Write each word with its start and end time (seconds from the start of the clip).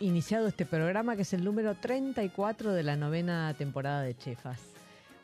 Iniciado 0.00 0.46
este 0.46 0.64
programa 0.64 1.16
que 1.16 1.22
es 1.22 1.34
el 1.34 1.44
número 1.44 1.74
34 1.74 2.72
de 2.72 2.82
la 2.82 2.96
novena 2.96 3.52
temporada 3.58 4.00
de 4.00 4.16
Chefas. 4.16 4.60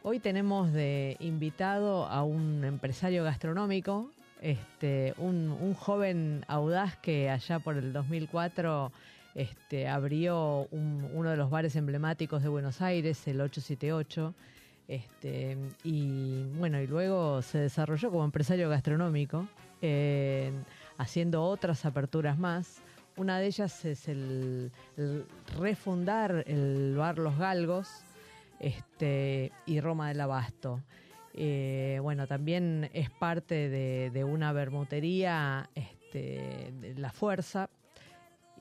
Hoy 0.02 0.18
tenemos 0.18 0.72
de 0.72 1.16
invitado 1.20 2.06
a 2.06 2.22
un 2.22 2.64
empresario 2.64 3.24
gastronómico, 3.24 4.10
este, 4.42 5.14
un, 5.16 5.74
joven 5.74 6.44
audaz 6.48 6.98
que 6.98 7.30
allá 7.30 7.60
por 7.60 7.78
el 7.78 7.94
2004 7.94 8.92
este, 9.34 9.88
abrió 9.88 10.68
uno 10.70 11.30
de 11.30 11.36
los 11.36 11.48
bares 11.48 11.74
emblemáticos 11.74 12.42
de 12.42 12.50
Buenos 12.50 12.82
Aires, 12.82 13.26
el 13.26 13.40
878. 13.40 14.34
Este, 14.86 15.56
y 15.82 16.44
bueno, 16.58 16.78
y 16.78 16.86
luego 16.86 17.40
se 17.40 17.58
desarrolló 17.58 18.10
como 18.10 18.24
empresario 18.24 18.68
gastronómico, 18.68 19.46
haciendo 20.98 21.42
otras 21.44 21.86
aperturas 21.86 22.38
más. 22.38 22.82
Una 23.16 23.38
de 23.38 23.46
ellas 23.46 23.84
es 23.84 24.08
el, 24.08 24.72
refundar 25.58 26.44
el 26.46 26.94
bar 26.96 27.18
Los 27.18 27.36
Galgos 27.36 27.88
este, 28.58 29.52
y 29.66 29.80
Roma 29.80 30.08
del 30.08 30.20
Abasto. 30.20 30.80
Eh, 31.34 31.98
bueno, 32.02 32.26
también 32.26 32.90
es 32.92 33.10
parte 33.10 33.68
de, 33.68 34.24
una 34.24 34.52
bermutería, 34.52 35.68
este, 35.74 36.72
de 36.80 36.94
La 36.96 37.10
Fuerza. 37.10 37.68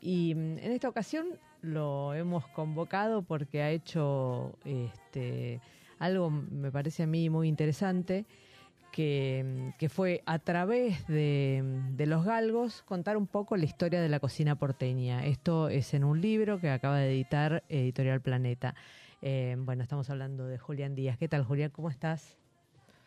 Y 0.02 0.36
mm, 0.36 0.58
en 0.60 0.72
esta 0.72 0.90
ocasión 0.90 1.28
lo 1.62 2.14
hemos 2.14 2.48
convocado 2.48 3.22
porque 3.22 3.62
ha 3.62 3.70
hecho 3.70 4.58
este, 4.66 5.62
algo, 6.00 6.30
me 6.30 6.72
parece 6.72 7.04
a 7.04 7.08
mí, 7.08 7.30
muy 7.30 7.48
interesante 7.48 8.26
que, 8.92 9.90
fue 9.90 10.22
a 10.26 10.40
través 10.40 11.08
de, 11.08 11.64
los 11.98 12.26
galgos 12.26 12.84
contar 12.84 13.18
un 13.18 13.28
poco 13.28 13.58
la 13.58 13.66
historia 13.66 14.02
de 14.02 14.10
la 14.10 14.20
cocina 14.20 14.56
porteña. 14.56 15.26
Esto 15.26 15.70
es 15.70 15.94
en 15.94 16.04
un 16.04 16.22
libro 16.22 16.60
que 16.60 16.70
acaba 16.70 16.98
de 16.98 17.12
editar 17.12 17.64
Editorial 17.70 18.22
Planeta. 18.22 18.76
Eh, 19.22 19.56
bueno, 19.58 19.84
estamos 19.84 20.10
hablando 20.10 20.48
de 20.48 20.58
Julián 20.58 20.96
Díaz. 20.96 21.18
¿Qué 21.18 21.28
tal, 21.28 21.44
Julián? 21.44 21.72
¿Cómo 21.72 21.90
estás? 21.90 22.38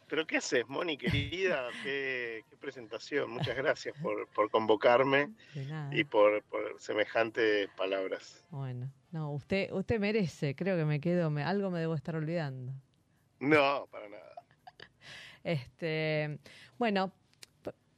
¿Pero 0.09 0.27
qué 0.27 0.37
haces, 0.37 0.69
Moni, 0.69 0.97
querida? 0.97 1.69
qué, 1.83 2.45
presentación. 2.61 3.31
Muchas 3.31 3.57
gracias 3.57 3.95
por, 4.01 4.51
convocarme 4.51 5.31
y 5.91 6.05
por, 6.05 6.43
semejantes 6.79 7.69
palabras. 7.77 8.45
Bueno, 8.51 8.91
no, 9.11 9.33
usted, 9.33 9.73
usted 9.73 10.01
merece. 10.01 10.55
Creo 10.55 10.77
que 10.77 10.85
me 10.85 11.01
quedo, 11.01 11.31
me, 11.31 11.43
algo 11.43 11.71
me 11.71 11.81
debo 11.81 11.95
estar 11.95 12.17
olvidando. 12.17 12.73
No, 13.41 13.87
para 13.91 14.09
nada. 14.09 14.24
Este, 15.45 16.39
bueno, 16.79 17.13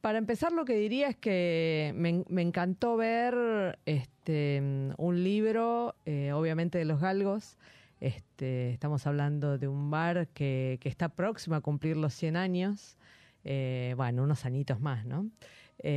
para 0.01 0.19
empezar 0.19 0.53
lo 0.53 0.65
que 0.65 0.75
diría 0.75 1.09
es 1.09 1.17
que 1.17 1.93
me, 1.97 2.25
encantó 2.43 2.97
ver 2.97 3.79
este, 3.87 4.61
un 4.99 5.25
libro, 5.25 5.97
eh, 6.05 6.33
obviamente 6.33 6.79
de 6.79 6.85
los 6.85 7.01
galgos. 7.01 7.57
Este, 8.01 8.71
estamos 8.71 9.07
hablando 9.07 9.57
de 9.57 9.69
un 9.69 9.91
bar 9.91 10.29
que, 10.29 10.79
está 10.85 11.09
próximo 11.09 11.57
a 11.57 11.61
cumplir 11.61 11.97
los 11.97 12.13
100 12.15 12.37
años. 12.37 12.99
Eh, 13.45 13.95
bueno, 13.97 14.23
unos 14.23 14.45
añitos 14.45 14.81
más, 14.81 15.07
¿no? 15.07 15.31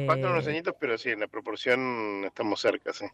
Faltan 0.07 0.31
unos 0.31 0.47
eh, 0.47 0.51
añitos, 0.51 0.75
pero 0.79 0.97
sí, 0.97 1.09
en 1.09 1.19
la 1.19 1.27
proporción 1.27 2.23
estamos 2.25 2.61
cerca, 2.61 2.93
sí 2.93 3.05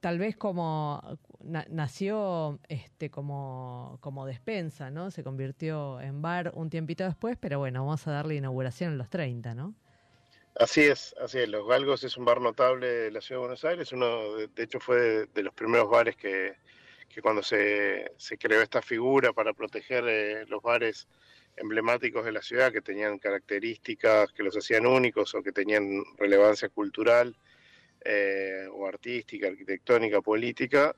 tal 0.00 0.18
vez 0.18 0.36
como 0.36 1.18
nació 1.40 2.60
este 2.68 3.10
como, 3.10 3.98
como 4.00 4.26
despensa, 4.26 4.90
¿no? 4.90 5.10
Se 5.10 5.24
convirtió 5.24 6.00
en 6.00 6.22
bar 6.22 6.52
un 6.54 6.70
tiempito 6.70 7.04
después, 7.04 7.36
pero 7.40 7.58
bueno, 7.58 7.84
vamos 7.84 8.06
a 8.06 8.12
darle 8.12 8.36
inauguración 8.36 8.92
en 8.92 8.98
los 8.98 9.08
30, 9.08 9.54
¿no? 9.54 9.74
Así 10.56 10.82
es, 10.82 11.14
así 11.20 11.38
es. 11.38 11.48
Los 11.48 11.66
Galgos 11.66 12.04
es 12.04 12.16
un 12.16 12.26
bar 12.26 12.40
notable 12.40 12.86
de 12.86 13.10
la 13.10 13.20
ciudad 13.22 13.40
de 13.40 13.46
Buenos 13.46 13.64
Aires. 13.64 13.92
Uno, 13.92 14.36
de, 14.36 14.62
hecho, 14.62 14.80
fue 14.80 15.26
de, 15.26 15.42
los 15.42 15.54
primeros 15.54 15.88
bares 15.88 16.14
que, 16.16 16.56
que 17.08 17.22
cuando 17.22 17.42
se, 17.42 18.12
se, 18.18 18.36
creó 18.36 18.60
esta 18.60 18.82
figura 18.82 19.32
para 19.32 19.54
proteger 19.54 20.04
eh, 20.06 20.44
los 20.48 20.62
bares 20.62 21.08
emblemáticos 21.56 22.24
de 22.24 22.32
la 22.32 22.42
ciudad, 22.42 22.70
que 22.70 22.82
tenían 22.82 23.18
características 23.18 24.32
que 24.32 24.42
los 24.42 24.56
hacían 24.56 24.86
únicos 24.86 25.34
o 25.34 25.42
que 25.42 25.52
tenían 25.52 26.04
relevancia 26.18 26.68
cultural, 26.68 27.34
eh, 28.04 28.66
o 28.72 28.86
artística, 28.86 29.48
arquitectónica, 29.48 30.20
política, 30.20 30.94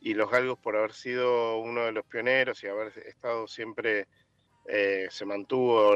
y 0.00 0.14
los 0.14 0.30
galgos 0.30 0.58
por 0.58 0.76
haber 0.76 0.92
sido 0.92 1.58
uno 1.58 1.84
de 1.84 1.92
los 1.92 2.04
pioneros 2.04 2.62
y 2.62 2.66
haber 2.66 2.92
estado 3.06 3.46
siempre, 3.46 4.08
eh, 4.66 5.06
se 5.10 5.24
mantuvo 5.24 5.94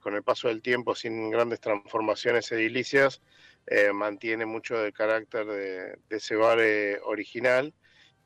con 0.00 0.14
el 0.14 0.22
paso 0.22 0.48
del 0.48 0.62
tiempo 0.62 0.94
sin 0.94 1.30
grandes 1.30 1.60
transformaciones 1.60 2.52
edilicias, 2.52 3.22
eh, 3.66 3.92
mantiene 3.92 4.44
mucho 4.44 4.78
del 4.78 4.92
carácter 4.92 5.46
de, 5.46 5.98
ese 6.10 6.36
bar 6.36 6.58
original. 7.04 7.72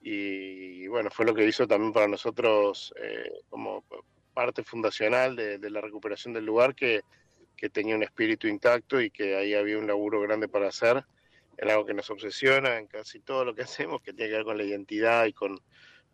Y, 0.03 0.87
bueno, 0.89 1.11
fue 1.11 1.27
lo 1.27 1.35
que 1.35 1.47
hizo 1.47 1.67
también 1.67 1.93
para 1.93 2.07
nosotros 2.07 2.95
como 3.49 3.85
parte 4.35 4.63
fundacional 4.63 5.35
de, 5.35 5.59
de, 5.59 5.71
la 5.71 5.81
recuperación 5.81 6.33
del 6.35 6.45
lugar 6.45 6.75
que, 6.75 7.01
que 7.57 7.71
tenía 7.71 7.97
un 7.97 8.03
espíritu 8.03 8.47
intacto 8.47 9.01
y 9.01 9.11
que 9.11 9.37
ahí 9.37 9.55
había 9.55 9.79
un 9.79 9.87
laburo 9.87 10.21
grande 10.21 10.49
para 10.49 10.69
hacer 10.69 11.05
en 11.59 11.71
algo 11.71 11.87
que 11.87 11.95
nos 11.95 12.11
obsesiona 12.11 12.79
en 12.79 12.87
casi 12.87 13.21
todo 13.21 13.45
lo 13.45 13.55
que 13.55 13.63
hacemos, 13.91 14.03
que 14.03 14.13
tiene 14.13 14.31
que 14.31 14.37
ver 14.37 14.45
con 14.45 14.59
la 14.59 14.65
identidad 14.65 15.27
y 15.27 15.33
con, 15.33 15.61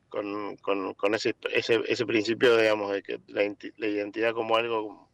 con, 0.09 0.57
con, 0.57 1.15
ese, 1.15 1.35
ese, 1.53 1.83
ese, 1.87 2.07
principio, 2.07 2.57
digamos, 2.57 2.93
de 2.93 3.03
que 3.03 3.21
la, 3.29 3.45
identidad 3.89 4.35
como 4.35 4.57
algo 4.57 5.11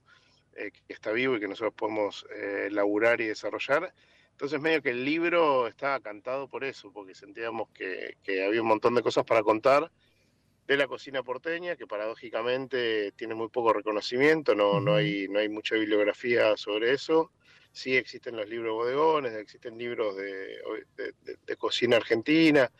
eh, 0.57 0.73
que 0.73 0.93
está 0.93 1.13
vivo 1.13 1.37
y 1.37 1.41
que 1.41 1.47
nosotros 1.47 1.75
podemos 1.77 2.27
eh, 2.35 2.69
laburar 2.71 3.21
y 3.21 3.27
desarrollar. 3.27 3.95
Entonces 4.33 4.61
medio 4.61 4.83
que 4.83 4.91
el 4.91 5.05
libro 5.05 5.67
estaba 5.67 6.01
cantado 6.01 6.49
por 6.49 6.65
eso, 6.65 6.93
porque 6.93 7.15
sentíamos 7.15 7.69
que, 7.71 8.17
que 8.23 8.45
había 8.45 8.63
un 8.63 8.69
montón 8.69 8.95
de 8.95 9.03
cosas 9.03 9.25
para 9.25 9.43
contar 9.43 9.91
de 10.67 10.77
la 10.77 10.87
cocina 10.87 11.23
porteña, 11.23 11.77
que 11.77 11.87
paradójicamente 11.87 13.13
tiene 13.13 13.35
muy 13.35 13.49
poco 13.49 13.73
reconocimiento, 13.73 14.55
no, 14.55 14.81
no, 14.81 14.97
hay, 14.97 15.27
no 15.29 15.39
hay 15.39 15.49
mucha 15.49 15.77
bibliografía 15.77 16.57
sobre 16.57 16.93
eso 16.93 17.33
sí 17.73 17.97
existen 17.97 18.37
los 18.37 18.49
libros 18.49 18.75
bodegones, 18.75 19.33
existen 19.35 19.79
libros 19.79 20.17
de, 20.17 21.57
cocina 21.57 21.97
argentina, 21.97 22.71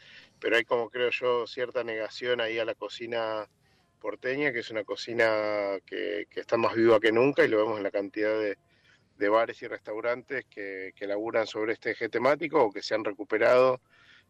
pero 0.41 0.57
hay 0.57 0.65
como 0.65 0.91
creo 0.91 1.11
yo 1.11 1.47
cierta 1.47 1.85
negación 1.85 2.41
ahí 2.41 2.59
a 2.59 2.65
la 2.65 2.75
cocina 2.75 3.49
porteña, 4.01 4.53
que 4.53 4.61
es 4.61 4.71
una 4.71 4.85
cocina 4.85 5.79
que, 5.85 6.27
está 6.35 6.57
más 6.57 6.75
viva 6.75 7.01
que 7.01 7.13
nunca 7.13 7.45
y 7.45 7.49
lo 7.49 7.59
vemos 7.59 7.79
en 7.79 7.83
la 7.83 7.91
cantidad 7.91 8.39
de, 8.39 8.57
bares 9.29 9.61
y 9.63 9.67
restaurantes 9.67 10.45
que, 10.47 10.93
que, 10.95 11.07
laburan 11.07 11.47
sobre 11.47 11.73
este 11.73 11.91
eje 11.91 12.09
temático 12.09 12.63
o 12.63 12.73
que 12.73 12.83
se 12.83 12.95
han 12.95 13.05
recuperado 13.05 13.81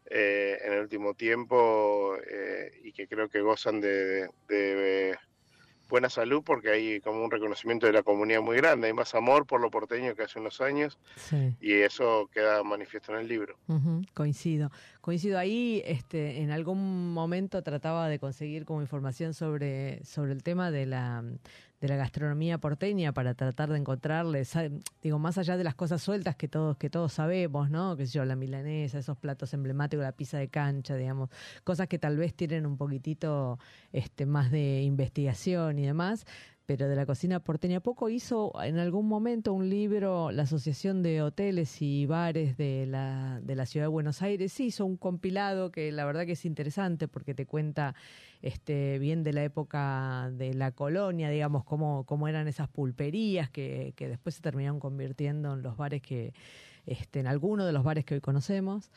eh, 0.07 0.59
en 0.65 0.73
el 0.73 0.81
último 0.81 1.13
tiempo 1.13 2.17
eh, 2.27 2.81
y 2.83 2.93
que 2.93 3.07
creo 3.07 3.29
que 3.29 3.43
gozan 3.43 3.81
de 3.81 4.31
buena 5.89 6.11
salud 6.11 6.43
porque 6.45 6.71
hay 6.71 7.01
como 7.01 7.25
un 7.25 7.31
reconocimiento 7.31 7.87
de 7.87 7.93
la 7.93 8.03
comunidad 8.03 8.43
muy 8.43 8.57
grande, 8.57 8.89
hay 8.89 8.93
más 8.93 9.15
amor 9.15 9.47
por 9.47 9.61
lo 9.61 9.71
porteño 9.71 10.15
que 10.15 10.23
hace 10.23 10.39
unos 10.39 10.61
años 10.61 10.99
y 11.61 11.73
eso 11.73 12.29
queda 12.33 12.63
manifiesto 12.63 13.13
en 13.13 13.21
el 13.21 13.29
libro. 13.29 13.57
coincido, 14.15 14.71
coincido 15.01 15.39
ahí, 15.39 15.83
este, 15.85 16.43
en 16.43 16.51
algún 16.51 17.13
momento 17.13 17.63
trataba 17.63 18.09
de 18.09 18.19
conseguir 18.19 18.65
como 18.65 18.83
información 18.83 19.35
sobre, 19.35 20.05
sobre 20.05 20.33
el 20.33 20.43
tema 20.43 20.71
de 20.71 20.87
la 20.87 21.25
de 21.81 21.89
la 21.89 21.97
gastronomía 21.97 22.59
porteña 22.59 23.13
para 23.13 23.35
tratar 23.35 23.71
de 23.71 23.79
encontrarle, 23.79 24.43
digo, 25.03 25.19
más 25.19 25.39
allá 25.39 25.57
de 25.57 25.65
las 25.65 25.75
cosas 25.75 26.03
sueltas 26.03 26.35
que 26.37 26.49
todos, 26.49 26.77
que 26.77 26.91
todos 26.91 27.13
sabemos, 27.13 27.71
¿no? 27.71 27.97
Que 27.97 28.07
yo, 28.07 28.25
la 28.25 28.37
milanesa, 28.37 28.99
esos 28.99 29.17
platos 29.17 29.55
emblemáticos, 29.55 30.03
la 30.03 30.13
pizza 30.13 30.39
de 30.39 30.49
cancha, 30.49 30.97
digamos, 30.97 31.31
cosas 31.65 31.87
que 31.87 31.99
tal 31.99 32.17
vez 32.17 32.35
tienen 32.35 32.67
un 32.67 32.77
poquitito 32.77 33.59
este, 33.93 34.27
más 34.27 34.51
de 34.51 34.83
investigación 34.83 35.79
y 35.79 35.87
demás, 35.87 36.27
pero 36.69 36.87
de 36.87 36.97
la 36.97 37.07
cocina 37.07 37.41
porteña 37.41 37.81
poco. 37.81 38.11
Hizo 38.11 38.53
en 38.63 38.77
algún 38.77 39.09
momento 39.09 39.55
un 39.55 39.71
libro, 39.71 40.31
la 40.33 40.43
Asociación 40.43 41.03
de 41.03 41.23
Hoteles 41.23 41.81
y 41.81 42.05
Bares 42.05 42.59
de 42.59 42.85
la, 42.85 43.41
de 43.43 43.57
la 43.57 43.65
Ciudad 43.65 43.85
de 43.85 43.89
Buenos 43.89 44.21
Aires, 44.21 44.61
hizo 44.61 44.85
un 44.85 44.99
compilado 44.99 45.73
que 45.73 45.91
la 45.93 46.05
verdad 46.05 46.27
que 46.27 46.33
es 46.33 46.45
interesante 46.45 47.09
porque 47.09 47.33
te 47.33 47.47
cuenta 47.47 47.95
este, 48.43 48.99
bien 48.99 49.25
de 49.25 49.33
la 49.33 49.45
época 49.45 50.31
de 50.35 50.53
la 50.53 50.73
colonia, 50.73 51.31
digamos, 51.31 51.65
cómo, 51.65 52.05
cómo 52.05 52.29
eran 52.29 52.47
esas 52.49 52.69
pulperías 52.69 53.49
que, 53.49 53.95
que 53.97 54.07
después 54.07 54.35
se 54.35 54.43
terminaron 54.43 54.79
convirtiendo 54.79 55.55
en 55.55 55.63
los 55.63 55.79
bares 55.79 56.03
que, 56.03 56.35
este, 56.85 57.21
en 57.21 57.29
algunos 57.29 57.65
de 57.65 57.73
los 57.73 57.83
bares 57.83 58.05
que 58.05 58.13
hoy 58.13 58.21
conocemos. 58.21 58.91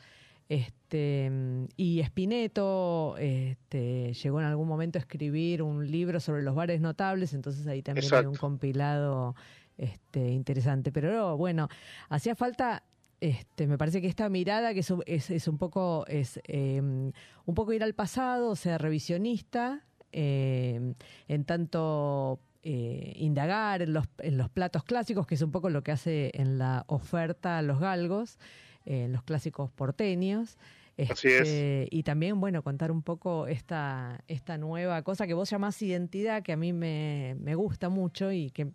Este, 0.52 1.30
y 1.78 2.00
Espineto 2.00 3.16
este, 3.16 4.12
llegó 4.12 4.38
en 4.38 4.44
algún 4.44 4.68
momento 4.68 4.98
a 4.98 5.00
escribir 5.00 5.62
un 5.62 5.90
libro 5.90 6.20
sobre 6.20 6.42
los 6.42 6.54
bares 6.54 6.78
notables, 6.82 7.32
entonces 7.32 7.66
ahí 7.66 7.80
también 7.80 8.12
hay 8.12 8.26
un 8.26 8.34
compilado 8.34 9.34
este, 9.78 10.28
interesante. 10.28 10.92
Pero 10.92 11.38
bueno, 11.38 11.70
hacía 12.10 12.34
falta 12.34 12.82
este, 13.18 13.66
me 13.66 13.78
parece 13.78 14.02
que 14.02 14.08
esta 14.08 14.28
mirada 14.28 14.74
que 14.74 14.80
es, 14.80 15.30
es, 15.30 15.48
un 15.48 15.56
poco 15.56 16.04
es 16.06 16.38
em, 16.44 17.12
un 17.46 17.54
poco 17.54 17.72
ir 17.72 17.82
al 17.82 17.94
pasado, 17.94 18.54
ser 18.54 18.82
revisionista, 18.82 19.86
em, 20.10 20.94
en 21.28 21.44
tanto 21.46 22.40
eh, 22.62 23.14
indagar 23.16 23.80
en 23.80 23.94
los, 23.94 24.04
en 24.18 24.36
los 24.36 24.50
platos 24.50 24.84
clásicos, 24.84 25.26
que 25.26 25.36
es 25.36 25.42
un 25.42 25.50
poco 25.50 25.70
lo 25.70 25.82
que 25.82 25.92
hace 25.92 26.30
en 26.34 26.58
la 26.58 26.84
oferta 26.88 27.62
los 27.62 27.80
galgos, 27.80 28.38
eh, 28.86 29.08
los 29.08 29.22
clásicos 29.22 29.70
porteños. 29.70 30.58
Este, 30.96 31.88
y 31.90 32.02
también, 32.02 32.38
bueno, 32.40 32.62
contar 32.62 32.92
un 32.92 33.02
poco 33.02 33.46
esta, 33.46 34.22
esta 34.28 34.58
nueva 34.58 35.02
cosa 35.02 35.26
que 35.26 35.34
vos 35.34 35.48
llamás 35.48 35.80
identidad, 35.80 36.42
que 36.42 36.52
a 36.52 36.56
mí 36.56 36.72
me, 36.72 37.34
me 37.40 37.54
gusta 37.54 37.88
mucho 37.88 38.30
y 38.30 38.50
que, 38.50 38.72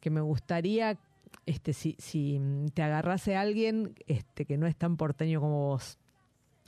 que 0.00 0.10
me 0.10 0.20
gustaría, 0.20 0.96
este, 1.44 1.72
si, 1.72 1.96
si 1.98 2.40
te 2.72 2.82
agarrase 2.82 3.36
alguien 3.36 3.94
este, 4.06 4.44
que 4.44 4.56
no 4.56 4.66
es 4.66 4.76
tan 4.76 4.96
porteño 4.96 5.40
como 5.40 5.68
vos, 5.68 5.98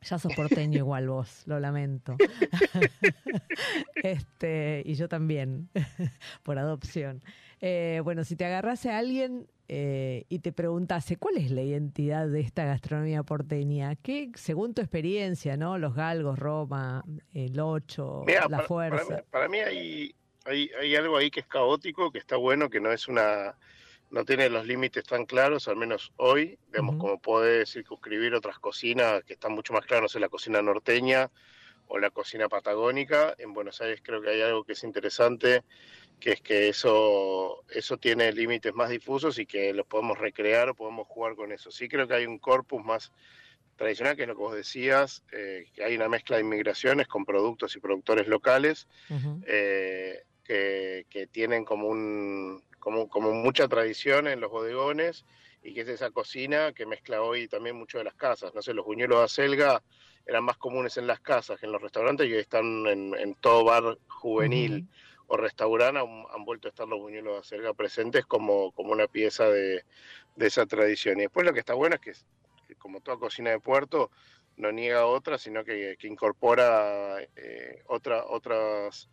ya 0.02 0.18
sos 0.18 0.34
porteño 0.34 0.78
igual 0.78 1.08
vos, 1.08 1.42
lo 1.46 1.60
lamento. 1.60 2.16
este, 4.02 4.82
y 4.84 4.94
yo 4.94 5.08
también, 5.08 5.68
por 6.42 6.58
adopción. 6.58 7.22
Eh, 7.60 8.00
bueno, 8.04 8.24
si 8.24 8.36
te 8.36 8.44
agarrase 8.44 8.90
a 8.90 8.98
alguien 8.98 9.46
eh, 9.70 10.24
y 10.30 10.38
te 10.38 10.50
preguntase 10.52 11.16
cuál 11.16 11.36
es 11.36 11.50
la 11.50 11.60
identidad 11.60 12.26
de 12.26 12.40
esta 12.40 12.64
gastronomía 12.64 13.22
porteña, 13.22 13.96
¿qué, 13.96 14.30
según 14.34 14.72
tu 14.72 14.80
experiencia, 14.80 15.58
¿no? 15.58 15.76
Los 15.76 15.94
galgos, 15.94 16.38
Roma, 16.38 17.04
el 17.34 17.60
ocho, 17.60 18.24
la 18.26 18.60
fuerza. 18.60 19.22
Para, 19.30 19.46
mí, 19.48 19.58
hay, 19.58 20.14
hay, 20.46 20.96
algo 20.96 21.18
ahí 21.18 21.30
que 21.30 21.40
es 21.40 21.46
caótico, 21.46 22.10
que 22.10 22.18
está 22.18 22.36
bueno, 22.36 22.70
que 22.70 22.80
no 22.80 22.90
es 22.90 23.08
una 23.08 23.56
no 24.10 24.24
tiene 24.24 24.48
los 24.48 24.66
límites 24.66 25.04
tan 25.04 25.26
claros, 25.26 25.68
al 25.68 25.76
menos 25.76 26.12
hoy, 26.16 26.58
digamos, 26.68 26.96
como 26.96 27.20
puede 27.20 27.66
circunscribir 27.66 28.34
otras 28.34 28.58
cocinas 28.58 29.22
que 29.24 29.34
están 29.34 29.52
mucho 29.52 29.74
más 29.74 29.84
claras, 29.84 30.14
en 30.14 30.22
la 30.22 30.30
cocina 30.30 30.62
norteña 30.62 31.30
o 31.88 31.98
la 31.98 32.08
cocina 32.08 32.48
patagónica. 32.48 33.34
En 33.36 33.52
Buenos 33.52 33.82
Aires 33.82 34.00
creo 34.02 34.22
que 34.22 34.30
hay 34.30 34.40
algo 34.40 34.64
que 34.64 34.72
es 34.72 34.82
interesante, 34.82 35.62
que 36.20 36.32
es 36.32 36.40
que 36.40 36.68
eso, 36.68 37.64
eso 37.70 37.96
tiene 37.96 38.32
límites 38.32 38.74
más 38.74 38.90
difusos 38.90 39.38
y 39.38 39.46
que 39.46 39.72
los 39.72 39.86
podemos 39.86 40.18
recrear 40.18 40.68
o 40.68 40.74
podemos 40.74 41.06
jugar 41.06 41.36
con 41.36 41.52
eso. 41.52 41.70
Sí 41.70 41.88
creo 41.88 42.08
que 42.08 42.14
hay 42.14 42.26
un 42.26 42.38
corpus 42.38 42.84
más 42.84 43.12
tradicional, 43.76 44.16
que 44.16 44.22
es 44.22 44.28
lo 44.28 44.34
que 44.34 44.42
vos 44.42 44.54
decías, 44.54 45.22
eh, 45.32 45.66
que 45.72 45.84
hay 45.84 45.94
una 45.94 46.08
mezcla 46.08 46.36
de 46.36 46.42
inmigraciones 46.42 47.06
con 47.06 47.24
productos 47.24 47.76
y 47.76 47.80
productores 47.80 48.26
locales 48.26 48.88
eh, 49.46 50.24
que, 50.42 51.06
que, 51.08 51.26
tienen 51.28 51.64
como, 51.64 51.88
un, 51.88 52.62
como, 52.80 53.08
como 53.08 53.32
mucha 53.32 53.68
tradición 53.68 54.26
en 54.26 54.40
los 54.40 54.50
bodegones 54.50 55.24
y 55.62 55.74
que 55.74 55.82
es 55.82 55.88
esa 55.88 56.10
cocina 56.10 56.72
que 56.72 56.86
mezcla 56.86 57.22
hoy 57.22 57.46
también 57.46 57.76
mucho 57.76 57.98
de 57.98 58.04
las 58.04 58.14
casas. 58.14 58.52
No 58.54 58.62
sé, 58.62 58.74
los 58.74 58.84
buñuelos 58.84 59.18
de 59.18 59.24
acelga 59.24 59.82
eran 60.26 60.44
más 60.44 60.56
comunes 60.56 60.96
en 60.96 61.06
las 61.06 61.20
casas 61.20 61.60
que 61.60 61.66
en 61.66 61.72
los 61.72 61.80
restaurantes 61.80 62.26
y 62.26 62.32
hoy 62.32 62.40
están 62.40 62.86
en, 62.86 63.34
todo 63.40 63.64
bar 63.64 63.98
juvenil 64.08 64.88
o 65.28 65.36
restaurante 65.36 66.00
han, 66.00 66.44
vuelto 66.44 66.68
a 66.68 66.70
estar 66.70 66.88
los 66.88 66.98
buñuelos 66.98 67.34
de 67.34 67.40
acelga 67.40 67.74
presentes 67.74 68.24
como, 68.26 68.72
como 68.72 68.92
una 68.92 69.06
pieza 69.06 69.48
de, 69.48 69.84
esa 70.38 70.66
tradición. 70.66 71.18
Y 71.18 71.22
después 71.22 71.46
lo 71.46 71.52
que 71.52 71.60
está 71.60 71.74
bueno 71.74 71.96
es 71.96 72.24
que, 72.66 72.74
como 72.76 73.00
toda 73.00 73.18
cocina 73.18 73.50
de 73.50 73.60
puerto, 73.60 74.10
no 74.56 74.72
niega 74.72 75.06
otra, 75.06 75.38
sino 75.38 75.64
que, 75.64 75.96
incorpora 76.02 77.22
eh, 77.36 77.82
otra, 77.86 78.24
otras 78.24 79.08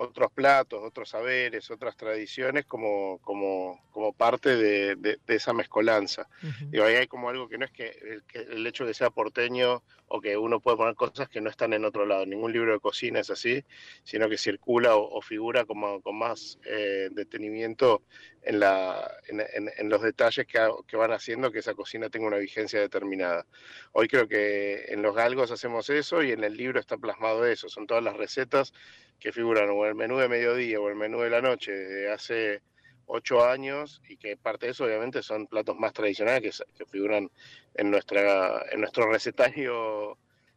otros 0.00 0.32
platos, 0.32 0.80
otros 0.82 1.10
saberes, 1.10 1.70
otras 1.70 1.94
tradiciones 1.94 2.64
como, 2.64 3.18
como, 3.18 3.78
como 3.90 4.14
parte 4.14 4.56
de, 4.56 4.96
de, 4.96 5.18
esa 5.26 5.52
mezcolanza. 5.52 6.26
y 6.72 6.80
ahí 6.80 6.94
hay 6.94 7.06
como 7.06 7.28
algo 7.28 7.50
que 7.50 7.58
no 7.58 7.66
es 7.66 7.70
que 7.70 7.88
el, 7.88 8.22
que 8.24 8.38
el, 8.38 8.66
hecho 8.66 8.84
de 8.84 8.90
que 8.90 8.94
sea 8.94 9.10
porteño 9.10 9.82
o 10.08 10.20
que 10.22 10.38
uno 10.38 10.58
puede 10.58 10.78
poner 10.78 10.94
cosas 10.94 11.28
que 11.28 11.42
no 11.42 11.50
están 11.50 11.74
en 11.74 11.84
otro 11.84 12.06
lado. 12.06 12.24
Ningún 12.24 12.52
libro 12.52 12.72
de 12.72 12.80
cocina 12.80 13.20
es 13.20 13.28
así, 13.28 13.62
sino 14.02 14.28
que 14.30 14.38
circula 14.38 14.96
o, 14.96 15.20
figura 15.20 15.66
como, 15.66 16.00
con 16.00 16.16
más 16.16 16.58
eh, 16.64 17.10
detenimiento 17.12 18.02
en, 18.42 18.58
la, 18.58 19.06
en, 19.28 19.70
en, 19.76 19.88
los 19.90 20.00
detalles 20.00 20.46
que, 20.46 20.66
que, 20.88 20.96
van 20.96 21.12
haciendo 21.12 21.52
que 21.52 21.58
esa 21.58 21.74
cocina 21.74 22.08
tenga 22.08 22.26
una 22.26 22.38
vigencia 22.38 22.80
determinada. 22.80 23.44
Hoy 23.92 24.08
creo 24.08 24.26
que 24.26 24.86
en 24.88 25.02
los 25.02 25.14
galgos 25.14 25.50
hacemos 25.50 25.90
eso 25.90 26.22
y 26.22 26.32
en 26.32 26.42
el 26.42 26.56
libro 26.56 26.80
está 26.80 26.96
plasmado 26.96 27.44
eso. 27.46 27.68
Son 27.68 27.86
todas 27.86 28.02
las 28.02 28.16
recetas 28.16 28.72
que 29.20 29.32
figuran 29.32 29.68
o 29.70 29.86
el 29.86 29.94
menú 29.94 30.16
de 30.18 30.28
mediodía 30.28 30.80
o 30.80 30.88
el 30.88 30.96
menú 30.96 31.20
de 31.20 31.30
la 31.30 31.42
noche 31.42 31.72
de 31.72 32.10
hace 32.10 32.62
ocho 33.06 33.44
años 33.44 34.00
y 34.08 34.16
que 34.16 34.36
parte 34.36 34.66
de 34.66 34.72
eso 34.72 34.84
obviamente 34.84 35.22
son 35.22 35.46
platos 35.46 35.76
más 35.76 35.92
tradicionales 35.92 36.62
que, 36.76 36.86
figuran 36.86 37.30
en 37.74 37.90
nuestra 37.90 38.64
en 38.70 38.80
nuestro 38.80 39.10
recetario 39.10 40.16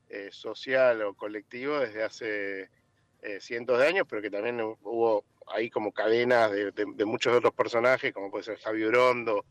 eh, 0.09 0.29
social 0.31 1.01
o 1.01 1.13
colectivo 1.13 1.79
desde 1.79 2.03
hace 2.03 2.69
eh, 3.21 3.39
cientos 3.39 3.79
de 3.79 3.87
años, 3.87 4.05
pero 4.09 4.21
que 4.21 4.29
también 4.29 4.61
hubo 4.61 5.25
ahí 5.47 5.69
como 5.69 5.91
cadenas 5.91 6.51
de, 6.51 6.71
de, 6.71 7.05
muchos 7.05 7.35
otros 7.35 7.53
personajes, 7.53 8.13
como 8.13 8.29
puede 8.29 8.43
ser 8.43 8.59
Javier 8.59 8.89
Orondo, 8.89 9.45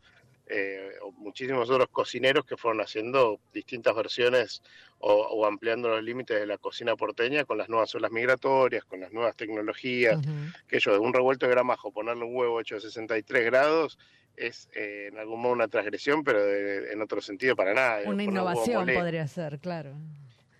eh, 0.47 0.91
muchísimos 1.17 1.69
otros 1.69 1.89
cocineros 1.89 2.45
que 2.45 2.57
fueron 2.57 2.81
haciendo 2.81 3.39
distintas 3.53 3.95
versiones 3.95 4.61
o, 4.99 5.45
ampliando 5.45 5.89
los 5.89 6.01
límites 6.01 6.39
de 6.39 6.47
la 6.47 6.57
cocina 6.57 6.95
porteña 6.95 7.43
con 7.43 7.57
las 7.57 7.67
nuevas 7.67 7.93
olas 7.93 8.11
migratorias, 8.11 8.85
con 8.85 9.01
las 9.01 9.11
nuevas 9.11 9.35
tecnologías, 9.35 10.17
que 10.65 10.79
yo 10.79 10.93
de 10.93 10.99
un 10.99 11.13
revuelto 11.13 11.45
de 11.45 11.51
gramajo 11.51 11.91
ponerle 11.91 12.23
un 12.23 12.35
huevo 12.35 12.61
hecho 12.61 12.75
de 12.75 12.81
63 12.81 13.45
grados 13.45 13.97
es 14.37 14.69
eh, 14.73 15.09
en 15.11 15.19
algún 15.19 15.41
modo 15.41 15.53
una 15.53 15.67
transgresión, 15.67 16.23
pero 16.23 16.39
en 16.41 17.01
otro 17.01 17.21
sentido 17.21 17.55
para 17.55 17.73
nada. 17.73 18.01
Una 18.05 18.23
innovación 18.23 18.87
podría 18.93 19.27
ser, 19.27 19.59
claro. 19.59 19.93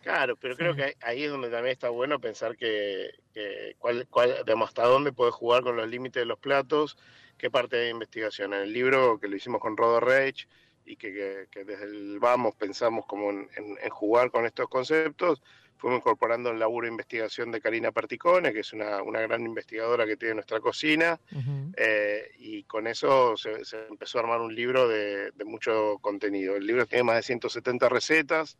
Claro, 0.03 0.35
pero 0.35 0.57
creo 0.57 0.75
que 0.75 0.97
ahí 1.01 1.23
es 1.23 1.31
donde 1.31 1.49
también 1.49 1.71
está 1.71 1.87
bueno 1.87 2.19
pensar 2.19 2.57
que, 2.57 3.11
que 3.33 3.75
cuál, 3.79 4.05
cuál, 4.09 4.35
hasta 4.63 4.83
dónde 4.83 5.13
puedes 5.13 5.33
jugar 5.33 5.63
con 5.63 5.77
los 5.77 5.87
límites 5.87 6.21
de 6.21 6.25
los 6.25 6.37
platos, 6.39 6.97
qué 7.43 7.51
parte 7.51 7.75
de 7.75 7.89
investigación. 7.89 8.53
En 8.53 8.61
el 8.61 8.71
libro 8.71 9.19
que 9.19 9.27
lo 9.27 9.35
hicimos 9.35 9.59
con 9.59 9.75
Rodo 9.75 9.99
Reich 9.99 10.47
y 10.85 10.95
que, 10.95 11.45
desde 11.53 11.83
el 11.83 12.17
vamos 12.17 12.55
pensamos 12.55 13.05
como 13.05 13.31
en, 13.31 13.49
jugar 13.89 14.31
con 14.31 14.45
estos 14.45 14.69
conceptos, 14.69 15.41
fuimos 15.75 15.99
incorporando 15.99 16.51
el 16.51 16.59
laburo 16.59 16.85
de 16.85 16.93
investigación 16.93 17.51
de 17.51 17.59
Karina 17.59 17.91
Particone, 17.91 18.53
que 18.53 18.61
es 18.61 18.71
una, 18.71 19.03
una 19.03 19.19
gran 19.19 19.45
investigadora 19.45 20.05
que 20.05 20.15
tiene 20.15 20.35
nuestra 20.35 20.61
cocina, 20.61 21.19
eh, 21.75 22.31
y 22.39 22.63
con 22.63 22.87
eso 22.87 23.35
se, 23.35 23.57
empezó 23.89 24.19
a 24.19 24.21
armar 24.21 24.39
un 24.39 24.55
libro 24.55 24.87
de, 24.87 25.31
de 25.31 25.43
mucho 25.43 25.97
contenido. 25.99 26.55
El 26.55 26.65
libro 26.65 26.85
tiene 26.85 27.03
más 27.03 27.17
de 27.17 27.23
170 27.23 27.89
recetas, 27.89 28.57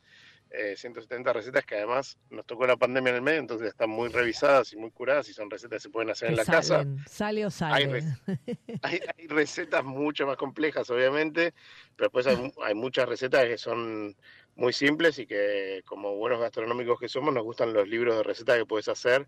170 0.75 1.29
eh, 1.29 1.33
recetas 1.33 1.65
que 1.65 1.75
además 1.75 2.17
nos 2.29 2.45
tocó 2.45 2.67
la 2.67 2.77
pandemia 2.77 3.09
en 3.09 3.15
el 3.15 3.21
medio, 3.23 3.39
entonces 3.39 3.69
están 3.69 3.89
muy 3.89 4.09
revisadas 4.09 4.71
y 4.73 4.77
muy 4.77 4.91
curadas 4.91 5.27
y 5.29 5.33
son 5.33 5.49
recetas 5.49 5.77
que 5.77 5.81
se 5.81 5.89
pueden 5.89 6.11
hacer 6.11 6.29
en 6.29 6.35
la 6.35 6.45
casa. 6.45 6.85
Sale 7.07 7.45
o 7.45 7.49
sale. 7.49 8.03
Hay, 8.83 8.99
recetas 9.27 9.83
mucho 9.83 10.27
más 10.27 10.37
complejas, 10.37 10.89
obviamente, 10.91 11.53
pero 11.95 12.09
después 12.11 12.27
hay, 12.27 12.75
muchas 12.75 13.09
recetas 13.09 13.45
que 13.45 13.57
son 13.57 14.15
muy 14.55 14.73
simples 14.73 15.17
y 15.17 15.25
que 15.25 15.81
como 15.85 16.15
buenos 16.15 16.39
gastronómicos 16.39 16.99
que 16.99 17.09
somos 17.09 17.33
nos 17.33 17.43
gustan 17.43 17.73
los 17.73 17.87
libros 17.87 18.17
de 18.17 18.23
recetas 18.23 18.57
que 18.57 18.65
puedes 18.65 18.87
hacer 18.89 19.27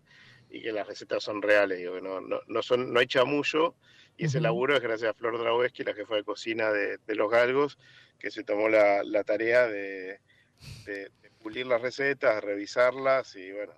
y 0.50 0.62
que 0.62 0.70
las 0.70 0.86
recetas 0.86 1.24
son 1.24 1.42
reales, 1.42 1.78
digo, 1.78 1.94
que 1.94 2.02
no, 2.02 2.20
no, 2.20 2.62
son, 2.62 2.92
no 2.92 3.00
hay 3.00 3.06
chamullo 3.06 3.74
y 4.16 4.26
ese 4.26 4.40
laburo 4.40 4.76
es 4.76 4.80
gracias 4.80 5.10
a 5.10 5.14
Flor 5.14 5.38
Draweski, 5.38 5.82
la 5.82 5.94
jefa 5.94 6.14
de 6.14 6.24
cocina 6.24 6.70
de, 6.70 6.98
Los 7.08 7.30
Galgos, 7.30 7.78
que 8.18 8.30
se 8.30 8.44
tomó 8.44 8.68
la 8.68 9.24
tarea 9.24 9.66
de 9.66 10.20
de, 10.84 11.10
pulir 11.42 11.66
las 11.66 11.80
recetas, 11.80 12.42
revisarlas 12.42 13.36
y 13.36 13.52
bueno, 13.52 13.72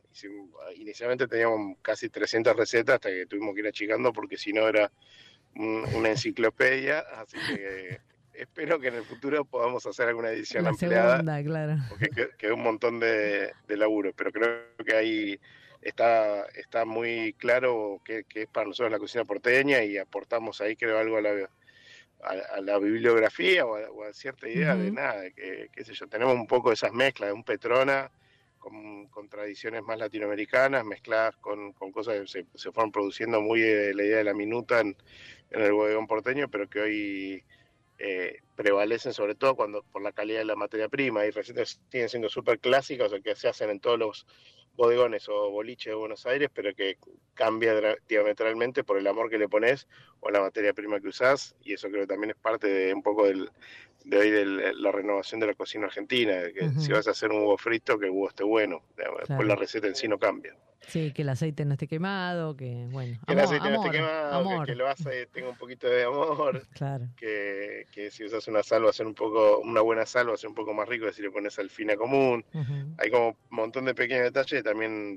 inicialmente 0.77 1.29
teníamos 1.29 1.77
casi 1.83 2.09
300 2.09 2.57
recetas 2.57 2.95
hasta 2.95 3.11
que 3.11 3.27
tuvimos 3.27 3.55
que 3.55 3.61
ir 3.61 3.67
achicando 3.67 4.11
porque 4.13 4.39
si 4.39 4.55
no 4.55 4.67
era 4.67 4.91
una 5.55 6.09
enciclopedia, 6.09 7.01
así 7.01 7.37
que 7.47 8.01
espero 8.33 8.81
que 8.81 8.89
en 8.89 8.95
el 8.95 9.05
futuro 9.05 9.45
podamos 9.45 9.85
hacer 9.85 10.09
alguna 10.09 10.31
edición 10.31 10.65
La 10.65 10.71
ampliada. 10.71 11.17
Segunda, 11.17 11.43
claro. 11.43 11.77
Porque 11.91 12.31
quedó 12.39 12.55
un 12.55 12.63
montón 12.63 13.01
de, 13.01 13.53
de 13.67 13.77
laburo, 13.77 14.13
pero 14.17 14.33
creo 14.33 14.63
que 14.87 14.97
ahí 14.97 15.41
está, 15.83 16.47
está 16.55 16.85
muy 16.85 17.35
claro 17.35 18.01
que, 18.05 18.25
es 18.35 18.47
para 18.49 18.67
nosotros 18.67 18.93
la 18.93 18.99
cocina 18.99 19.25
porteña 19.25 19.83
y 19.83 19.99
aportamos 19.99 20.61
ahí 20.61 20.77
creo 20.77 20.99
algo 20.99 21.17
a 21.19 21.23
la, 21.23 21.51
a, 22.21 22.61
la 22.61 22.79
bibliografía 22.79 23.65
o 23.65 24.05
a, 24.05 24.13
cierta 24.13 24.49
idea 24.49 24.75
de 24.77 24.91
nada, 24.91 25.31
que, 25.31 25.69
qué 25.73 25.85
sé 25.85 25.95
yo, 25.95 26.07
tenemos 26.09 26.35
un 26.35 26.47
poco 26.47 26.73
esas 26.73 26.93
mezclas 26.93 27.29
de 27.29 27.35
un 27.35 27.45
Petrona 27.45 28.11
con, 28.59 29.29
tradiciones 29.29 29.83
más 29.83 29.99
latinoamericanas, 29.99 30.85
mezcladas 30.85 31.37
con, 31.37 31.73
cosas 31.73 32.21
que 32.21 32.27
se, 32.27 32.47
se, 32.55 32.73
fueron 32.73 32.93
produciendo 32.93 33.41
muy 33.41 33.61
de 33.61 33.95
la 33.95 34.05
idea 34.05 34.19
de 34.19 34.25
la 34.25 34.35
minuta 34.35 34.81
en, 34.81 34.97
en 35.51 35.61
el 35.63 35.73
bodegón 35.73 36.07
porteño, 36.07 36.49
pero 36.49 36.69
que 36.69 36.81
hoy 36.81 37.45
eh, 37.99 38.39
prevalecen 38.55 39.13
sobre 39.13 39.35
todo 39.35 39.57
cuando 39.57 39.83
por 39.83 40.03
la 40.03 40.13
calidad 40.13 40.39
de 40.39 40.45
la 40.45 40.57
materia 40.57 40.89
prima. 40.89 41.27
y 41.27 41.31
recetas 41.31 41.81
siguen 41.91 42.09
siendo 42.09 42.29
súper 42.29 42.61
clásicas 42.61 43.13
o 43.13 43.21
que 43.21 43.35
se 43.35 43.49
hacen 43.49 43.71
en 43.71 43.81
todos 43.81 43.99
los 43.99 44.27
bodegones 44.79 45.29
o 45.29 45.51
boliches 45.51 45.91
de 45.91 45.97
Buenos 45.97 46.25
Aires, 46.25 46.49
pero 46.55 46.73
que 46.73 46.99
cambia 47.35 47.99
diametralmente 48.09 48.85
por 48.85 48.97
el 48.97 49.07
amor 49.09 49.29
que 49.29 49.37
le 49.37 49.49
pones 49.49 49.89
o 50.21 50.31
la 50.31 50.41
materia 50.41 50.73
prima 50.73 51.01
que 51.01 51.09
usás, 51.09 51.57
y 51.65 51.75
eso 51.75 51.89
creo 51.89 52.03
que 52.03 52.07
también 52.07 52.31
es 52.31 52.37
parte 52.37 52.69
de 52.69 52.95
un 52.95 53.03
poco 53.03 53.27
del, 53.27 53.51
de 54.05 54.19
hoy 54.19 54.31
de 54.31 54.73
la 54.75 54.93
renovación 54.93 55.41
de 55.41 55.49
la 55.49 55.55
cocina 55.55 55.87
argentina, 55.87 56.43
que 56.55 56.71
si 56.79 56.93
vas 56.93 57.09
a 57.09 57.11
hacer 57.11 57.31
un 57.31 57.39
huevo 57.39 57.59
frito, 57.59 57.99
que 57.99 58.07
el 58.07 58.13
huevo 58.13 58.29
esté 58.29 58.45
bueno, 58.45 58.85
después 58.97 59.47
la 59.49 59.57
receta 59.57 59.89
en 59.89 59.97
sí 59.97 60.07
no 60.07 60.17
cambia. 60.17 60.57
Sí, 60.87 61.13
que 61.13 61.23
el 61.23 61.29
aceite 61.29 61.65
no 61.65 61.75
esté 61.75 61.87
quemado, 61.87 62.57
que 62.57 62.87
bueno. 62.91 63.19
Que 63.27 63.33
el 63.33 63.41
aceite 63.41 63.71
no 63.71 63.85
esté 63.85 63.99
quemado, 63.99 64.65
que, 64.65 64.75
lo 64.75 64.89
hace 64.89 65.27
tenga 65.27 65.51
un 65.51 65.57
poquito 65.57 65.89
de 65.89 66.05
amor. 66.05 66.63
Claro. 66.73 67.09
Que, 67.17 67.87
que 67.91 68.11
si 68.11 68.25
usas 68.25 68.47
una 68.49 68.63
sal 68.63 68.85
va 68.85 68.91
a 68.91 68.93
ser 68.93 69.07
un 69.07 69.15
poco, 69.15 69.59
una 69.59 69.81
buena 69.81 70.07
sal 70.07 70.31
va 70.31 70.35
a 70.35 70.37
ser 70.37 70.49
un 70.49 70.55
poco 70.55 70.73
más 70.73 70.89
rico 70.89 71.11
si 71.13 71.23
le 71.23 71.31
pones 71.31 71.59
alfina 71.59 71.97
común. 71.97 72.45
Hay 72.99 73.11
como 73.11 73.29
un 73.29 73.37
montón 73.51 73.85
de 73.85 73.95
pequeños 73.95 74.25
detalles, 74.25 74.63
también 74.63 75.17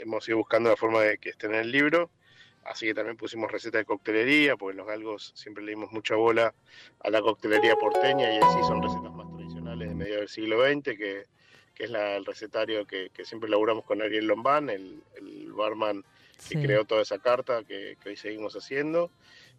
hemos 0.00 0.26
ido 0.28 0.38
buscando 0.38 0.70
la 0.70 0.76
forma 0.76 1.02
de 1.02 1.18
que 1.18 1.30
esté 1.30 1.46
en 1.46 1.54
el 1.54 1.70
libro. 1.70 2.10
Así 2.64 2.86
que 2.86 2.94
también 2.94 3.16
pusimos 3.16 3.50
receta 3.50 3.78
de 3.78 3.84
coctelería, 3.84 4.56
porque 4.56 4.76
los 4.76 4.86
galgos 4.86 5.32
siempre 5.36 5.62
le 5.62 5.70
dimos 5.70 5.92
mucha 5.92 6.16
bola 6.16 6.52
a 7.00 7.10
la 7.10 7.20
coctelería 7.20 7.76
porteña 7.76 8.32
y 8.34 8.38
así 8.38 8.58
son 8.66 8.82
recetas 8.82 9.12
más 9.12 9.28
tradicionales 9.30 9.88
de 9.88 9.94
medio 9.94 10.16
del 10.16 10.28
siglo 10.28 10.64
XX 10.66 10.96
que 10.96 11.26
que 11.76 11.84
es 11.84 11.90
el 11.90 12.24
recetario 12.24 12.86
que, 12.86 13.10
siempre 13.24 13.50
laburamos 13.50 13.84
con 13.84 14.00
Ariel 14.00 14.26
Lombán, 14.26 14.70
el, 14.70 15.02
barman 15.52 16.04
que 16.48 16.60
creó 16.60 16.84
toda 16.84 17.02
esa 17.02 17.18
carta 17.18 17.64
que, 17.64 17.96
hoy 18.04 18.16
seguimos 18.16 18.54
haciendo, 18.54 19.10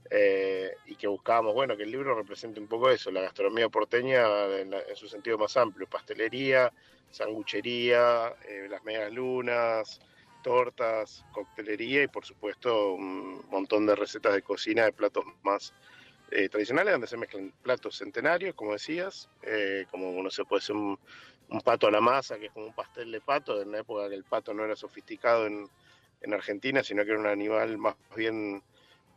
eh, 0.10 0.72
y 0.88 0.96
que 0.96 1.08
buscábamos, 1.08 1.54
bueno, 1.54 1.78
que 1.78 1.84
el 1.84 1.92
libro 1.92 2.16
represente 2.16 2.60
un 2.60 2.68
poco 2.68 2.90
eso, 2.90 3.12
la 3.12 3.22
gastronomía 3.22 3.70
porteña 3.70 4.46
en, 4.58 4.74
su 4.96 5.08
sentido 5.08 5.38
más 5.38 5.56
amplio, 5.58 5.88
pastelería, 5.88 6.74
sanguchería, 7.12 8.36
eh, 8.48 8.68
las 8.70 8.84
medias 8.84 9.12
lunas, 9.12 10.02
tortas, 10.44 11.24
coctelería 11.32 12.04
y 12.04 12.08
por 12.08 12.26
supuesto 12.26 12.94
un 12.94 13.46
montón 13.50 13.86
de 13.86 13.96
recetas 13.96 14.34
de 14.34 14.42
cocina 14.42 14.86
de 14.86 14.94
platos 14.94 15.26
más 15.44 15.74
eh, 16.32 16.50
tradicionales 16.50 16.94
donde 16.94 17.08
se 17.08 17.18
mezclan 17.18 17.54
platos 17.62 17.98
centenarios, 17.98 18.56
como 18.56 18.74
decías, 18.74 19.30
como 19.92 20.12
uno 20.12 20.30
se 20.30 20.46
puede 20.46 20.62
hacer 20.62 20.76
un, 20.76 20.98
un 21.50 21.62
pato 21.62 21.88
a 21.88 21.92
la 21.92 22.02
masa, 22.02 22.38
que 22.38 22.48
es 22.48 22.52
como 22.52 22.68
un 22.68 22.74
pastel 22.74 23.12
de 23.12 23.22
pato, 23.22 23.62
en 23.62 23.70
una 23.70 23.80
época 23.80 24.10
que 24.10 24.16
el 24.16 24.24
pato 24.24 24.54
no 24.54 24.66
era 24.66 24.76
sofisticado 24.76 25.48
en, 25.48 25.68
en 26.22 26.34
Argentina, 26.34 26.84
sino 26.84 27.04
que 27.04 27.12
era 27.12 27.20
un 27.20 27.28
animal 27.28 27.78
más 27.78 27.96
bien... 28.16 28.62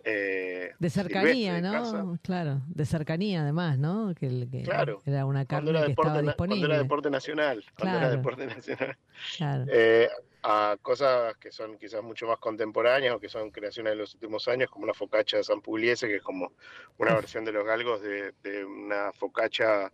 Eh, 0.02 0.72
de 0.78 0.88
cercanía, 0.88 1.60
¿no? 1.60 2.18
Claro, 2.22 2.62
de 2.68 2.86
cercanía 2.86 3.42
además, 3.42 3.78
¿no? 3.78 4.14
Que, 4.14 4.26
el, 4.28 4.48
que 4.50 4.62
claro. 4.62 5.02
era 5.04 5.26
una 5.26 5.44
carne 5.44 5.72
que 5.72 5.90
estaba 5.90 6.22
disponible. 6.22 6.36
Cuando 6.36 6.66
era 6.66 6.78
deporte 6.78 7.10
nacional. 7.10 7.64
Cuando 7.78 7.98
era 7.98 8.10
deporte 8.10 8.46
nacional. 8.46 8.96
Claro. 9.36 9.66
Eh, 9.68 10.08
a 10.42 10.78
cosas 10.80 11.36
que 11.36 11.52
son 11.52 11.76
quizás 11.76 12.02
mucho 12.02 12.26
más 12.26 12.38
contemporáneas 12.38 13.14
o 13.14 13.20
que 13.20 13.28
son 13.28 13.50
creaciones 13.50 13.92
de 13.92 13.96
los 13.98 14.14
últimos 14.14 14.48
años, 14.48 14.70
como 14.70 14.84
una 14.84 14.94
focacha 14.94 15.36
de 15.36 15.44
San 15.44 15.60
Pugliese, 15.60 16.08
que 16.08 16.16
es 16.16 16.22
como 16.22 16.52
una 16.96 17.14
versión 17.14 17.44
de 17.44 17.52
los 17.52 17.66
galgos 17.66 18.00
de, 18.00 18.32
de 18.42 18.64
una 18.64 19.12
focacha 19.12 19.92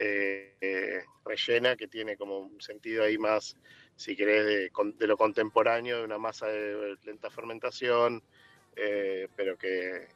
eh, 0.00 1.02
rellena 1.24 1.76
que 1.76 1.88
tiene 1.88 2.16
como 2.16 2.38
un 2.38 2.60
sentido 2.60 3.04
ahí 3.04 3.18
más, 3.18 3.56
si 3.96 4.16
querés, 4.16 4.46
de, 4.46 5.06
lo 5.06 5.16
contemporáneo, 5.16 5.98
de 5.98 6.04
una 6.04 6.18
masa 6.18 6.46
de 6.46 6.96
lenta 7.04 7.30
fermentación, 7.30 8.22
eh, 8.76 9.28
pero 9.36 9.56
que, 9.56 10.08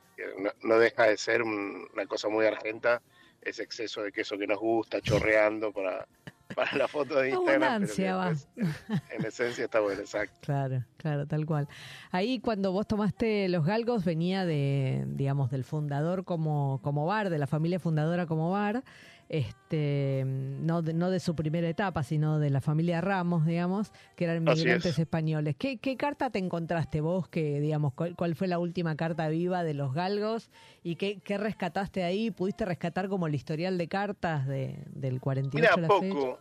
no, 0.62 0.78
deja 0.78 1.04
de 1.04 1.16
ser 1.16 1.42
una 1.42 2.06
cosa 2.06 2.28
muy 2.28 2.46
argenta, 2.46 3.02
ese 3.40 3.64
exceso 3.64 4.02
de 4.02 4.12
queso 4.12 4.38
que 4.38 4.46
nos 4.46 4.58
gusta, 4.58 5.00
chorreando 5.00 5.72
para, 5.72 6.06
para 6.54 6.76
la 6.76 6.86
foto 6.86 7.18
de 7.18 7.30
Instagram. 7.30 7.82
en, 7.82 9.24
esencia 9.24 9.64
está 9.64 9.80
bueno, 9.80 10.00
exacto. 10.00 10.38
Claro, 10.42 10.84
claro, 10.96 11.26
tal 11.26 11.44
cual. 11.44 11.68
Ahí 12.12 12.38
cuando 12.38 12.70
vos 12.70 12.86
tomaste 12.86 13.48
los 13.48 13.66
galgos 13.66 14.04
venía 14.04 14.44
de, 14.44 15.04
digamos, 15.08 15.50
del 15.50 15.64
fundador 15.64 16.24
como, 16.24 16.80
como 16.82 17.06
bar, 17.06 17.30
de 17.30 17.38
la 17.38 17.48
familia 17.48 17.80
fundadora 17.80 18.26
como 18.26 18.50
bar 18.50 18.84
este, 19.32 20.24
no, 20.26 20.82
de, 20.82 20.92
no 20.92 21.10
de 21.10 21.18
su 21.18 21.34
primera 21.34 21.66
etapa, 21.66 22.02
sino 22.02 22.38
de 22.38 22.50
la 22.50 22.60
familia 22.60 23.00
Ramos, 23.00 23.46
digamos, 23.46 23.90
que 24.14 24.24
eran 24.24 24.44
migrantes 24.44 24.98
españoles. 24.98 25.56
¿Qué, 25.58 25.78
¿Qué, 25.78 25.96
carta 25.96 26.28
te 26.28 26.38
encontraste 26.38 27.00
vos? 27.00 27.28
Que, 27.28 27.58
digamos, 27.58 27.94
cuál, 27.94 28.36
fue 28.36 28.46
la 28.46 28.58
última 28.58 28.94
carta 28.94 29.28
viva 29.30 29.64
de 29.64 29.72
los 29.72 29.94
galgos? 29.94 30.50
¿Y 30.82 30.96
qué, 30.96 31.18
qué 31.24 31.38
rescataste 31.38 32.04
ahí? 32.04 32.30
¿Pudiste 32.30 32.66
rescatar 32.66 33.08
como 33.08 33.26
el 33.26 33.34
historial 33.34 33.78
de 33.78 33.88
cartas 33.88 34.46
de, 34.46 34.84
del 34.90 35.18
48 35.18 35.76
Mira, 35.76 35.88
poco. 35.88 36.38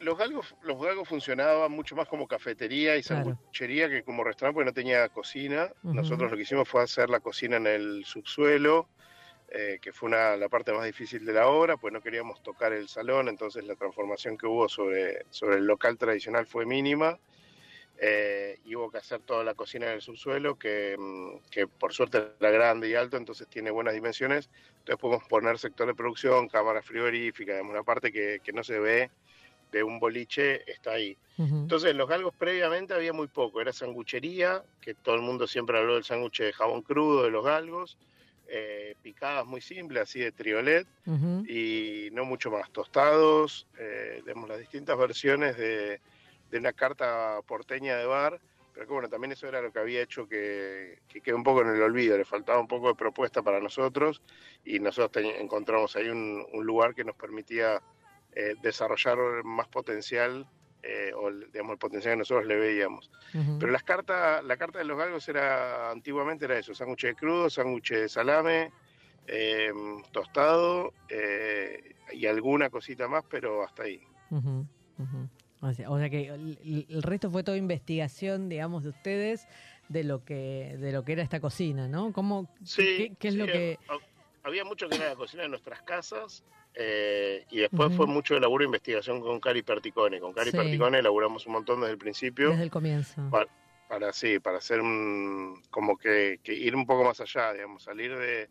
Los 0.00 0.18
galgos, 0.18 0.56
los 0.62 0.82
galgos 0.82 1.08
funcionaban 1.08 1.70
mucho 1.70 1.94
más 1.94 2.08
como 2.08 2.26
cafetería 2.26 2.96
y 2.96 3.02
sanguchería 3.02 3.88
que 3.88 4.02
como 4.02 4.24
restaurante 4.24 4.56
porque 4.56 4.70
no 4.70 4.74
tenía 4.74 5.08
cocina. 5.08 5.70
Nosotros 5.84 6.32
lo 6.32 6.36
que 6.36 6.42
hicimos 6.42 6.68
fue 6.68 6.82
hacer 6.82 7.08
la 7.08 7.20
cocina 7.20 7.56
en 7.56 7.68
el 7.68 8.04
subsuelo, 8.04 8.88
eh, 9.56 9.78
que 9.80 9.92
fue 9.92 10.08
una, 10.08 10.36
la 10.36 10.48
parte 10.48 10.72
más 10.72 10.84
difícil 10.84 11.24
de 11.24 11.32
la 11.32 11.46
obra, 11.46 11.76
pues 11.76 11.92
no 11.92 12.00
queríamos 12.00 12.42
tocar 12.42 12.72
el 12.72 12.88
salón, 12.88 13.28
entonces 13.28 13.64
la 13.64 13.76
transformación 13.76 14.36
que 14.36 14.48
hubo 14.48 14.68
sobre, 14.68 15.26
sobre 15.30 15.58
el 15.58 15.64
local 15.64 15.96
tradicional 15.96 16.44
fue 16.44 16.66
mínima. 16.66 17.18
Eh, 17.98 18.58
y 18.64 18.74
hubo 18.74 18.90
que 18.90 18.98
hacer 18.98 19.20
toda 19.20 19.44
la 19.44 19.54
cocina 19.54 19.86
en 19.86 19.92
el 19.92 20.00
subsuelo, 20.00 20.58
que, 20.58 20.96
mm, 20.98 21.48
que, 21.52 21.68
por 21.68 21.92
suerte 21.92 22.32
era 22.40 22.50
grande 22.50 22.88
y 22.88 22.94
alto, 22.94 23.16
entonces 23.16 23.46
tiene 23.46 23.70
buenas 23.70 23.94
dimensiones. 23.94 24.50
Entonces 24.80 25.00
podemos 25.00 25.28
poner 25.28 25.56
sector 25.60 25.86
de 25.86 25.94
producción, 25.94 26.48
cámara 26.48 26.82
frigorífica, 26.82 27.62
una 27.62 27.84
parte 27.84 28.10
que, 28.10 28.40
que, 28.42 28.52
no 28.52 28.64
se 28.64 28.80
ve 28.80 29.10
de 29.70 29.84
un 29.84 30.00
boliche 30.00 30.68
está 30.68 30.92
ahí. 30.92 31.16
Entonces, 31.38 31.94
los 31.94 32.08
galgos 32.08 32.34
previamente 32.36 32.92
había 32.92 33.12
muy 33.12 33.28
poco, 33.28 33.60
era 33.60 33.72
sanguchería, 33.72 34.64
que 34.80 34.94
todo 34.94 35.14
el 35.14 35.22
mundo 35.22 35.46
siempre 35.46 35.78
habló 35.78 35.94
del 35.94 36.04
sándwich 36.04 36.40
de 36.40 36.52
jabón 36.52 36.82
crudo 36.82 37.24
de 37.24 37.30
los 37.30 37.44
galgos, 37.44 37.96
eh, 38.48 38.94
picadas 39.02 39.46
muy 39.46 39.60
simples, 39.60 40.02
así 40.02 40.20
de 40.20 40.32
triolet, 40.32 40.86
y 41.48 42.08
no 42.12 42.24
mucho 42.24 42.50
más. 42.50 42.70
Tostados, 42.70 43.66
eh, 43.78 44.22
las 44.48 44.58
distintas 44.58 44.98
versiones 44.98 45.56
de, 45.56 46.00
una 46.52 46.72
carta 46.72 47.40
porteña 47.46 47.96
de 47.96 48.06
bar, 48.06 48.40
pero 48.72 48.86
que 48.86 48.92
bueno, 48.92 49.08
también 49.08 49.32
eso 49.32 49.48
era 49.48 49.60
lo 49.60 49.72
que 49.72 49.78
había 49.80 50.02
hecho 50.02 50.28
que, 50.28 51.00
que 51.08 51.20
quedó 51.20 51.36
un 51.36 51.42
poco 51.42 51.62
en 51.62 51.68
el 51.68 51.82
olvido, 51.82 52.16
le 52.16 52.24
faltaba 52.24 52.60
un 52.60 52.68
poco 52.68 52.88
de 52.88 52.94
propuesta 52.94 53.42
para 53.42 53.60
nosotros, 53.60 54.22
y 54.64 54.78
nosotros 54.78 55.24
encontramos 55.38 55.96
ahí 55.96 56.08
un, 56.08 56.46
lugar 56.52 56.94
que 56.94 57.04
nos 57.04 57.16
permitía 57.16 57.82
eh, 58.32 58.54
desarrollar 58.62 59.44
más 59.44 59.68
potencial 59.68 60.46
eh, 60.86 61.12
o 61.14 61.30
digamos 61.30 61.72
el 61.72 61.78
potencial 61.78 62.12
que 62.12 62.18
nosotros 62.18 62.46
le 62.46 62.56
veíamos. 62.56 63.10
Pero 63.58 63.72
las 63.72 63.82
cartas, 63.82 64.44
la 64.44 64.56
carta 64.56 64.78
de 64.78 64.84
los 64.84 64.98
galgos 64.98 65.26
era 65.28 65.90
antiguamente 65.90 66.44
era 66.44 66.58
eso, 66.58 66.74
sándwich 66.74 67.04
de 67.04 67.14
crudo, 67.14 67.48
sándwich 67.48 67.90
de 67.90 68.08
salame, 68.08 68.70
em, 69.26 70.02
tostado 70.12 70.92
eh, 71.08 71.94
y 72.12 72.26
alguna 72.26 72.68
cosita 72.68 73.08
más, 73.08 73.24
pero 73.28 73.64
hasta 73.64 73.84
ahí. 73.84 74.02
O, 75.60 75.98
sea, 75.98 76.10
que 76.10 76.28
el, 76.28 77.02
resto 77.02 77.30
fue 77.30 77.42
toda 77.42 77.56
investigación, 77.56 78.50
digamos, 78.50 78.82
de 78.82 78.90
ustedes 78.90 79.48
de 79.88 80.04
lo 80.04 80.24
que 80.24 80.76
de 80.78 80.92
lo 80.92 81.04
que 81.04 81.12
era 81.12 81.22
esta 81.22 81.40
cocina, 81.40 81.88
¿no? 81.88 82.12
¿Cómo, 82.12 82.50
sí, 82.62 83.16
qué, 83.18 83.28
es 83.28 83.34
lo 83.34 83.46
que 83.46 83.78
había 84.42 84.64
mucho 84.64 84.88
que 84.88 84.96
era 84.96 85.08
la 85.08 85.16
cocina 85.16 85.44
de 85.44 85.48
nuestras 85.48 85.82
casas 85.82 86.44
eh, 86.76 87.46
y 87.50 87.58
después 87.58 87.94
fue 87.94 88.06
mucho 88.06 88.34
de 88.34 88.40
laburo 88.40 88.62
de 88.62 88.66
investigación 88.66 89.20
con 89.20 89.38
Cari 89.38 89.62
Perticone. 89.62 90.18
Con 90.18 90.32
Cari 90.32 90.50
Perticone 90.50 90.98
elaboramos 90.98 91.46
un 91.46 91.52
montón 91.52 91.80
desde 91.80 91.92
el 91.92 91.98
principio. 91.98 92.50
Desde 92.50 92.64
el 92.64 92.70
comienzo. 92.70 93.22
Para, 93.88 94.12
sí, 94.12 94.40
para 94.40 94.58
hacer 94.58 94.80
un, 94.80 95.62
como 95.70 95.96
que, 95.96 96.40
ir 96.44 96.74
un 96.74 96.84
poco 96.84 97.04
más 97.04 97.20
allá, 97.20 97.52
digamos, 97.52 97.84
salir 97.84 98.16
de, 98.16 98.48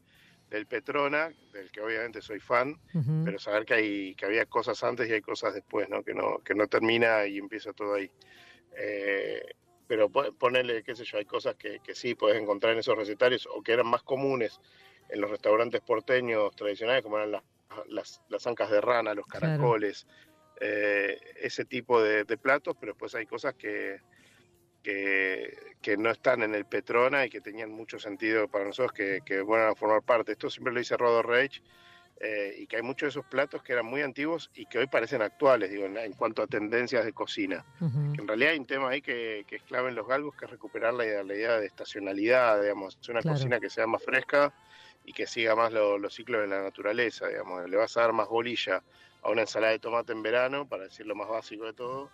del 0.50 0.68
Petrona, 0.68 1.34
del 1.51 1.70
que 1.70 1.82
obviamente 1.82 2.22
soy 2.22 2.39
fan, 2.39 2.80
pero 3.25 3.39
saber 3.39 3.65
que 3.65 3.74
hay 3.74 4.15
que 4.15 4.25
había 4.25 4.46
cosas 4.46 4.82
antes 4.84 5.10
y 5.10 5.13
hay 5.13 5.22
cosas 5.22 5.53
después, 5.53 5.89
¿no? 5.89 6.03
Que 6.03 6.13
no 6.13 6.38
que 6.46 6.56
no 6.56 6.68
termina 6.68 7.25
y 7.25 7.39
empieza 7.39 7.74
todo 7.74 7.96
ahí. 7.96 8.10
Eh, 8.77 9.44
pero 9.86 10.10
ponerle, 10.10 10.84
qué 10.84 10.96
sé 10.96 11.03
yo, 11.03 11.18
hay 11.18 11.25
cosas 11.25 11.56
que, 11.56 11.80
que 11.84 11.94
sí 11.94 12.15
puedes 12.15 12.42
encontrar 12.42 12.74
en 12.74 12.80
esos 12.80 12.96
recetarios 12.96 13.48
o 13.53 13.62
que 13.62 13.74
eran 13.74 13.88
más 13.88 14.03
comunes 14.03 14.62
en 15.10 15.20
los 15.20 15.30
restaurantes 15.30 15.82
porteños 15.82 16.56
tradicionales, 16.56 17.03
como 17.03 17.18
eran 17.18 17.32
las, 17.32 17.44
las, 17.88 18.22
las 18.30 18.48
ancas 18.48 18.70
de 18.70 18.82
rana, 18.82 19.13
los 19.13 19.27
caracoles, 19.27 20.08
eh, 20.60 21.20
ese 21.42 21.65
tipo 21.65 22.01
de, 22.01 22.25
platos, 22.38 22.75
pero 22.80 22.96
pues 22.96 23.15
hay 23.15 23.25
cosas 23.25 23.53
que, 23.56 24.00
que, 24.82 25.98
no 25.98 26.10
están 26.10 26.44
en 26.44 26.56
el 26.56 26.65
Petrona 26.65 27.25
y 27.25 27.30
que 27.30 27.42
tenían 27.42 27.72
mucho 27.72 28.00
sentido 28.00 28.48
para 28.48 28.65
nosotros 28.65 28.94
que, 28.94 29.20
que 29.25 29.42
van 29.42 29.70
a 29.70 29.75
formar 29.75 30.01
parte. 30.01 30.34
Esto 30.34 30.50
siempre 30.50 30.74
lo 30.74 30.80
dice 30.80 30.98
Rodo 30.98 31.22
Reich, 31.22 31.62
eh, 32.20 32.56
y 32.60 32.68
que 32.68 32.77
hay 32.77 32.82
muchos 32.82 33.08
de 33.08 33.20
esos 33.20 33.25
platos 33.25 33.62
que 33.63 33.74
eran 33.74 33.86
muy 33.86 34.01
antiguos 34.01 34.50
y 34.56 34.65
que 34.68 34.77
hoy 34.77 34.88
parecen 34.88 35.22
actuales, 35.22 35.70
digo, 35.70 35.86
en, 35.86 36.13
cuanto 36.13 36.42
a 36.42 36.48
tendencias 36.48 37.03
de 37.03 37.12
cocina. 37.12 37.65
En 37.82 38.25
realidad 38.25 38.51
hay 38.51 38.60
un 38.60 38.65
tema 38.65 38.89
ahí 38.89 39.01
que, 39.01 39.46
es 39.50 39.63
clave 39.63 39.89
en 39.89 39.96
los 39.96 40.08
galgos, 40.08 40.34
que 40.36 40.46
es 40.46 40.51
recuperar 40.51 40.94
la, 40.94 41.06
idea 41.06 41.60
de 41.60 41.65
estacionalidad, 41.65 42.62
digamos, 42.62 42.98
una 43.10 43.22
cocina 43.22 43.60
que 43.60 43.70
sea 43.70 43.88
más 43.88 44.01
fresca 44.03 44.53
y 45.05 45.13
que 45.13 45.27
siga 45.27 45.55
más 45.55 45.72
los 45.74 46.13
ciclos 46.13 46.41
de 46.41 46.48
la 46.48 46.62
naturaleza, 46.62 47.27
digamos. 47.27 47.69
Le 47.69 47.77
vas 47.77 47.95
a 47.98 48.01
dar 48.01 48.13
más 48.13 48.27
bolilla 48.27 48.81
a 49.22 49.29
una 49.29 49.41
ensalada 49.41 49.72
de 49.72 49.79
tomate 49.79 50.12
en 50.12 50.22
verano, 50.22 50.67
para 50.67 50.83
decir 50.83 51.05
lo 51.05 51.15
más 51.15 51.29
básico 51.29 51.65
de 51.65 51.74
todo, 51.74 52.10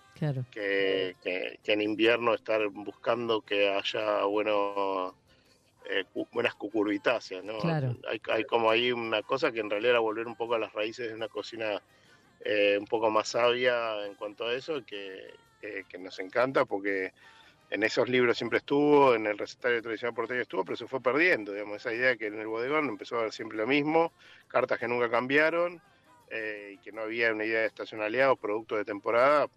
que, 0.51 1.15
que, 1.24 1.74
en 1.74 1.81
invierno 1.81 2.34
estar 2.34 2.67
buscando 2.69 3.41
que 3.41 3.69
haya 3.69 4.24
bueno 4.25 5.15
eh, 5.89 6.05
buenas 6.31 6.53
cucurbitáceas, 6.53 7.43
¿no? 7.43 7.58
Hay, 8.29 8.43
como 8.43 8.69
ahí 8.69 8.91
una 8.91 9.24
cosa 9.24 9.51
que 9.51 9.60
en 9.60 9.72
realidad 9.72 9.91
era 9.91 10.00
volver 10.00 10.27
un 10.27 10.36
poco 10.36 10.53
a 10.53 10.60
las 10.60 10.72
raíces 10.74 11.08
de 11.08 11.15
una 11.15 11.27
cocina 11.27 11.81
eh, 12.41 12.77
un 12.79 12.86
poco 12.86 13.10
más 13.10 13.29
sabia 13.29 14.05
en 14.05 14.13
cuanto 14.13 14.46
a 14.46 14.53
eso, 14.53 14.86
que, 14.86 15.34
que, 15.60 15.98
nos 15.98 16.19
encanta 16.19 16.65
porque 16.65 17.12
en 17.70 17.84
esos 17.84 18.10
libros 18.10 18.38
siempre 18.38 18.60
estuvo, 18.60 19.14
en 19.14 19.28
el 19.28 19.38
recetario 19.38 19.82
tradicional 19.82 20.16
porteño 20.16 20.42
estuvo, 20.42 20.66
pero 20.66 20.76
se 20.76 20.88
fue 20.88 21.02
perdiendo, 21.02 21.54
digamos, 21.54 21.78
esa 21.78 21.94
idea 21.94 22.18
que 22.18 22.28
en 22.28 22.40
el 22.40 22.48
bodegón 22.48 22.90
empezó 22.90 23.20
a 23.20 23.24
ver 23.24 23.32
siempre 23.32 23.58
lo 23.58 23.68
mismo, 23.68 24.12
cartas 24.48 24.80
que 24.80 24.88
nunca 24.88 25.10
cambiaron, 25.10 25.82
eh, 26.32 26.74
y 26.76 26.78
que 26.80 26.92
no 26.92 27.02
había 27.02 27.32
una 27.32 27.46
idea 27.46 27.62
de 27.62 27.68
estacionalidad 27.68 28.32
o 28.32 28.36
producto 28.36 28.76
de 28.76 28.86
temporada, 28.86 29.48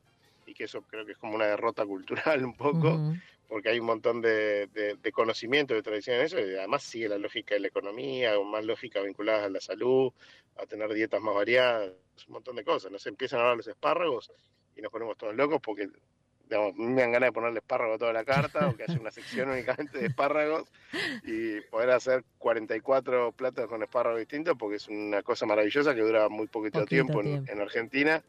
y 0.47 0.54
que 0.54 0.64
eso 0.64 0.83
creo 0.83 1.07
que 1.07 1.12
es 1.12 1.19
como 1.19 1.35
una 1.35 1.47
derrota 1.47 1.87
cultural 1.87 2.45
un 2.45 2.54
poco, 2.54 3.00
porque 3.49 3.71
hay 3.71 3.81
un 3.81 3.87
montón 3.87 4.21
de, 4.21 4.66
de, 4.66 5.12
conocimiento, 5.12 5.73
de 5.75 5.83
tradición 5.83 6.16
en 6.16 6.23
eso, 6.23 6.38
y 6.38 6.54
además 6.54 6.83
sigue 6.83 7.09
la 7.09 7.19
lógica 7.19 7.54
de 7.54 7.61
la 7.61 7.69
economía, 7.69 8.38
o 8.38 8.45
más 8.45 8.64
lógica 8.64 9.00
vinculada 9.00 9.47
a 9.47 9.50
la 9.50 9.61
salud, 9.61 10.12
a 10.57 10.66
tener 10.66 10.92
dietas 10.92 11.21
más 11.23 11.35
variadas, 11.35 11.92
un 12.26 12.35
montón 12.35 12.57
de 12.57 12.64
cosas. 12.64 12.92
Nos 12.92 13.07
empiezan 13.07 13.38
a 13.38 13.42
hablar 13.42 13.57
los 13.57 13.69
espárragos 13.69 14.31
y 14.76 14.83
nos 14.83 14.92
ponemos 14.92 15.16
todos 15.16 15.35
locos 15.35 15.61
porque 15.62 15.88
digamos, 16.52 16.76
me 16.76 17.00
dan 17.00 17.12
ganas 17.12 17.28
de 17.28 17.32
ponerle 17.32 17.59
espárrago 17.61 17.94
a 17.94 17.99
toda 17.99 18.12
la 18.12 18.25
carta 18.25 18.68
o 18.68 18.76
que 18.76 18.85
haya 18.85 19.00
una 19.00 19.11
sección 19.11 19.49
únicamente 19.49 19.99
de 19.99 20.06
espárragos 20.06 20.71
y 21.25 21.61
poder 21.62 21.90
hacer 21.90 22.25
44 22.38 23.32
platos 23.32 23.66
con 23.66 23.82
espárragos 23.82 24.18
distintos 24.18 24.56
porque 24.59 24.76
es 24.76 24.87
una 24.88 25.23
cosa 25.23 25.47
maravillosa 25.47 25.94
que 25.94 26.02
dura 26.02 26.28
muy 26.28 26.49
poquito, 26.49 26.85
tiempo, 26.85 27.23
en 27.23 27.61
Argentina 27.61 28.23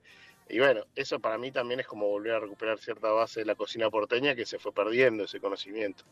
y 0.49 0.59
bueno, 0.59 0.81
eso 0.95 1.19
para 1.19 1.37
mí 1.37 1.51
también 1.51 1.79
es 1.79 1.87
como 1.87 2.07
volver 2.07 2.33
a 2.33 2.39
recuperar 2.39 2.77
cierta 2.77 3.09
base 3.11 3.41
de 3.41 3.45
la 3.45 3.55
cocina 3.55 3.89
porteña 3.89 4.35
que 4.35 4.45
se 4.45 4.59
fue 4.59 4.73
perdiendo 4.73 5.23
ese 5.23 5.39
conocimiento. 5.39 6.03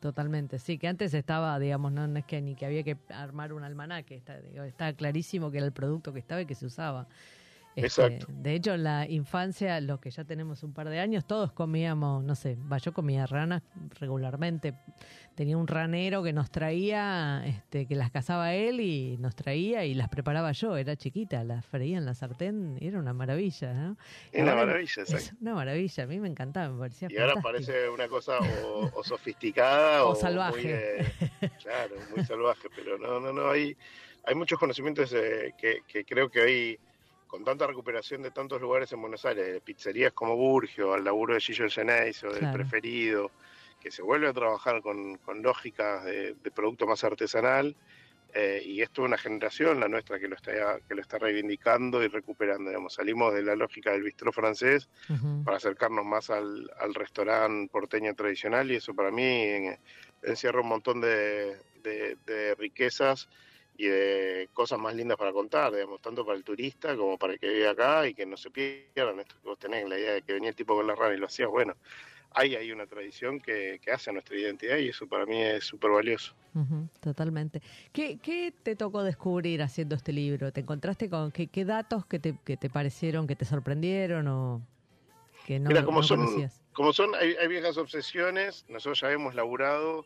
totalmente, 0.00 0.58
sí, 0.58 0.78
que 0.78 0.88
antes 0.88 1.14
estaba, 1.14 1.58
digamos, 1.58 1.92
no, 1.92 2.04
es 2.16 2.24
que 2.24 2.40
ni 2.40 2.54
que 2.54 2.66
había 2.66 2.82
que 2.82 2.96
armar 3.08 3.52
un 3.52 3.64
almanaque, 3.64 4.16
está, 4.16 4.38
está 4.66 4.92
clarísimo 4.94 5.50
que 5.50 5.58
era 5.58 5.66
el 5.66 5.72
producto 5.72 6.12
que 6.12 6.20
estaba 6.20 6.40
y 6.42 6.46
que 6.46 6.54
se 6.54 6.66
usaba. 6.66 7.08
Este, 7.76 8.20
de 8.28 8.54
hecho, 8.54 8.74
en 8.74 8.84
la 8.84 9.08
infancia, 9.08 9.80
los 9.80 9.98
que 9.98 10.10
ya 10.10 10.24
tenemos 10.24 10.62
un 10.62 10.72
par 10.72 10.88
de 10.88 11.00
años, 11.00 11.26
todos 11.26 11.52
comíamos, 11.52 12.22
no 12.22 12.34
sé, 12.34 12.56
yo 12.82 12.92
comía 12.92 13.26
ranas 13.26 13.62
regularmente. 13.98 14.74
Tenía 15.34 15.56
un 15.56 15.66
ranero 15.66 16.22
que 16.22 16.32
nos 16.32 16.50
traía, 16.52 17.42
este, 17.44 17.86
que 17.86 17.96
las 17.96 18.12
cazaba 18.12 18.54
él 18.54 18.80
y 18.80 19.16
nos 19.18 19.34
traía 19.34 19.84
y 19.84 19.94
las 19.94 20.08
preparaba 20.08 20.52
yo. 20.52 20.76
Era 20.76 20.94
chiquita, 20.94 21.42
las 21.42 21.66
freía 21.66 21.98
en 21.98 22.06
la 22.06 22.14
sartén, 22.14 22.78
era 22.80 23.00
una 23.00 23.12
maravilla, 23.12 23.72
¿no? 23.72 23.96
Era 24.30 24.44
una 24.44 24.54
maravilla, 24.54 25.02
Es 25.02 25.32
una 25.40 25.54
maravilla, 25.54 26.04
a 26.04 26.06
mí 26.06 26.20
me 26.20 26.28
encantaba, 26.28 26.72
me 26.72 26.78
parecía 26.78 27.08
Y 27.10 27.16
ahora 27.16 27.40
parece 27.42 27.88
una 27.88 28.06
cosa 28.06 28.38
o, 28.64 29.02
sofisticada 29.02 30.04
o, 30.04 30.14
salvaje. 30.14 31.12
claro, 31.60 31.96
muy 32.14 32.24
salvaje, 32.24 32.68
pero 32.76 32.96
no, 32.98 33.18
no, 33.18 33.32
no, 33.32 33.50
hay, 33.50 33.76
hay 34.24 34.34
muchos 34.36 34.60
conocimientos 34.60 35.10
que, 35.10 35.80
que 35.88 36.04
creo 36.04 36.30
que 36.30 36.40
hoy 36.40 36.78
con 37.34 37.42
tanta 37.42 37.66
recuperación 37.66 38.22
de 38.22 38.30
tantos 38.30 38.60
lugares 38.60 38.92
en 38.92 39.00
Buenos 39.00 39.24
Aires, 39.24 39.52
de 39.52 39.60
pizzerías 39.60 40.12
como 40.12 40.36
Burgio, 40.36 40.94
al 40.94 41.02
laburo 41.02 41.34
de 41.34 41.40
Gillo 41.40 41.68
Genéis 41.68 42.22
o 42.22 42.32
del 42.32 42.52
preferido, 42.52 43.32
que 43.80 43.90
se 43.90 44.02
vuelve 44.02 44.28
a 44.28 44.32
trabajar 44.32 44.80
con, 44.82 45.18
lógicas 45.42 46.04
de, 46.04 46.36
producto 46.54 46.86
más 46.86 47.02
artesanal, 47.02 47.74
eh, 48.32 48.62
y 48.64 48.82
esto 48.82 49.02
es 49.02 49.08
una 49.08 49.18
generación, 49.18 49.80
la 49.80 49.88
nuestra, 49.88 50.20
que 50.20 50.28
lo 50.28 50.36
está, 50.36 50.78
que 50.86 50.94
lo 50.94 51.02
está 51.02 51.18
reivindicando 51.18 52.04
y 52.04 52.06
recuperando. 52.06 52.70
Digamos. 52.70 52.94
Salimos 52.94 53.34
de 53.34 53.42
la 53.42 53.56
lógica 53.56 53.90
del 53.90 54.04
bistró 54.04 54.30
francés 54.30 54.88
para 55.44 55.56
acercarnos 55.56 56.04
más 56.04 56.30
al, 56.30 56.70
restaurante 56.94 57.68
porteño 57.72 58.14
tradicional, 58.14 58.70
y 58.70 58.76
eso 58.76 58.94
para 58.94 59.10
mí 59.10 59.66
encierra 60.22 60.60
un 60.60 60.68
montón 60.68 61.00
de, 61.00 61.56
de 61.82 62.54
riquezas 62.56 63.28
y 63.76 63.86
de 63.86 64.48
cosas 64.52 64.78
más 64.78 64.94
lindas 64.94 65.16
para 65.16 65.32
contar, 65.32 65.72
digamos, 65.72 66.00
tanto 66.00 66.24
para 66.24 66.38
el 66.38 66.44
turista 66.44 66.96
como 66.96 67.18
para 67.18 67.32
el 67.32 67.40
que 67.40 67.48
vive 67.48 67.68
acá 67.68 68.06
y 68.06 68.14
que 68.14 68.24
no 68.24 68.36
se 68.36 68.50
pierdan 68.50 69.20
esto 69.20 69.36
que 69.42 69.48
vos 69.48 69.58
tenés, 69.58 69.88
la 69.88 69.98
idea 69.98 70.12
de 70.14 70.22
que 70.22 70.32
venía 70.32 70.50
el 70.50 70.56
tipo 70.56 70.74
con 70.74 70.86
la 70.86 70.94
rana 70.94 71.14
y 71.14 71.18
lo 71.18 71.26
hacías, 71.26 71.48
bueno, 71.48 71.74
hay 72.34 72.56
ahí 72.56 72.72
una 72.72 72.86
tradición 72.86 73.40
que, 73.40 73.80
que 73.82 73.92
hace 73.92 74.10
a 74.10 74.12
nuestra 74.12 74.36
identidad 74.36 74.76
y 74.76 74.88
eso 74.88 75.06
para 75.06 75.24
mí 75.24 75.40
es 75.40 75.64
súper 75.64 75.90
valioso. 75.90 76.34
totalmente. 77.00 77.62
¿Qué, 77.92 78.18
¿Qué, 78.18 78.52
te 78.62 78.76
tocó 78.76 79.02
descubrir 79.02 79.62
haciendo 79.62 79.94
este 79.94 80.12
libro? 80.12 80.52
¿Te 80.52 80.60
encontraste 80.60 81.08
con 81.08 81.30
qué, 81.30 81.46
qué 81.46 81.64
datos 81.64 82.06
que 82.06 82.18
te, 82.18 82.36
que 82.44 82.56
te 82.56 82.68
parecieron, 82.68 83.26
que 83.26 83.36
te 83.36 83.44
sorprendieron 83.44 84.26
o 84.28 84.62
que 85.46 85.60
no, 85.60 85.68
Mira, 85.68 85.84
como 85.84 86.02
son? 86.02 86.50
Como 86.72 86.92
son, 86.92 87.14
hay, 87.14 87.36
hay 87.36 87.46
viejas 87.46 87.76
obsesiones, 87.76 88.64
nosotros 88.68 89.00
ya 89.00 89.12
hemos 89.12 89.36
laburado 89.36 90.04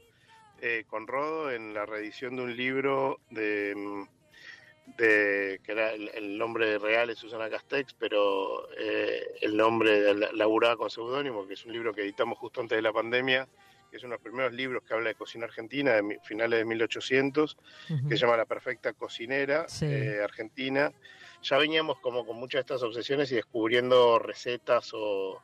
eh, 0.61 0.85
con 0.87 1.07
Rodo 1.07 1.51
en 1.51 1.75
la 1.75 1.87
reedición 1.87 2.37
de 2.37 2.43
un 2.43 2.57
libro 2.57 3.21
de, 3.31 3.75
mm, 3.77 4.03
de 4.97 5.61
que 5.63 5.73
era 5.73 5.93
el, 5.93 6.39
nombre 6.39 6.79
real 6.79 7.11
es 7.11 7.19
Susana 7.19 7.51
Castex, 7.51 7.95
pero 7.95 8.69
eh, 8.79 9.23
el 9.41 9.57
nombre 9.57 10.15
laburaba 10.33 10.77
con 10.77 10.91
seudónimo, 10.91 11.47
que 11.47 11.55
es 11.55 11.65
un 11.65 11.73
libro 11.73 11.93
que 11.93 12.03
editamos 12.03 12.39
justo 12.39 12.61
antes 12.61 12.77
de 12.77 12.83
la 12.83 12.93
pandemia, 12.93 13.49
que 13.91 13.97
es 13.97 14.03
uno 14.03 14.13
de 14.13 14.17
los 14.17 14.23
primeros 14.23 14.53
libros 14.53 14.83
que 14.83 14.95
habla 14.95 15.09
de 15.09 15.15
cocina 15.15 15.47
argentina 15.47 15.93
de 15.93 16.19
finales 16.25 16.59
de 16.59 16.65
1800, 16.65 17.57
que 18.09 18.17
se 18.17 18.17
llama 18.17 18.37
La 18.37 18.45
Perfecta 18.45 18.93
Cocinera 18.93 19.67
eh, 19.83 20.21
Argentina. 20.23 20.93
Ya 21.43 21.57
veníamos 21.57 21.99
como 22.01 22.27
con 22.27 22.37
muchas 22.37 22.59
de 22.59 22.61
estas 22.61 22.83
obsesiones 22.83 23.31
y 23.33 23.37
descubriendo 23.37 24.19
recetas 24.19 24.91
o, 24.93 25.41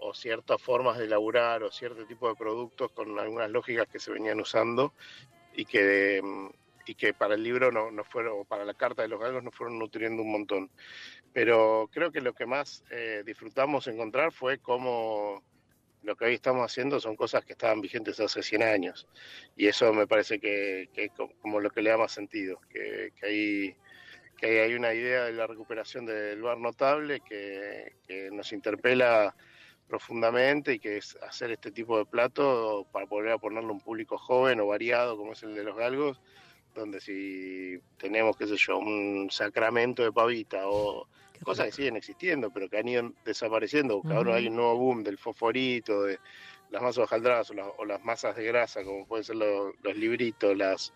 o 0.00 0.14
ciertas 0.14 0.60
formas 0.60 0.98
de 0.98 1.04
elaborar 1.04 1.62
o 1.62 1.70
cierto 1.70 2.06
tipo 2.06 2.28
de 2.28 2.34
productos 2.34 2.90
con 2.92 3.18
algunas 3.18 3.50
lógicas 3.50 3.88
que 3.88 3.98
se 3.98 4.12
venían 4.12 4.40
usando 4.40 4.92
y 5.54 5.64
que, 5.64 6.22
y 6.86 6.94
que 6.94 7.14
para 7.14 7.34
el 7.34 7.42
libro 7.42 7.72
no, 7.72 7.90
no 7.90 8.04
fueron, 8.04 8.40
o 8.40 8.44
para 8.44 8.64
la 8.64 8.74
carta 8.74 9.02
de 9.02 9.08
los 9.08 9.20
galgos 9.20 9.42
no 9.42 9.50
fueron 9.50 9.78
nutriendo 9.78 10.22
un 10.22 10.32
montón. 10.32 10.70
Pero 11.32 11.88
creo 11.92 12.12
que 12.12 12.20
lo 12.20 12.34
que 12.34 12.46
más 12.46 12.84
eh, 12.90 13.22
disfrutamos 13.24 13.86
encontrar 13.86 14.32
fue 14.32 14.58
cómo 14.58 15.42
lo 16.02 16.14
que 16.14 16.26
hoy 16.26 16.34
estamos 16.34 16.64
haciendo 16.64 17.00
son 17.00 17.16
cosas 17.16 17.44
que 17.44 17.52
estaban 17.52 17.80
vigentes 17.80 18.20
hace 18.20 18.42
100 18.42 18.62
años. 18.62 19.08
Y 19.56 19.66
eso 19.66 19.92
me 19.92 20.06
parece 20.06 20.38
que, 20.38 20.88
que 20.92 21.10
como 21.40 21.60
lo 21.60 21.70
que 21.70 21.82
le 21.82 21.90
da 21.90 21.98
más 21.98 22.12
sentido, 22.12 22.60
que, 22.70 23.12
que 23.18 23.26
hay 23.26 23.76
que 24.36 24.60
hay 24.60 24.74
una 24.74 24.92
idea 24.92 25.24
de 25.24 25.32
la 25.32 25.46
recuperación 25.46 26.06
del 26.06 26.42
bar 26.42 26.58
notable 26.58 27.20
que, 27.20 27.96
que 28.06 28.30
nos 28.30 28.52
interpela 28.52 29.34
profundamente 29.88 30.74
y 30.74 30.78
que 30.78 30.98
es 30.98 31.16
hacer 31.22 31.50
este 31.52 31.70
tipo 31.70 31.98
de 31.98 32.04
plato 32.04 32.86
para 32.92 33.06
volver 33.06 33.32
a 33.32 33.38
ponerlo 33.38 33.70
a 33.70 33.72
un 33.72 33.80
público 33.80 34.18
joven 34.18 34.60
o 34.60 34.66
variado 34.66 35.16
como 35.16 35.32
es 35.32 35.42
el 35.42 35.54
de 35.54 35.64
los 35.64 35.76
galgos, 35.76 36.20
donde 36.74 37.00
si 37.00 37.78
tenemos, 37.96 38.36
qué 38.36 38.46
sé 38.46 38.56
yo, 38.56 38.78
un 38.78 39.28
sacramento 39.30 40.02
de 40.02 40.12
pavita 40.12 40.68
o 40.68 41.06
cosas 41.42 41.66
que 41.66 41.72
siguen 41.72 41.96
existiendo, 41.96 42.50
pero 42.50 42.68
que 42.68 42.78
han 42.78 42.88
ido 42.88 43.12
desapareciendo, 43.24 44.02
que 44.02 44.12
ahora 44.12 44.36
hay 44.36 44.48
un 44.48 44.56
nuevo 44.56 44.76
boom 44.76 45.04
del 45.04 45.18
fosforito, 45.18 46.02
de 46.02 46.18
las 46.70 46.82
masas 46.82 47.04
hojaldradas 47.04 47.50
o, 47.50 47.84
las 47.84 48.04
masas 48.04 48.36
de 48.36 48.44
grasa, 48.44 48.82
como 48.84 49.06
pueden 49.06 49.24
ser 49.24 49.36
los, 49.36 49.74
libritos, 49.96 50.56
las 50.56 50.92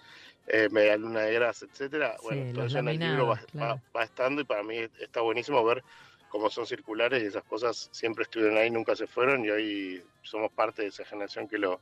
eh, 0.46 0.68
luna 0.98 1.20
de 1.20 1.34
grasa, 1.34 1.66
etcétera. 1.66 2.16
bueno, 2.22 2.52
todo 2.54 2.64
eso 2.64 2.78
en 2.78 2.88
el 2.88 2.98
libro 2.98 3.28
va, 3.28 3.80
va, 3.94 4.04
estando 4.04 4.42
y 4.42 4.44
para 4.44 4.62
mí 4.62 4.78
está 4.98 5.20
buenísimo 5.20 5.62
ver 5.64 5.84
como 6.30 6.48
son 6.48 6.64
circulares 6.66 7.22
y 7.22 7.26
esas 7.26 7.42
cosas 7.44 7.90
siempre 7.92 8.22
estuvieron 8.22 8.56
ahí, 8.56 8.70
nunca 8.70 8.94
se 8.94 9.06
fueron 9.06 9.44
y 9.44 9.50
hoy 9.50 10.02
somos 10.22 10.50
parte 10.52 10.82
de 10.82 10.88
esa 10.88 11.04
generación 11.04 11.48
que 11.48 11.58
lo, 11.58 11.80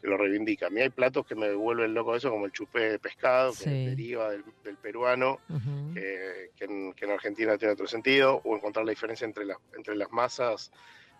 que 0.00 0.06
lo 0.06 0.18
reivindica. 0.18 0.66
A 0.66 0.70
mí 0.70 0.80
hay 0.82 0.90
platos 0.90 1.26
que 1.26 1.34
me 1.34 1.52
vuelven 1.54 1.94
loco 1.94 2.14
eso, 2.14 2.30
como 2.30 2.46
el 2.46 2.52
chupé 2.52 2.90
de 2.90 2.98
pescado, 2.98 3.52
que 3.54 3.70
deriva 3.70 4.30
del, 4.30 4.44
peruano, 4.80 5.40
que, 5.94 6.50
en, 6.60 7.10
Argentina 7.10 7.56
tiene 7.56 7.72
otro 7.72 7.86
sentido, 7.86 8.42
o 8.44 8.54
encontrar 8.54 8.84
la 8.84 8.90
diferencia 8.90 9.24
entre, 9.24 9.46
las 9.46 9.56
entre 9.74 9.96
las 9.96 10.12
masas, 10.12 10.70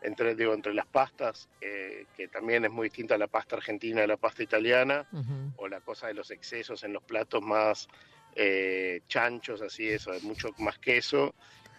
entre, 0.03 0.35
digo, 0.35 0.53
entre 0.53 0.75
las 0.75 0.87
pastas, 0.87 1.49
eh, 1.63 2.05
que 2.15 2.29
también 2.29 2.67
es 2.67 2.71
muy 2.71 2.89
distinta 2.89 3.15
a 3.15 3.19
la 3.19 3.27
pasta 3.27 3.57
argentina 3.57 4.03
de 4.03 4.07
la 4.07 4.19
pasta 4.19 4.43
italiana, 4.43 5.09
o 5.57 5.67
la 5.67 5.81
cosa 5.81 6.09
de 6.09 6.15
los 6.15 6.31
excesos 6.31 6.85
en 6.85 6.93
los 6.93 7.03
platos 7.03 7.43
más 7.43 7.89
eh, 8.35 9.01
chanchos, 9.09 9.63
así 9.63 9.89
eso, 9.89 10.13
de 10.13 10.21
mucho 10.21 10.51
más 10.59 10.79
queso 10.79 11.35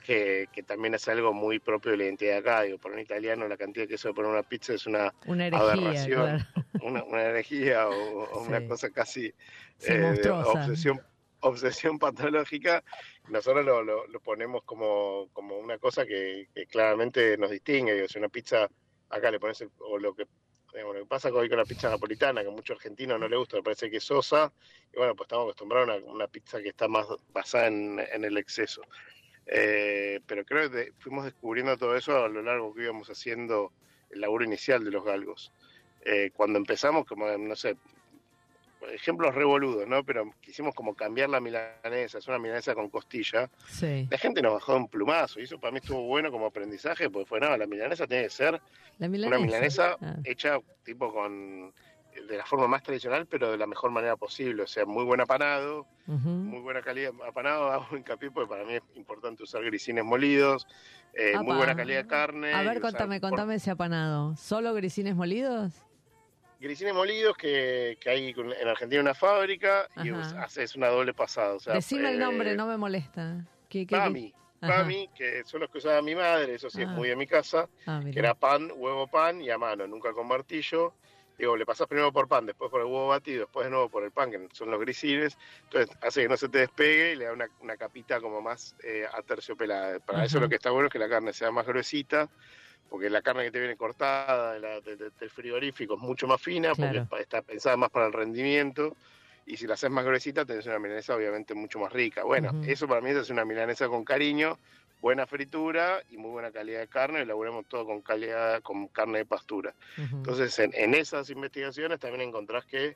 que, 0.07 0.63
también 0.65 0.93
es 0.93 1.07
algo 1.09 1.33
muy 1.33 1.59
propio 1.59 1.91
de 1.91 1.97
la 1.97 2.03
identidad 2.05 2.31
de 2.33 2.37
acá. 2.37 2.61
Digo, 2.61 2.77
para 2.77 2.95
un 2.95 3.01
italiano 3.01 3.47
la 3.47 3.57
cantidad 3.57 3.83
de 3.83 3.89
queso 3.89 4.07
de 4.07 4.13
poner 4.13 4.31
una 4.31 4.43
pizza 4.43 4.73
es 4.73 4.87
una, 4.87 5.13
aberración, 5.25 6.47
una, 6.81 7.03
una, 7.03 7.23
herejía 7.23 7.89
o, 7.89 8.41
una 8.41 8.65
cosa 8.65 8.89
casi 8.89 9.33
eh, 9.81 9.93
de 10.23 10.29
obsesión, 10.29 11.01
obsesión 11.41 11.99
patológica. 11.99 12.83
Nosotros 13.27 13.65
lo, 13.65 13.83
lo, 13.83 14.19
ponemos 14.21 14.63
como, 14.63 15.27
como 15.33 15.57
una 15.57 15.77
cosa 15.77 16.05
que, 16.05 16.47
claramente 16.69 17.37
nos 17.37 17.51
distingue. 17.51 17.93
Digo, 17.93 18.07
si 18.07 18.17
una 18.17 18.29
pizza 18.29 18.69
acá 19.09 19.29
le 19.29 19.39
pones, 19.39 19.65
o 19.79 19.97
lo 19.97 20.15
que 20.15 20.25
lo 20.73 20.93
que 20.93 21.05
pasa 21.05 21.29
hoy 21.29 21.49
con 21.49 21.57
la 21.57 21.65
pizza 21.65 21.89
napolitana, 21.89 22.43
que 22.43 22.49
a 22.49 22.51
muchos 22.51 22.75
argentinos 22.77 23.19
no 23.19 23.27
le 23.27 23.35
gusta, 23.35 23.57
me 23.57 23.63
parece 23.63 23.89
que 23.89 23.97
es 23.97 24.03
sosa, 24.03 24.53
y 24.93 24.97
bueno, 24.97 25.15
pues 25.15 25.25
estamos 25.25 25.45
acostumbrados 25.45 25.89
a 25.89 26.11
una, 26.11 26.27
pizza 26.27 26.61
que 26.61 26.69
está 26.69 26.87
más 26.87 27.07
basada 27.33 27.65
en, 27.67 27.99
en 27.99 28.23
el 28.23 28.37
exceso. 28.37 28.83
Eh, 29.47 30.19
pero 30.25 30.45
creo 30.45 30.69
que 30.69 30.91
fuimos 30.99 31.25
descubriendo 31.25 31.77
todo 31.77 31.95
eso 31.95 32.23
a 32.23 32.27
lo 32.27 32.41
largo 32.41 32.73
que 32.73 32.83
íbamos 32.83 33.09
haciendo 33.09 33.71
el 34.09 34.21
laburo 34.21 34.43
inicial 34.43 34.83
de 34.83 34.91
los 34.91 35.03
galgos. 35.03 35.51
Eh, 36.03 36.31
cuando 36.35 36.57
empezamos, 36.57 37.05
como, 37.05 37.25
no 37.37 37.55
sé, 37.55 37.77
ejemplos 38.91 39.33
revoludos, 39.33 39.87
¿no? 39.87 40.03
Pero 40.03 40.31
quisimos 40.41 40.75
como 40.75 40.95
cambiar 40.95 41.29
la 41.29 41.39
milanesa, 41.39 42.17
es 42.17 42.27
una 42.27 42.39
milanesa 42.39 42.75
con 42.75 42.89
costilla. 42.89 43.49
La 43.81 44.17
gente 44.17 44.41
nos 44.41 44.53
bajó 44.53 44.75
un 44.75 44.87
plumazo 44.87 45.39
y 45.39 45.43
eso 45.43 45.59
para 45.59 45.71
mí 45.71 45.79
estuvo 45.79 46.03
bueno 46.03 46.31
como 46.31 46.45
aprendizaje, 46.45 47.09
porque 47.09 47.27
fue, 47.27 47.39
nada, 47.39 47.57
la 47.57 47.67
milanesa 47.67 48.07
tiene 48.07 48.23
que 48.23 48.29
ser 48.29 48.61
una 48.99 49.39
milanesa 49.39 49.97
ah. 50.01 50.15
hecha 50.23 50.59
tipo 50.83 51.13
con 51.13 51.73
de 52.25 52.37
la 52.37 52.45
forma 52.45 52.67
más 52.67 52.83
tradicional, 52.83 53.25
pero 53.27 53.51
de 53.51 53.57
la 53.57 53.67
mejor 53.67 53.91
manera 53.91 54.15
posible. 54.15 54.63
O 54.63 54.67
sea, 54.67 54.85
muy 54.85 55.03
buen 55.03 55.21
apanado, 55.21 55.85
muy 56.05 56.59
buena 56.59 56.81
calidad 56.81 57.11
apanado, 57.27 57.71
hago 57.71 57.97
hincapié 57.97 58.31
porque 58.31 58.49
para 58.49 58.65
mí 58.65 58.75
es 58.75 58.83
importante 58.95 59.43
usar 59.43 59.63
grisines 59.63 60.03
molidos, 60.03 60.67
eh, 61.13 61.37
muy 61.39 61.55
buena 61.55 61.75
calidad 61.75 62.03
de 62.03 62.07
carne. 62.07 62.53
A 62.53 62.63
ver, 62.63 62.81
contame, 62.81 63.21
contame 63.21 63.55
ese 63.55 63.71
apanado. 63.71 64.35
¿Solo 64.35 64.73
grisines 64.73 65.15
molidos? 65.15 65.73
Grisines 66.59 66.93
molidos 66.93 67.37
que, 67.37 67.97
que 68.01 68.09
hay 68.09 68.29
en 68.29 68.67
Argentina 68.67 69.01
una 69.01 69.13
fábrica 69.13 69.87
y 70.03 70.09
haces 70.09 70.75
una 70.75 70.87
doble 70.87 71.13
pasada. 71.13 71.53
O 71.53 71.59
sea, 71.59 71.75
Decime 71.75 72.09
el 72.09 72.19
nombre, 72.19 72.53
eh, 72.53 72.55
no 72.55 72.65
me 72.65 72.77
molesta. 72.77 73.45
¿Qué, 73.69 73.85
Pami, 73.85 74.33
Pami, 74.59 75.09
que 75.13 75.43
son 75.43 75.61
los 75.61 75.69
que 75.69 75.77
usaba 75.77 76.01
mi 76.01 76.15
madre, 76.15 76.55
eso 76.55 76.69
sí 76.69 76.81
es 76.81 76.87
ah. 76.87 76.91
muy 76.91 77.09
de 77.09 77.15
mi 77.15 77.27
casa, 77.27 77.69
ah, 77.85 78.01
que 78.11 78.17
era 78.17 78.33
pan, 78.33 78.71
huevo 78.75 79.07
pan 79.07 79.41
y 79.41 79.49
a 79.49 79.57
mano, 79.57 79.85
nunca 79.85 80.13
con 80.13 80.27
martillo 80.27 80.93
digo, 81.37 81.55
le 81.55 81.65
pasas 81.65 81.87
primero 81.87 82.11
por 82.11 82.27
pan, 82.27 82.45
después 82.45 82.71
por 82.71 82.81
el 82.81 82.87
huevo 82.87 83.07
batido, 83.07 83.41
después 83.41 83.65
de 83.65 83.71
nuevo 83.71 83.89
por 83.89 84.03
el 84.03 84.11
pan, 84.11 84.31
que 84.31 84.47
son 84.53 84.71
los 84.71 84.79
grisines, 84.79 85.37
entonces 85.63 85.95
hace 86.01 86.23
que 86.23 86.29
no 86.29 86.37
se 86.37 86.49
te 86.49 86.59
despegue 86.59 87.13
y 87.13 87.15
le 87.15 87.25
da 87.25 87.33
una, 87.33 87.77
capita 87.77 88.19
como 88.19 88.41
más 88.41 88.75
eh, 88.83 89.05
aterciopelada. 89.13 89.99
Para 89.99 90.25
eso 90.25 90.39
lo 90.39 90.49
que 90.49 90.55
está 90.55 90.71
bueno 90.71 90.87
es 90.87 90.93
que 90.93 90.99
la 90.99 91.09
carne 91.09 91.33
sea 91.33 91.51
más 91.51 91.65
gruesita, 91.67 92.29
porque 92.89 93.09
la 93.09 93.21
carne 93.21 93.43
que 93.43 93.51
te 93.51 93.59
viene 93.59 93.75
cortada 93.75 94.53
del 94.53 95.29
frigorífico 95.29 95.95
es 95.95 95.99
mucho 95.99 96.27
más 96.27 96.41
fina, 96.41 96.73
porque 96.73 97.05
está 97.19 97.41
pensada 97.41 97.77
más 97.77 97.89
para 97.91 98.07
el 98.07 98.13
rendimiento, 98.13 98.95
y 99.45 99.57
si 99.57 99.67
la 99.67 99.75
haces 99.75 99.89
más 99.89 100.03
gruesita 100.03 100.45
tenés 100.45 100.65
una 100.65 100.79
milanesa 100.79 101.15
obviamente 101.15 101.53
mucho 101.53 101.79
más 101.79 101.93
rica. 101.93 102.23
Bueno, 102.23 102.51
eso 102.65 102.87
para 102.87 102.99
mí 102.99 103.11
es 103.11 103.29
una 103.29 103.45
milanesa 103.45 103.87
con 103.87 104.03
cariño, 104.03 104.57
buena 105.01 105.27
fritura 105.27 106.01
y 106.09 106.17
muy 106.17 106.31
buena 106.31 106.51
calidad 106.51 106.79
de 106.79 106.87
carne, 106.87 107.19
y 107.19 107.21
elaboramos 107.23 107.65
todo 107.67 107.85
con 107.85 108.01
calidad, 108.01 108.61
con 108.61 108.87
carne 108.87 109.19
de 109.19 109.25
pastura. 109.25 109.73
Entonces, 109.97 110.57
en, 110.59 110.93
esas 110.93 111.29
investigaciones 111.29 111.99
también 111.99 112.27
encontrás 112.27 112.65
que 112.65 112.95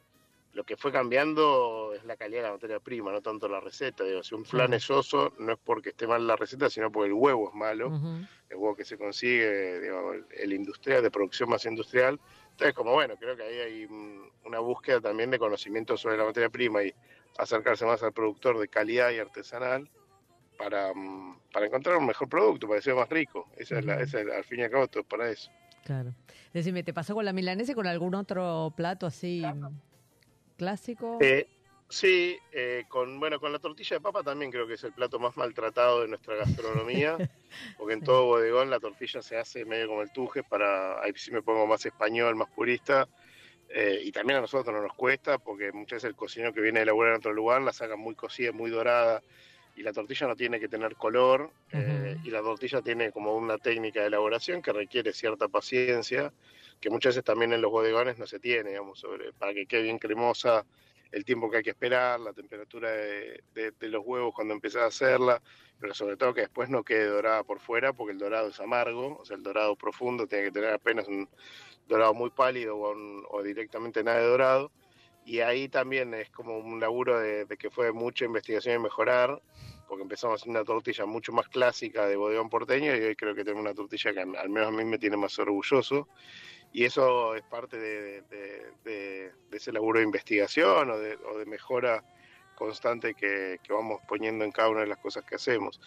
lo 0.54 0.66
que 0.66 0.76
fue 0.76 0.92
cambiando 0.92 1.94
es 1.96 2.04
la 2.04 2.18
calidad 2.18 2.42
de 2.42 2.48
la 2.48 2.54
materia 2.54 2.80
prima, 2.80 3.12
no 3.12 3.22
tanto 3.22 3.48
la 3.48 3.62
receta. 3.62 4.04
Digo, 4.04 4.22
si 4.22 4.36
un 4.36 4.44
flan 4.44 4.74
es 4.74 4.84
soso, 4.84 5.34
no 5.40 5.54
es 5.54 5.60
porque 5.64 5.90
esté 5.90 6.08
mal 6.08 6.28
la 6.28 6.36
receta, 6.36 6.70
sino 6.70 6.92
porque 6.92 7.08
el 7.08 7.14
huevo 7.14 7.50
es 7.50 7.56
malo. 7.56 7.92
El 8.50 8.58
huevo 8.58 8.76
que 8.76 8.84
se 8.84 8.98
consigue, 8.98 9.80
digo, 9.80 10.14
el 10.14 10.54
industrial, 10.54 11.04
de 11.04 11.12
producción 11.12 11.50
más 11.50 11.66
industrial. 11.66 12.20
Entonces, 12.52 12.74
como 12.74 12.92
bueno, 12.92 13.16
creo 13.18 13.38
que 13.38 13.44
ahí 13.44 13.60
hay 13.60 13.88
una 14.44 14.60
búsqueda 14.60 15.00
también 15.00 15.32
de 15.32 15.40
conocimiento 15.40 15.96
sobre 15.96 16.18
la 16.18 16.26
materia 16.26 16.50
prima 16.50 16.84
y 16.84 16.94
acercarse 17.38 17.86
más 17.86 18.04
al 18.04 18.12
productor 18.12 18.60
de 18.60 18.68
calidad 18.68 19.12
y 19.12 19.20
artesanal 19.20 19.90
para, 20.62 20.94
mm, 20.94 21.40
para 21.52 21.66
encontrar 21.66 21.98
un 21.98 22.06
mejor 22.06 22.30
producto, 22.30 22.68
para 22.68 22.80
que 22.80 22.84
sea 22.84 22.94
más 22.94 23.10
rico. 23.10 23.50
Esa 23.58 23.80
es, 23.80 23.86
la, 23.86 23.96
al 23.96 24.44
fin 24.44 24.60
y 24.60 24.64
al 24.64 24.70
cabo, 24.70 24.88
todo 24.88 25.04
para 25.04 25.28
eso. 25.30 25.50
Claro. 25.84 26.14
Decime, 26.54 26.84
¿te 26.84 26.94
pasó 26.94 27.16
con 27.16 27.26
la 27.26 27.34
milanesa 27.34 27.72
y 27.72 27.76
con 27.76 27.88
algún 27.88 28.14
otro 28.14 28.72
plato 28.76 29.08
así 29.08 29.44
clásico? 30.58 31.18
Eh, 31.20 31.48
sí, 31.90 32.38
eh, 32.52 32.84
con 32.88 33.20
bueno 33.20 33.40
con 33.40 33.52
la 33.52 33.58
tortilla 33.58 33.96
de 33.96 34.02
papa 34.02 34.22
también 34.22 34.52
creo 34.52 34.68
que 34.68 34.76
es 34.76 34.84
el 34.84 34.94
plato 34.94 35.18
más 35.18 35.36
maltratado 35.36 36.02
de 36.02 36.10
nuestra 36.10 36.36
gastronomía, 36.36 37.18
porque 37.80 37.96
en 37.96 38.04
todo 38.04 38.26
bodegón 38.26 38.70
la 38.70 38.80
tortilla 38.80 39.24
se 39.24 39.38
hace 39.38 39.66
medio 39.66 39.88
como 39.88 40.04
el 40.04 40.12
tuje, 40.12 40.44
para 40.44 41.02
ahí 41.02 41.12
sí 41.16 41.32
me 41.32 41.42
pongo 41.42 41.66
más 41.66 41.84
español, 41.84 42.36
más 42.36 42.50
purista. 42.50 43.08
Eh, 43.74 44.02
y 44.04 44.12
también 44.12 44.38
a 44.38 44.42
nosotros 44.42 44.76
no 44.76 44.82
nos 44.82 44.94
cuesta, 44.94 45.40
porque 45.40 45.72
muchas 45.72 45.98
veces 45.98 46.10
el 46.10 46.16
cocinero 46.16 46.54
que 46.54 46.60
viene 46.60 46.80
a 46.80 46.84
elaborar 46.84 47.14
en 47.14 47.20
otro 47.20 47.34
lugar 47.34 47.62
la 47.62 47.72
saca 47.72 47.96
muy 47.96 48.16
cocida, 48.16 48.52
muy 48.52 48.70
dorada, 48.70 49.24
y 49.76 49.84
la 49.84 49.94
tortilla 49.94 50.28
no 50.28 50.36
tiene 50.36 50.60
que 50.60 50.68
tener 50.68 50.96
color 50.96 51.50
eh, 51.72 52.18
y 52.24 52.30
la 52.30 52.42
tortilla 52.42 52.82
tiene 52.82 53.12
como 53.12 53.36
una 53.36 53.58
técnica 53.58 54.02
de 54.02 54.08
elaboración 54.08 54.62
que 54.62 54.74
requiere 54.74 55.14
cierta 55.14 55.48
paciencia 55.48 56.32
que 56.82 56.90
muchas 56.90 57.12
veces 57.12 57.24
también 57.24 57.54
en 57.54 57.62
los 57.62 57.72
bodegones 57.72 58.18
no 58.18 58.26
se 58.26 58.40
tiene, 58.40 58.72
digamos, 58.72 59.00
sobre, 59.00 59.32
para 59.34 59.54
que 59.54 59.68
quede 59.68 59.84
bien 59.84 60.00
cremosa, 60.00 60.66
el 61.12 61.24
tiempo 61.24 61.50
que 61.50 61.58
hay 61.58 61.64
que 61.64 61.70
esperar, 61.70 62.20
la 62.20 62.34
temperatura 62.34 62.90
de, 62.90 63.44
los 63.82 64.04
huevos 64.04 64.34
cuando 64.34 64.54
empezás 64.54 64.82
a 64.82 64.86
hacerla, 64.88 65.42
pero 65.80 65.94
sobre 65.94 66.18
todo 66.18 66.34
que 66.34 66.42
después 66.42 66.70
no 66.70 66.84
quede 66.84 67.06
dorada 67.06 67.44
por 67.44 67.60
fuera, 67.60 67.94
porque 67.94 68.14
el 68.14 68.18
dorado 68.18 68.50
es 68.50 68.60
amargo, 68.60 69.18
o 69.20 69.26
sea, 69.26 69.38
el 69.38 69.44
dorado 69.44 69.76
profundo 69.76 70.26
tiene 70.26 70.46
que 70.46 70.52
tener 70.52 70.74
apenas 70.74 71.08
un 71.08 71.30
dorado 71.88 72.14
muy 72.14 72.32
pálido 72.32 72.78
o, 72.78 72.96
o 73.30 73.44
directamente 73.44 74.04
nada 74.04 74.20
de 74.20 74.26
dorado 74.26 74.72
y 75.26 75.40
ahí 75.40 75.70
también 75.70 76.14
es 76.14 76.30
como 76.32 76.58
un 76.58 76.80
laburo 76.80 77.20
de, 77.20 77.46
que 77.58 77.70
fue 77.70 77.92
mucha 77.92 78.26
investigación 78.26 78.76
y 78.76 78.80
mejorar, 78.80 79.42
porque 79.88 80.04
empezamos 80.04 80.42
hacer 80.42 80.50
una 80.50 80.64
tortilla 80.64 81.06
mucho 81.06 81.32
más 81.32 81.48
clásica 81.48 82.08
de 82.08 82.16
bodegón 82.16 82.50
porteño 82.50 82.96
y 82.96 83.02
hoy 83.02 83.16
creo 83.16 83.36
que 83.36 83.44
tenemos 83.44 83.62
una 83.62 83.74
tortilla 83.74 84.14
que 84.14 84.20
al 84.22 84.50
menos 84.50 84.70
a 84.70 84.72
mí 84.72 84.84
me 84.86 84.98
tiene 84.98 85.18
más 85.18 85.38
orgulloso. 85.40 86.08
Y 86.74 86.86
eso 86.86 87.36
es 87.36 87.44
parte 87.44 87.78
de, 87.78 89.34
ese 89.52 89.72
laburo 89.74 90.00
de 90.00 90.06
investigación 90.06 90.90
o 90.90 90.98
de, 90.98 91.46
mejora 91.46 92.04
constante 92.56 93.14
que, 93.14 93.60
vamos 93.70 94.02
poniendo 94.08 94.46
en 94.46 94.52
cada 94.52 94.70
una 94.70 94.82
de 94.82 94.88
las 94.88 95.00
cosas 95.00 95.26
que 95.26 95.36
hacemos. 95.36 95.82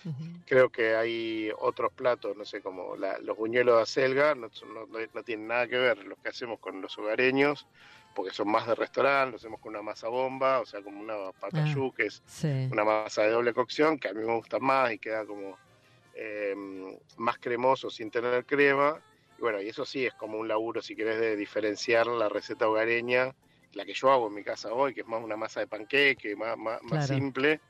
Creo 0.45 0.71
que 0.71 0.95
hay 0.95 1.51
otros 1.59 1.93
platos, 1.93 2.37
no 2.37 2.45
sé, 2.45 2.61
como 2.61 2.97
los 2.97 3.37
buñuelos 3.37 3.77
de 3.77 3.83
acelga, 3.83 4.35
no, 4.35 4.51
no, 5.15 5.23
tienen 5.23 5.47
nada 5.49 5.67
que 5.67 5.79
ver 5.79 6.05
lo 6.05 6.17
que 6.17 6.29
hacemos 6.29 6.59
con 6.61 6.83
los 6.83 6.99
hogareños, 6.99 7.67
porque 8.15 8.33
son 8.33 8.49
más 8.49 8.67
de 8.67 8.75
restaurante, 8.75 9.33
lo 9.33 9.37
hacemos 9.37 9.61
con 9.61 9.71
una 9.71 9.83
masa 9.83 10.09
bomba, 10.09 10.61
o 10.61 10.67
sea, 10.67 10.81
como 10.83 11.01
una 11.01 11.33
patayú, 11.33 11.89
ah, 11.89 11.95
que 11.97 12.07
es 12.07 12.23
una 12.71 12.85
masa 12.85 13.23
de 13.23 13.31
doble 13.31 13.53
cocción, 13.53 13.99
que 13.99 14.09
a 14.09 14.15
mí 14.15 14.25
me 14.25 14.35
gusta 14.35 14.59
más 14.61 14.93
y 14.93 14.99
queda 14.99 15.27
como 15.27 15.59
em, 16.15 16.97
más 17.17 17.39
cremoso 17.39 17.91
sin 17.91 18.11
tener 18.11 18.45
crema. 18.47 19.01
Y 19.37 19.41
bueno, 19.41 19.61
y 19.61 19.69
eso 19.69 19.85
sí 19.85 20.07
es 20.07 20.15
como 20.15 20.39
un 20.39 20.47
laburo, 20.47 20.81
si 20.81 20.95
querés, 20.95 21.19
de 21.19 21.37
diferenciar 21.37 22.07
la 22.07 22.29
receta 22.29 22.69
hogareña, 22.69 23.35
la 23.73 23.85
que 23.85 23.93
yo 23.93 24.13
hago 24.13 24.29
en 24.29 24.35
mi 24.35 24.45
casa 24.45 24.73
hoy, 24.73 24.95
que 24.95 25.01
es 25.01 25.07
más 25.09 25.23
una 25.23 25.37
masa 25.37 25.59
de 25.59 25.67
panqueque, 25.67 26.37
más, 26.37 26.57
más, 26.57 27.09
simple, 27.09 27.61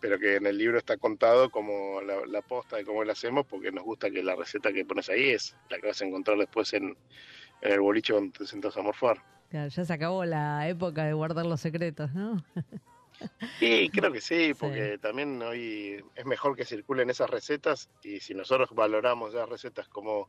pero 0.00 0.18
que 0.18 0.34
en 0.34 0.46
el 0.46 0.58
libro 0.58 0.78
está 0.78 0.96
contado 0.96 1.48
como 1.50 2.00
la, 2.00 2.42
posta 2.42 2.76
de 2.76 2.84
cómo 2.84 3.04
la 3.04 3.12
hacemos, 3.12 3.46
porque 3.46 3.70
nos 3.70 3.84
gusta 3.84 4.10
que 4.10 4.24
la 4.24 4.34
receta 4.34 4.72
que 4.72 4.84
pones 4.84 5.08
ahí 5.08 5.30
es 5.30 5.54
la 5.70 5.78
que 5.78 5.86
vas 5.86 6.02
a 6.02 6.04
encontrar 6.04 6.36
después 6.38 6.72
en, 6.72 6.96
en 7.60 7.72
el 7.72 7.80
boliche 7.80 8.12
cuando 8.12 8.32
te 8.36 8.46
sentas 8.46 8.76
a 8.76 8.82
morfar 8.82 9.22
ya 9.52 9.84
se 9.84 9.92
acabó 9.92 10.24
la 10.24 10.68
época 10.68 11.04
de 11.04 11.12
guardar 11.12 11.46
los 11.46 11.60
secretos, 11.60 12.12
¿no? 12.14 12.42
Sí, 13.60 13.88
creo 13.92 14.10
que 14.10 14.20
sí, 14.20 14.52
porque 14.58 14.98
también 14.98 15.40
hoy 15.42 16.02
es 16.16 16.26
mejor 16.26 16.56
que 16.56 16.64
circulen 16.64 17.08
esas 17.08 17.30
recetas 17.30 17.88
y 18.02 18.18
si 18.18 18.34
nosotros 18.34 18.70
valoramos 18.72 19.32
esas 19.32 19.48
recetas 19.48 19.86
como 19.86 20.28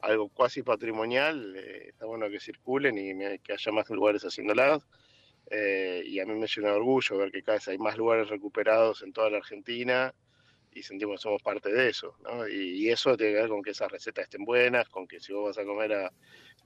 algo 0.00 0.28
cuasi 0.28 0.62
patrimonial, 0.62 1.54
eh, 1.56 1.90
está 1.90 2.06
bueno 2.06 2.28
que 2.28 2.40
circulen 2.40 2.98
y 2.98 3.38
que 3.38 3.52
haya 3.52 3.70
más 3.70 3.88
lugares 3.90 4.22
haciéndolas. 4.24 4.84
Eh, 5.50 6.02
y 6.06 6.18
a 6.18 6.26
mí 6.26 6.34
me 6.34 6.46
llena 6.48 6.70
de 6.70 6.74
orgullo 6.74 7.18
ver 7.18 7.30
que 7.30 7.42
cada 7.42 7.58
vez 7.58 7.68
hay 7.68 7.78
más 7.78 7.96
lugares 7.96 8.28
recuperados 8.28 9.02
en 9.02 9.12
toda 9.12 9.30
la 9.30 9.36
Argentina 9.36 10.12
y 10.74 10.82
sentimos 10.82 11.16
que 11.16 11.22
somos 11.22 11.42
parte 11.42 11.72
de 11.72 11.88
eso, 11.88 12.16
¿no? 12.22 12.48
Y, 12.48 12.90
eso 12.90 13.16
tiene 13.16 13.34
que 13.34 13.40
ver 13.40 13.48
con 13.48 13.62
que 13.62 13.70
esas 13.70 13.90
recetas 13.90 14.24
estén 14.24 14.44
buenas, 14.44 14.88
con 14.88 15.06
que 15.06 15.20
si 15.20 15.32
vos 15.32 15.44
vas 15.44 15.58
a 15.58 15.66
comer 15.66 15.92
a, 15.92 16.12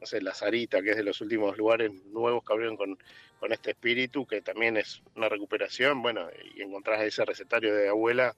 no 0.00 0.06
sé, 0.06 0.20
la 0.20 0.34
Sarita, 0.34 0.82
que 0.82 0.90
es 0.90 0.96
de 0.96 1.04
los 1.04 1.20
últimos 1.20 1.56
lugares 1.56 1.92
nuevos 2.06 2.44
que 2.44 2.52
abrieron 2.52 2.76
con, 2.76 2.98
con 3.38 3.52
este 3.52 3.70
espíritu, 3.70 4.26
que 4.26 4.42
también 4.42 4.76
es 4.76 5.02
una 5.14 5.28
recuperación, 5.28 6.02
bueno, 6.02 6.28
y 6.54 6.62
encontrás 6.62 7.02
ese 7.02 7.24
recetario 7.24 7.74
de 7.74 7.88
abuela 7.88 8.34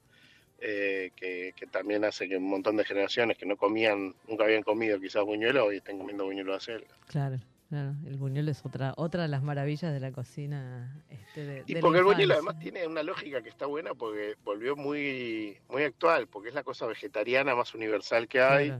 eh, 0.61 1.11
que, 1.15 1.53
también 1.71 2.03
hace 2.03 2.27
que 2.27 2.37
un 2.37 2.49
montón 2.49 2.75
de 2.75 2.83
generaciones 2.83 3.37
que 3.37 3.45
no 3.45 3.55
comían, 3.55 4.13
nunca 4.27 4.43
habían 4.43 4.63
comido 4.63 4.99
quizás 4.99 5.23
buñuelo, 5.23 5.65
hoy 5.65 5.77
estén 5.77 5.97
comiendo 5.97 6.25
buñuelo 6.25 6.51
de 6.51 6.57
acelga. 6.57 6.95
Claro. 7.07 7.39
Claro, 7.69 7.93
el 8.07 8.17
buñuelo 8.17 8.49
es 8.49 8.65
otra 8.65 8.95
otra 8.97 9.21
de 9.21 9.27
las 9.27 9.43
maravillas 9.43 9.93
de 9.93 9.99
la 9.99 10.11
cocina. 10.11 11.03
Este, 11.07 11.45
de, 11.45 11.63
y 11.67 11.75
porque 11.75 11.99
el 11.99 12.03
buñuelo 12.03 12.33
además 12.33 12.57
tiene 12.57 12.87
una 12.87 13.03
lógica 13.03 13.43
que 13.43 13.49
está 13.49 13.67
buena 13.67 13.93
porque 13.93 14.35
volvió 14.43 14.75
muy 14.75 15.55
muy 15.69 15.83
actual, 15.83 16.27
porque 16.27 16.49
es 16.49 16.55
la 16.55 16.63
cosa 16.63 16.87
vegetariana 16.87 17.53
más 17.53 17.75
universal 17.75 18.27
que 18.27 18.41
hay, 18.41 18.73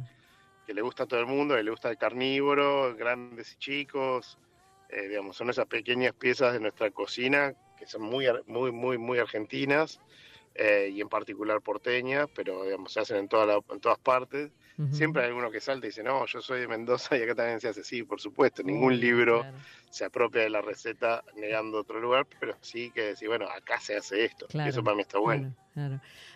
que 0.65 0.73
le 0.73 0.81
gusta 0.81 1.03
a 1.03 1.05
todo 1.05 1.19
el 1.19 1.27
mundo, 1.27 1.55
que 1.55 1.61
le 1.61 1.69
gusta 1.69 1.91
el 1.91 1.97
carnívoro, 1.97 2.95
grandes 2.95 3.53
y 3.53 3.57
chicos, 3.57 4.39
eh, 4.89 5.07
digamos, 5.07 5.37
son 5.37 5.51
esas 5.51 5.67
pequeñas 5.67 6.13
piezas 6.13 6.53
de 6.53 6.59
nuestra 6.59 6.89
cocina 6.89 7.53
que 7.77 7.85
son 7.85 8.01
muy 8.01 8.25
muy 8.47 8.71
muy 8.71 8.97
muy 8.97 9.19
argentinas 9.19 9.99
eh, 10.55 10.89
y 10.91 10.99
en 10.99 11.09
particular 11.09 11.61
porteñas, 11.61 12.27
pero 12.33 12.63
digamos 12.63 12.91
se 12.91 13.01
hacen 13.01 13.17
en, 13.17 13.27
toda 13.27 13.59
en 13.69 13.79
todas 13.79 13.99
partes 13.99 14.49
Siempre 14.91 15.23
hay 15.23 15.27
alguno 15.27 15.51
que 15.51 15.59
salta 15.59 15.87
y 15.87 15.89
dice, 15.89 16.03
no, 16.03 16.25
yo 16.25 16.41
soy 16.41 16.61
de 16.61 16.67
Mendoza 16.67 17.17
y 17.17 17.21
acá 17.23 17.35
también 17.35 17.59
se 17.59 17.67
hace, 17.67 17.83
sí, 17.83 18.03
por 18.03 18.21
supuesto, 18.21 18.63
ningún 18.63 18.97
libro 18.97 19.45
se 19.89 20.05
apropia 20.05 20.41
de 20.41 20.49
la 20.49 20.61
receta 20.61 21.23
negando 21.35 21.79
otro 21.79 21.99
lugar, 21.99 22.25
pero 22.39 22.55
sí 22.61 22.89
que 22.91 23.01
decir, 23.01 23.27
bueno, 23.27 23.47
acá 23.49 23.79
se 23.81 23.97
hace 23.97 24.23
esto, 24.23 24.47
eso 24.47 24.83
para 24.83 24.95
mí 24.95 25.01
está 25.01 25.19
bueno. 25.19 25.53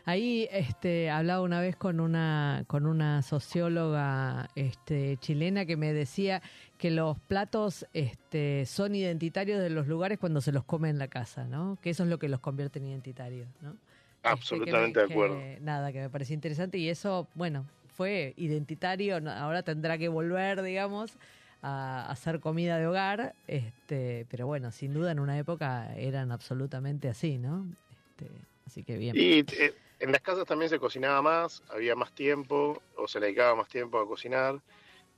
Ahí 0.06 0.48
este, 0.52 1.10
hablaba 1.10 1.42
una 1.42 1.62
vez 1.62 1.78
con 1.78 2.00
una, 2.00 2.66
con 2.68 2.86
una 2.86 3.22
socióloga 3.22 4.50
este, 4.56 5.18
chilena 5.18 5.66
que 5.66 5.78
me 5.78 5.94
decía 5.94 6.42
que 6.78 6.92
los 6.92 7.18
platos 7.20 7.86
este, 7.94 8.66
son 8.66 8.96
identitarios 8.96 9.62
de 9.62 9.70
los 9.70 9.88
lugares 9.88 10.20
cuando 10.20 10.42
se 10.42 10.52
los 10.52 10.66
come 10.66 10.90
en 10.90 11.00
la 11.00 11.08
casa, 11.08 11.46
¿no? 11.46 11.78
Que 11.82 11.92
eso 11.92 12.04
es 12.04 12.10
lo 12.10 12.20
que 12.20 12.28
los 12.28 12.42
convierte 12.42 12.80
en 12.80 12.88
identitarios, 12.88 13.48
¿no? 13.62 13.72
Este, 13.72 14.30
Absolutamente 14.30 15.00
de 15.00 15.06
acuerdo. 15.06 15.40
nada, 15.62 15.92
que 15.92 16.00
me 16.00 16.10
parecía 16.10 16.34
interesante 16.34 16.78
y 16.78 16.90
eso, 16.90 17.28
bueno, 17.36 17.66
fue 17.94 18.34
identitario, 18.38 19.18
ahora 19.30 19.64
tendrá 19.64 19.98
que 19.98 20.10
volver, 20.10 20.62
digamos, 20.62 21.18
a 21.62 22.12
hacer 22.12 22.40
comida 22.40 22.78
de 22.78 22.88
hogar, 22.88 23.36
este, 23.48 24.26
pero 24.30 24.46
bueno, 24.48 24.72
sin 24.72 24.94
duda 24.94 25.12
en 25.12 25.20
una 25.20 25.38
época 25.38 25.96
eran 25.96 26.32
absolutamente 26.32 27.08
así, 27.08 27.38
¿no? 27.38 27.66
Este, 28.10 28.30
así 28.68 28.84
que 28.84 28.98
bien. 28.98 29.16
Y 29.16 29.40
eh, 29.40 29.74
en 30.00 30.12
las 30.12 30.22
casas 30.22 30.46
también 30.46 30.70
se 30.70 30.80
cocinaba 30.80 31.22
más, 31.22 31.64
había 31.70 31.96
más 31.96 32.14
tiempo, 32.14 32.82
o 32.98 33.08
se 33.08 33.20
le 33.20 33.28
dedicaba 33.28 33.56
más 33.56 33.70
tiempo 33.70 33.98
a 34.00 34.08
cocinar. 34.08 34.60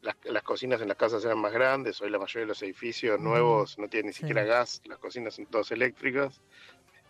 Las, 0.01 0.15
las 0.25 0.43
cocinas 0.43 0.79
en 0.81 0.87
las 0.87 0.97
casas 0.97 1.25
eran 1.25 1.39
más 1.39 1.51
grandes, 1.51 1.99
hoy 2.01 2.11
la 2.11 2.19
mayoría 2.19 2.41
de 2.41 2.49
los 2.49 2.61
edificios 2.61 3.19
nuevos 3.19 3.79
no 3.79 3.87
tienen 3.87 4.07
ni 4.07 4.13
siquiera 4.13 4.43
gas, 4.43 4.83
las 4.85 4.99
cocinas 4.99 5.33
son 5.33 5.47
todas 5.47 5.71
eléctricas. 5.71 6.41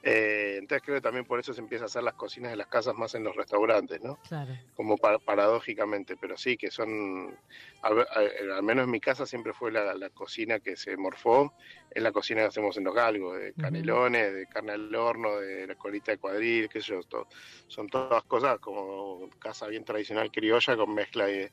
Eh, 0.07 0.57
entonces 0.59 0.83
creo 0.85 0.97
que 0.97 1.01
también 1.01 1.25
por 1.25 1.39
eso 1.39 1.51
se 1.51 1.61
empieza 1.61 1.85
a 1.85 1.87
hacer 1.87 2.03
las 2.03 2.13
cocinas 2.13 2.51
de 2.51 2.57
las 2.57 2.67
casas 2.67 2.93
más 2.93 3.15
en 3.15 3.23
los 3.23 3.35
restaurantes, 3.35 4.03
¿no? 4.03 4.19
Claro. 4.27 4.53
Como 4.75 4.97
paradójicamente, 4.97 6.15
pero 6.15 6.37
sí 6.37 6.57
que 6.57 6.69
son, 6.69 7.35
al, 7.81 8.61
menos 8.61 8.83
en 8.83 8.91
mi 8.91 8.99
casa 8.99 9.25
siempre 9.25 9.51
fue 9.51 9.71
la, 9.71 10.09
cocina 10.11 10.59
que 10.59 10.75
se 10.75 10.95
morfó, 10.95 11.55
es 11.89 12.03
la 12.03 12.11
cocina 12.11 12.41
que 12.41 12.47
hacemos 12.47 12.77
en 12.77 12.83
los 12.83 12.93
galgos, 12.93 13.39
de 13.39 13.53
canelones, 13.53 14.31
de 14.31 14.45
carne 14.45 14.73
al 14.73 14.93
horno, 14.93 15.37
de 15.37 15.65
la 15.65 15.73
colita 15.73 16.11
de 16.11 16.19
cuadril, 16.19 16.69
qué 16.69 16.81
sé 16.81 16.89
yo, 16.89 17.25
son 17.67 17.89
todas 17.89 18.23
cosas 18.25 18.59
como 18.59 19.27
casa 19.39 19.65
bien 19.65 19.83
tradicional 19.83 20.31
criolla 20.31 20.77
con 20.77 20.93
mezcla 20.93 21.25
de 21.25 21.51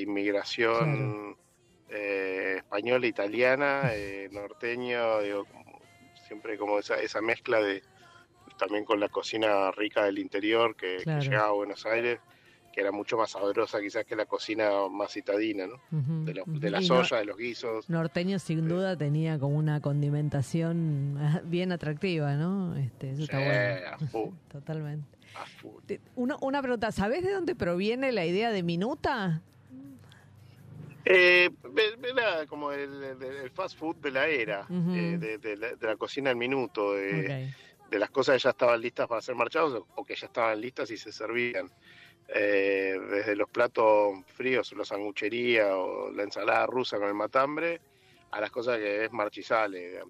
inmigración 0.00 1.36
eh, 1.90 2.54
española, 2.56 3.06
italiana, 3.06 3.90
eh, 3.92 4.28
norteño, 4.32 5.20
digo, 5.20 5.46
siempre 6.26 6.58
como 6.58 6.78
esa, 6.78 6.96
esa 6.96 7.20
mezcla 7.20 7.60
de 7.60 7.82
también 8.58 8.84
con 8.84 9.00
la 9.00 9.08
cocina 9.08 9.70
rica 9.72 10.04
del 10.04 10.18
interior 10.18 10.76
que, 10.76 10.98
llegaba 11.20 11.48
a 11.48 11.52
Buenos 11.52 11.86
Aires, 11.86 12.20
que 12.72 12.80
era 12.80 12.92
mucho 12.92 13.16
más 13.16 13.30
sabrosa 13.30 13.80
quizás 13.80 14.04
que 14.04 14.16
la 14.16 14.26
cocina 14.26 14.88
más 14.90 15.12
citadina, 15.12 15.66
¿no? 15.66 15.80
de, 16.24 16.42
de, 16.46 16.70
la 16.70 16.82
soya, 16.82 17.18
de 17.18 17.24
los 17.24 17.36
guisos. 17.36 17.88
Norteño 17.88 18.38
sin 18.38 18.68
duda 18.68 18.96
tenía 18.96 19.38
como 19.38 19.56
una 19.56 19.80
condimentación 19.80 21.18
bien 21.44 21.72
atractiva, 21.72 22.34
¿no? 22.34 22.76
Este, 22.76 23.12
eso 23.12 23.22
está 23.22 23.38
bueno. 23.38 24.34
Totalmente. 24.48 25.18
Una, 26.14 26.36
una 26.40 26.62
pregunta, 26.62 26.92
¿sabes 26.92 27.24
de 27.24 27.32
dónde 27.32 27.54
proviene 27.54 28.12
la 28.12 28.24
idea 28.24 28.50
de 28.50 28.62
minuta? 28.62 29.42
Eh, 31.04 31.50
era 32.02 32.46
como 32.46 32.72
el, 32.72 33.50
fast 33.52 33.78
food 33.78 33.96
de 33.96 34.10
la 34.10 34.26
era, 34.26 34.66
eh, 34.70 35.18
de, 35.18 35.76
la, 35.80 35.96
cocina 35.96 36.30
al 36.30 36.36
minuto, 36.36 36.94
de, 36.94 37.52
las 37.90 38.10
cosas 38.10 38.36
que 38.36 38.44
ya 38.44 38.50
estaban 38.50 38.80
listas 38.80 39.06
para 39.06 39.20
ser 39.20 39.34
marchados 39.34 39.84
o 39.94 40.04
que 40.04 40.16
ya 40.16 40.26
estaban 40.26 40.60
listas 40.60 40.90
y 40.90 40.96
se 40.96 41.12
servían. 41.12 41.70
Eh, 42.28 42.98
desde 43.10 43.36
los 43.36 43.50
platos 43.50 44.18
fríos, 44.28 44.72
la 44.72 44.84
sanguchería 44.84 45.76
o 45.76 46.10
la 46.10 46.22
ensalada 46.22 46.66
rusa 46.66 46.98
con 46.98 47.08
el 47.08 47.14
matambre, 47.14 47.80
a 48.30 48.40
las 48.40 48.50
cosas 48.50 48.78
que 48.78 49.04
es 49.04 49.12
marchizale, 49.12 50.00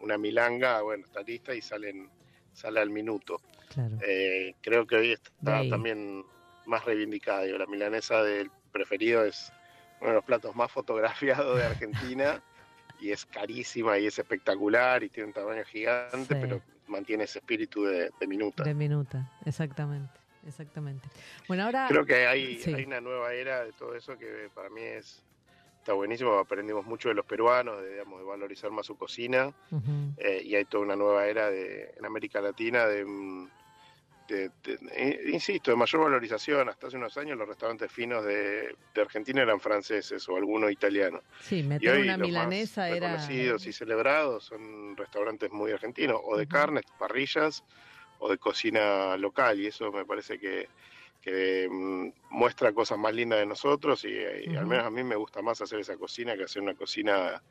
una, 0.00 0.18
milanga, 0.18 0.82
bueno, 0.82 1.04
está 1.04 1.20
lista 1.22 1.52
y 1.54 1.60
salen, 1.60 2.08
sale 2.52 2.80
al 2.80 2.90
minuto. 2.90 3.40
Eh, 4.06 4.54
creo 4.60 4.86
que 4.86 4.96
hoy 4.96 5.12
está 5.12 5.68
también 5.68 6.24
más 6.66 6.84
reivindicada, 6.84 7.44
la 7.44 7.66
milanesa 7.66 8.22
del 8.22 8.50
preferido 8.70 9.24
es 9.24 9.52
uno 10.02 10.10
de 10.10 10.14
los 10.16 10.24
platos 10.24 10.54
más 10.54 10.70
fotografiados 10.70 11.56
de 11.56 11.64
Argentina 11.64 12.42
y 13.00 13.10
es 13.10 13.24
carísima 13.24 13.98
y 13.98 14.06
es 14.06 14.18
espectacular 14.18 15.02
y 15.02 15.08
tiene 15.08 15.28
un 15.28 15.32
tamaño 15.32 15.64
gigante, 15.64 16.36
pero 16.36 16.60
mantiene 16.86 17.24
ese 17.24 17.38
espíritu 17.38 17.84
de, 17.84 18.10
minuta. 18.26 18.64
De 18.64 18.74
minuta, 18.74 19.30
exactamente. 19.44 20.20
Exactamente. 20.46 21.08
Bueno, 21.46 21.64
ahora. 21.64 21.86
Creo 21.88 22.04
que 22.04 22.26
hay, 22.26 22.60
hay 22.66 22.84
una 22.84 23.00
nueva 23.00 23.32
era 23.32 23.64
de 23.64 23.72
todo 23.72 23.94
eso 23.94 24.18
que 24.18 24.50
para 24.52 24.68
mí 24.70 24.80
es 24.80 25.22
está 25.78 25.92
buenísimo. 25.94 26.38
Aprendimos 26.38 26.86
mucho 26.86 27.08
de 27.08 27.14
los 27.14 27.26
peruanos, 27.26 27.80
de, 27.82 27.90
digamos, 27.90 28.20
de 28.20 28.24
valorizar 28.24 28.70
más 28.70 28.86
su 28.86 28.96
cocina. 28.96 29.52
Eh, 30.16 30.42
y 30.44 30.54
hay 30.54 30.64
toda 30.64 30.84
una 30.84 30.96
nueva 30.96 31.26
era 31.26 31.50
de, 31.50 31.92
en 31.96 32.04
América 32.04 32.40
Latina 32.40 32.86
de, 32.86 33.04
mm, 34.28 34.88
eh, 34.92 35.20
insisto, 35.32 35.70
de 35.70 35.76
mayor 35.76 36.02
valorización. 36.02 36.68
Hasta 36.68 36.86
hace 36.86 36.96
unos 36.96 37.16
años 37.16 37.38
los 37.38 37.48
restaurantes 37.48 37.90
finos 37.90 38.24
de, 38.24 38.74
Argentina 38.96 39.42
eran 39.42 39.60
franceses 39.60 40.28
o 40.28 40.36
algunos 40.36 40.70
italianos. 40.70 41.22
Sí, 41.40 41.62
meter 41.62 42.00
una 42.00 42.16
milanesa 42.16 42.88
era... 42.88 43.12
Reconocidos 43.12 43.66
y 43.66 43.72
celebrados 43.72 44.44
son 44.44 44.96
restaurantes 44.96 45.50
muy 45.50 45.72
argentinos, 45.72 46.20
o 46.24 46.36
de 46.36 46.46
carnes, 46.46 46.84
parrillas, 46.98 47.64
o 48.18 48.28
de 48.28 48.38
cocina 48.38 49.16
local, 49.16 49.60
y 49.60 49.66
eso 49.66 49.90
me 49.90 50.04
parece 50.04 50.38
que, 50.38 50.68
mm, 51.30 52.12
muestra 52.30 52.72
cosas 52.72 52.98
más 52.98 53.14
lindas 53.14 53.38
de 53.38 53.46
nosotros, 53.46 54.04
y, 54.04 54.56
al 54.56 54.66
menos 54.66 54.86
a 54.86 54.90
mí 54.90 55.02
me 55.04 55.16
gusta 55.16 55.42
más 55.42 55.60
hacer 55.60 55.80
esa 55.80 55.96
cocina 55.96 56.36
que 56.36 56.44
hacer 56.44 56.62
una 56.62 56.74
cocina 56.74 57.42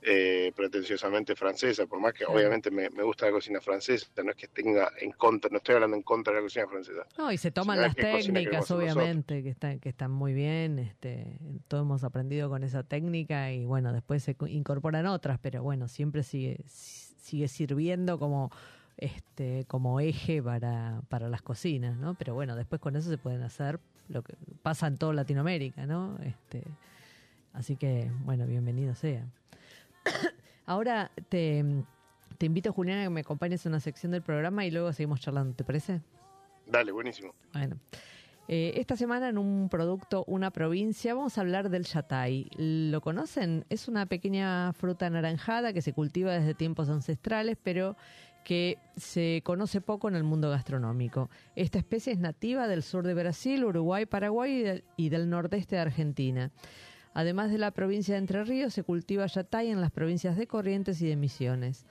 eh, 0.00 0.52
pretenciosamente 0.54 1.34
francesa, 1.34 1.86
por 1.86 1.98
más 1.98 2.14
que 2.14 2.24
obviamente 2.24 2.70
me, 2.70 2.88
gusta 2.88 3.26
la 3.26 3.32
cocina 3.32 3.60
francesa, 3.60 4.06
no 4.22 4.30
es 4.30 4.36
que 4.36 4.46
tenga 4.46 4.92
en 5.00 5.10
contra, 5.10 5.50
no 5.50 5.56
estoy 5.56 5.74
hablando 5.74 5.96
en 5.96 6.04
contra 6.04 6.32
de 6.32 6.38
la 6.38 6.44
cocina 6.44 6.68
francesa. 6.68 7.04
No, 7.16 7.32
y 7.32 7.38
se 7.38 7.50
toman 7.50 7.80
las 7.80 7.96
técnicas, 7.96 8.70
obviamente, 8.70 9.42
que 9.42 9.48
están, 9.48 9.80
que 9.80 9.88
están 9.88 10.12
muy 10.12 10.34
bien, 10.34 10.78
este, 10.78 11.38
todos 11.66 11.82
hemos 11.82 12.04
aprendido 12.04 12.48
con 12.48 12.62
esa 12.62 12.84
técnica 12.84 13.50
y 13.52 13.64
bueno, 13.64 13.92
después 13.92 14.22
se 14.22 14.36
incorporan 14.46 15.06
otras, 15.06 15.40
pero 15.40 15.64
bueno, 15.64 15.88
siempre 15.88 16.22
sigue, 16.22 16.60
sigue 16.68 17.48
sirviendo 17.48 18.20
como 18.20 18.52
este 18.98 19.64
como 19.68 20.00
eje 20.00 20.42
para, 20.42 21.00
para 21.08 21.28
las 21.28 21.40
cocinas, 21.40 21.96
¿no? 21.96 22.14
Pero 22.14 22.34
bueno, 22.34 22.56
después 22.56 22.80
con 22.80 22.96
eso 22.96 23.08
se 23.08 23.16
pueden 23.16 23.42
hacer 23.42 23.80
lo 24.08 24.22
que 24.22 24.34
pasa 24.62 24.86
en 24.86 24.98
toda 24.98 25.14
Latinoamérica, 25.14 25.86
¿no? 25.86 26.18
Este, 26.22 26.64
así 27.52 27.76
que, 27.76 28.10
bueno, 28.24 28.46
bienvenido 28.46 28.94
sea. 28.94 29.24
Ahora 30.66 31.10
te, 31.28 31.64
te 32.36 32.46
invito, 32.46 32.72
Juliana, 32.72 33.02
a 33.02 33.04
que 33.04 33.10
me 33.10 33.20
acompañes 33.20 33.64
en 33.64 33.72
una 33.72 33.80
sección 33.80 34.12
del 34.12 34.22
programa 34.22 34.66
y 34.66 34.70
luego 34.70 34.92
seguimos 34.92 35.20
charlando, 35.20 35.54
¿te 35.54 35.64
parece? 35.64 36.00
Dale, 36.66 36.92
buenísimo. 36.92 37.34
Bueno. 37.52 37.76
Eh, 38.50 38.80
esta 38.80 38.96
semana 38.96 39.28
en 39.28 39.36
un 39.36 39.68
producto 39.68 40.24
Una 40.26 40.50
provincia 40.50 41.12
vamos 41.12 41.36
a 41.36 41.42
hablar 41.42 41.68
del 41.68 41.84
yatay. 41.84 42.48
¿Lo 42.56 43.02
conocen? 43.02 43.66
Es 43.68 43.88
una 43.88 44.06
pequeña 44.06 44.72
fruta 44.72 45.06
anaranjada 45.06 45.74
que 45.74 45.82
se 45.82 45.92
cultiva 45.92 46.32
desde 46.32 46.54
tiempos 46.54 46.88
ancestrales, 46.88 47.58
pero 47.62 47.94
que 48.44 48.78
se 48.96 49.42
conoce 49.44 49.80
poco 49.80 50.08
en 50.08 50.16
el 50.16 50.24
mundo 50.24 50.50
gastronómico. 50.50 51.30
Esta 51.54 51.78
especie 51.78 52.12
es 52.12 52.18
nativa 52.18 52.66
del 52.66 52.82
sur 52.82 53.06
de 53.06 53.14
Brasil, 53.14 53.64
Uruguay, 53.64 54.06
Paraguay 54.06 54.82
y 54.96 55.08
del 55.08 55.28
nordeste 55.28 55.76
de 55.76 55.82
Argentina. 55.82 56.50
Además 57.14 57.50
de 57.50 57.58
la 57.58 57.72
provincia 57.72 58.14
de 58.14 58.20
Entre 58.20 58.44
Ríos, 58.44 58.74
se 58.74 58.84
cultiva 58.84 59.26
yatay 59.26 59.70
en 59.70 59.80
las 59.80 59.90
provincias 59.90 60.36
de 60.36 60.46
Corrientes 60.46 61.02
y 61.02 61.08
de 61.08 61.16
Misiones. 61.16 61.84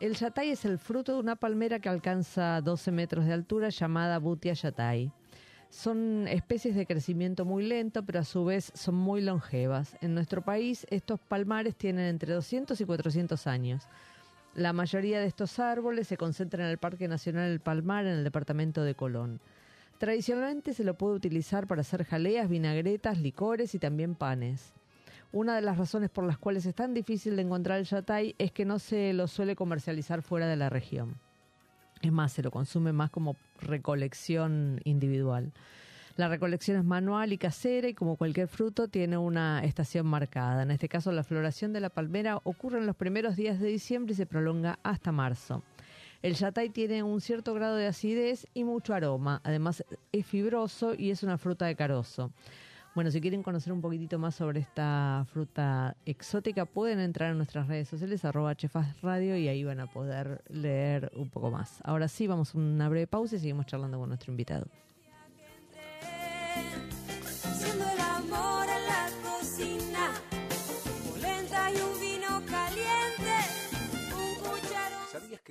El 0.00 0.14
yatay 0.14 0.50
es 0.50 0.64
el 0.64 0.78
fruto 0.78 1.14
de 1.14 1.20
una 1.20 1.36
palmera 1.36 1.78
que 1.78 1.88
alcanza 1.88 2.60
12 2.60 2.92
metros 2.92 3.24
de 3.24 3.32
altura 3.32 3.68
llamada 3.70 4.18
Butia 4.18 4.52
yatay. 4.52 5.12
Son 5.70 6.26
especies 6.28 6.74
de 6.74 6.86
crecimiento 6.86 7.44
muy 7.44 7.64
lento, 7.64 8.04
pero 8.04 8.20
a 8.20 8.24
su 8.24 8.44
vez 8.44 8.72
son 8.74 8.94
muy 8.94 9.20
longevas. 9.20 9.96
En 10.00 10.14
nuestro 10.14 10.42
país 10.42 10.86
estos 10.90 11.20
palmares 11.20 11.76
tienen 11.76 12.06
entre 12.06 12.32
200 12.32 12.80
y 12.80 12.84
400 12.84 13.46
años. 13.46 13.88
La 14.56 14.72
mayoría 14.72 15.20
de 15.20 15.26
estos 15.26 15.58
árboles 15.58 16.08
se 16.08 16.16
concentran 16.16 16.64
en 16.64 16.70
el 16.70 16.78
Parque 16.78 17.08
Nacional 17.08 17.50
El 17.50 17.60
Palmar 17.60 18.06
en 18.06 18.14
el 18.14 18.24
departamento 18.24 18.84
de 18.84 18.94
Colón. 18.94 19.38
Tradicionalmente 19.98 20.72
se 20.72 20.82
lo 20.82 20.94
puede 20.94 21.14
utilizar 21.14 21.66
para 21.66 21.82
hacer 21.82 22.04
jaleas, 22.04 22.48
vinagretas, 22.48 23.20
licores 23.20 23.74
y 23.74 23.78
también 23.78 24.14
panes. 24.14 24.72
Una 25.30 25.56
de 25.56 25.60
las 25.60 25.76
razones 25.76 26.08
por 26.08 26.24
las 26.24 26.38
cuales 26.38 26.64
es 26.64 26.74
tan 26.74 26.94
difícil 26.94 27.36
de 27.36 27.42
encontrar 27.42 27.78
el 27.78 27.84
yatay 27.84 28.34
es 28.38 28.50
que 28.50 28.64
no 28.64 28.78
se 28.78 29.12
lo 29.12 29.26
suele 29.26 29.56
comercializar 29.56 30.22
fuera 30.22 30.46
de 30.46 30.56
la 30.56 30.70
región. 30.70 31.16
Es 32.00 32.10
más, 32.10 32.32
se 32.32 32.42
lo 32.42 32.50
consume 32.50 32.94
más 32.94 33.10
como 33.10 33.36
recolección 33.60 34.80
individual. 34.84 35.52
La 36.16 36.28
recolección 36.28 36.78
es 36.78 36.84
manual 36.84 37.34
y 37.34 37.38
casera 37.38 37.88
y 37.88 37.94
como 37.94 38.16
cualquier 38.16 38.48
fruto 38.48 38.88
tiene 38.88 39.18
una 39.18 39.62
estación 39.62 40.06
marcada. 40.06 40.62
En 40.62 40.70
este 40.70 40.88
caso 40.88 41.12
la 41.12 41.22
floración 41.22 41.74
de 41.74 41.80
la 41.80 41.90
palmera 41.90 42.40
ocurre 42.44 42.78
en 42.78 42.86
los 42.86 42.96
primeros 42.96 43.36
días 43.36 43.60
de 43.60 43.68
diciembre 43.68 44.14
y 44.14 44.16
se 44.16 44.24
prolonga 44.24 44.78
hasta 44.82 45.12
marzo. 45.12 45.62
El 46.22 46.34
yatay 46.34 46.70
tiene 46.70 47.02
un 47.02 47.20
cierto 47.20 47.52
grado 47.52 47.76
de 47.76 47.86
acidez 47.86 48.46
y 48.54 48.64
mucho 48.64 48.94
aroma. 48.94 49.42
Además 49.44 49.84
es 50.10 50.24
fibroso 50.24 50.94
y 50.94 51.10
es 51.10 51.22
una 51.22 51.36
fruta 51.36 51.66
de 51.66 51.76
carozo. 51.76 52.32
Bueno, 52.94 53.10
si 53.10 53.20
quieren 53.20 53.42
conocer 53.42 53.74
un 53.74 53.82
poquitito 53.82 54.18
más 54.18 54.36
sobre 54.36 54.60
esta 54.60 55.26
fruta 55.30 55.98
exótica, 56.06 56.64
pueden 56.64 56.98
entrar 56.98 57.32
en 57.32 57.36
nuestras 57.36 57.68
redes 57.68 57.88
sociales, 57.88 58.24
arroba 58.24 58.56
y 58.58 59.48
ahí 59.48 59.64
van 59.64 59.80
a 59.80 59.86
poder 59.86 60.42
leer 60.48 61.12
un 61.14 61.28
poco 61.28 61.50
más. 61.50 61.78
Ahora 61.84 62.08
sí, 62.08 62.26
vamos 62.26 62.54
a 62.54 62.58
una 62.58 62.88
breve 62.88 63.06
pausa 63.06 63.36
y 63.36 63.38
seguimos 63.38 63.66
charlando 63.66 63.98
con 63.98 64.08
nuestro 64.08 64.32
invitado. 64.32 64.66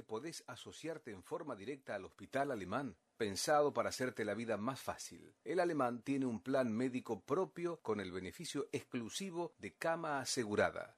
Podés 0.05 0.43
asociarte 0.47 1.11
en 1.11 1.23
forma 1.23 1.55
directa 1.55 1.95
al 1.95 2.05
hospital 2.05 2.51
alemán? 2.51 2.95
pensado 3.17 3.73
para 3.73 3.89
hacerte 3.89 4.25
la 4.25 4.33
vida 4.33 4.57
más 4.57 4.79
fácil. 4.79 5.33
El 5.43 5.59
alemán 5.59 6.01
tiene 6.01 6.25
un 6.25 6.41
plan 6.41 6.71
médico 6.71 7.21
propio 7.21 7.79
con 7.81 7.99
el 7.99 8.11
beneficio 8.11 8.67
exclusivo 8.71 9.53
de 9.57 9.73
cama 9.73 10.19
asegurada, 10.19 10.97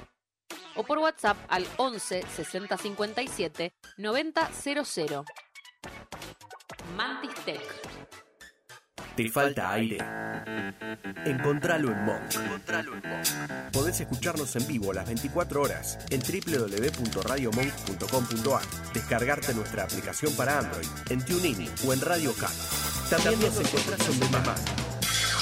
o 0.75 0.83
por 0.83 0.99
WhatsApp 0.99 1.37
al 1.49 1.65
11 1.77 2.23
60 2.35 2.77
57 2.77 3.73
90 3.97 4.51
00. 4.51 5.25
Mantis 6.95 7.33
Tech. 7.45 7.61
¿Te 9.15 9.29
falta 9.29 9.71
aire? 9.73 9.97
Encontralo 11.25 11.91
en 11.91 12.05
Monk. 12.05 12.31
Podés 13.73 13.99
escucharnos 13.99 14.55
en 14.55 14.65
vivo 14.67 14.93
las 14.93 15.05
24 15.05 15.61
horas 15.61 15.99
en 16.09 16.21
www.radiomonk.com.ar, 16.21 18.61
descargarte 18.93 19.53
nuestra 19.53 19.83
aplicación 19.83 20.33
para 20.35 20.59
Android, 20.59 20.87
en 21.09 21.25
TuneIn 21.25 21.69
o 21.85 21.91
en 21.93 21.99
Radio 22.01 22.33
Cat. 22.33 22.53
También 23.09 23.41
nos 23.41 23.59
encontrás 23.59 24.09
en 24.09 24.31
Mamá, 24.31 24.55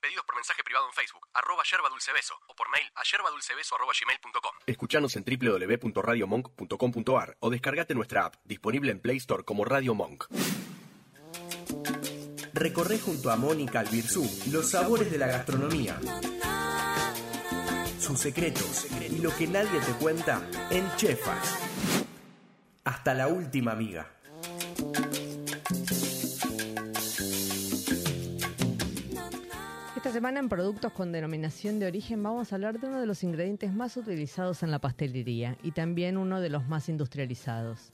Pedidos 0.00 0.24
por 0.24 0.34
mensaje 0.34 0.64
privado 0.64 0.86
en 0.86 0.94
Facebook, 0.94 1.28
arroba 1.34 1.62
yerba 1.70 1.90
dulce 1.90 2.10
beso, 2.12 2.34
o 2.48 2.54
por 2.54 2.70
mail 2.70 2.86
a 2.94 3.02
yerbadulcebeso 3.02 3.74
arroba 3.74 3.92
gmail.com. 3.92 4.52
Escuchanos 4.66 5.14
en 5.16 5.24
www.radiomonk.com.ar 5.24 7.36
o 7.40 7.50
descargate 7.50 7.94
nuestra 7.94 8.24
app, 8.24 8.36
disponible 8.44 8.92
en 8.92 9.00
Play 9.00 9.18
Store 9.18 9.44
como 9.44 9.66
Radio 9.66 9.94
Monk. 9.94 10.24
Recorre 12.54 12.98
junto 12.98 13.30
a 13.30 13.36
Mónica 13.36 13.80
Albirzú 13.80 14.24
los 14.50 14.70
sabores 14.70 15.10
de 15.10 15.18
la 15.18 15.26
gastronomía, 15.26 16.00
sus 17.98 18.18
secretos 18.18 18.86
y 19.00 19.18
lo 19.18 19.36
que 19.36 19.46
nadie 19.46 19.80
te 19.80 19.92
cuenta 19.92 20.48
en 20.70 20.90
Chefas. 20.96 21.58
Hasta 22.84 23.12
la 23.12 23.28
última 23.28 23.72
amiga. 23.72 24.10
Esta 30.10 30.18
semana 30.18 30.40
en 30.40 30.48
Productos 30.48 30.92
con 30.92 31.12
Denominación 31.12 31.78
de 31.78 31.86
Origen 31.86 32.20
vamos 32.20 32.50
a 32.50 32.56
hablar 32.56 32.80
de 32.80 32.88
uno 32.88 33.00
de 33.00 33.06
los 33.06 33.22
ingredientes 33.22 33.72
más 33.72 33.96
utilizados 33.96 34.64
en 34.64 34.72
la 34.72 34.80
pastelería 34.80 35.56
y 35.62 35.70
también 35.70 36.16
uno 36.16 36.40
de 36.40 36.50
los 36.50 36.66
más 36.66 36.88
industrializados. 36.88 37.92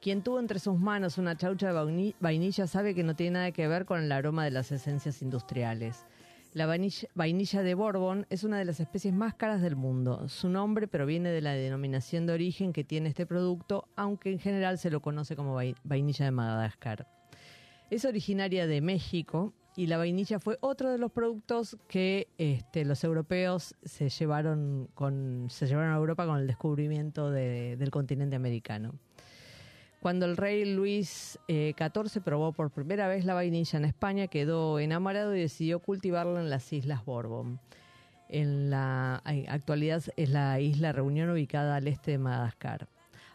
Quien 0.00 0.24
tuvo 0.24 0.40
entre 0.40 0.58
sus 0.58 0.76
manos 0.76 1.16
una 1.16 1.36
chaucha 1.36 1.72
de 1.72 2.14
vainilla 2.18 2.66
sabe 2.66 2.92
que 2.96 3.04
no 3.04 3.14
tiene 3.14 3.34
nada 3.34 3.52
que 3.52 3.68
ver 3.68 3.84
con 3.84 4.02
el 4.02 4.10
aroma 4.10 4.42
de 4.42 4.50
las 4.50 4.72
esencias 4.72 5.22
industriales. 5.22 6.06
La 6.54 6.66
vainilla, 6.66 7.08
vainilla 7.14 7.62
de 7.62 7.74
Bourbon 7.74 8.26
es 8.30 8.42
una 8.42 8.58
de 8.58 8.64
las 8.64 8.80
especies 8.80 9.14
más 9.14 9.34
caras 9.34 9.62
del 9.62 9.76
mundo. 9.76 10.28
Su 10.28 10.48
nombre 10.48 10.88
proviene 10.88 11.28
de 11.28 11.40
la 11.40 11.52
denominación 11.52 12.26
de 12.26 12.32
origen 12.32 12.72
que 12.72 12.82
tiene 12.82 13.10
este 13.10 13.26
producto, 13.26 13.86
aunque 13.94 14.32
en 14.32 14.40
general 14.40 14.76
se 14.76 14.90
lo 14.90 15.00
conoce 15.00 15.36
como 15.36 15.54
vainilla 15.84 16.24
de 16.24 16.30
Madagascar. 16.32 17.06
Es 17.90 18.04
originaria 18.04 18.66
de 18.66 18.80
México 18.80 19.54
y 19.76 19.86
la 19.88 19.96
vainilla 19.98 20.38
fue 20.38 20.56
otro 20.60 20.90
de 20.90 20.98
los 20.98 21.10
productos 21.10 21.76
que 21.88 22.28
este, 22.38 22.84
los 22.84 23.02
europeos 23.02 23.74
se 23.82 24.08
llevaron, 24.08 24.88
con, 24.94 25.46
se 25.50 25.66
llevaron 25.66 25.92
a 25.92 25.96
Europa 25.96 26.26
con 26.26 26.38
el 26.38 26.46
descubrimiento 26.46 27.30
de- 27.30 27.76
del 27.76 27.90
continente 27.90 28.36
americano. 28.36 28.94
Cuando 30.00 30.26
el 30.26 30.36
rey 30.36 30.64
Luis 30.66 31.38
XIV 31.48 32.20
probó 32.22 32.52
por 32.52 32.70
primera 32.70 33.08
vez 33.08 33.24
la 33.24 33.32
vainilla 33.34 33.78
en 33.78 33.86
España, 33.86 34.26
quedó 34.26 34.78
enamorado 34.78 35.34
y 35.34 35.40
decidió 35.40 35.78
cultivarla 35.78 36.40
en 36.40 36.50
las 36.50 36.70
Islas 36.72 37.04
Bourbon. 37.06 37.58
En 38.28 38.68
la 38.70 39.22
ay, 39.24 39.46
actualidad 39.48 40.02
es 40.16 40.28
la 40.28 40.60
isla 40.60 40.92
Reunión 40.92 41.30
ubicada 41.30 41.76
al 41.76 41.88
este 41.88 42.12
de 42.12 42.18
Madagascar. 42.18 42.86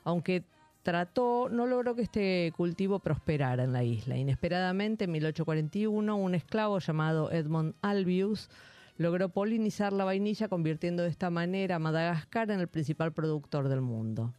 Aunque 0.04 0.44
trató, 0.90 1.50
no 1.52 1.68
logró 1.68 1.94
que 1.94 2.02
este 2.02 2.52
cultivo 2.58 2.98
prosperara 2.98 3.64
en 3.64 3.74
la 3.74 3.84
isla. 3.84 4.18
Inesperadamente, 4.18 5.04
en 5.04 5.12
1841, 5.12 6.16
un 6.16 6.34
esclavo 6.34 6.80
llamado 6.80 7.32
Edmond 7.32 7.76
Albius 7.84 8.50
logró 8.98 9.30
polinizar 9.30 9.94
la 9.94 10.04
vainilla, 10.04 10.48
convirtiendo 10.48 11.04
de 11.04 11.10
esta 11.10 11.30
manera 11.30 11.76
a 11.76 11.80
Madagascar 11.80 12.50
en 12.50 12.60
el 12.60 12.68
principal 12.68 13.14
productor 13.14 13.70
del 13.70 13.82
mundo. 13.82 14.34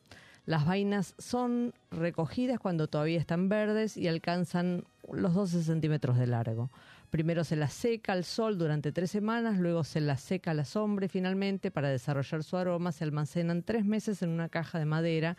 Las 0.44 0.66
vainas 0.66 1.14
son 1.18 1.72
recogidas 1.92 2.58
cuando 2.58 2.88
todavía 2.88 3.20
están 3.20 3.48
verdes 3.48 3.96
y 3.96 4.08
alcanzan 4.08 4.82
los 5.12 5.34
12 5.34 5.62
centímetros 5.62 6.18
de 6.18 6.26
largo. 6.26 6.68
Primero 7.10 7.44
se 7.44 7.54
las 7.54 7.72
seca 7.72 8.12
al 8.12 8.24
sol 8.24 8.58
durante 8.58 8.90
tres 8.90 9.12
semanas, 9.12 9.56
luego 9.56 9.84
se 9.84 10.00
las 10.00 10.20
seca 10.20 10.50
a 10.50 10.54
la 10.54 10.64
sombra 10.64 11.06
y 11.06 11.08
finalmente, 11.08 11.70
para 11.70 11.90
desarrollar 11.90 12.42
su 12.42 12.56
aroma, 12.56 12.90
se 12.90 13.04
almacenan 13.04 13.62
tres 13.62 13.84
meses 13.84 14.22
en 14.22 14.30
una 14.30 14.48
caja 14.48 14.80
de 14.80 14.84
madera 14.84 15.36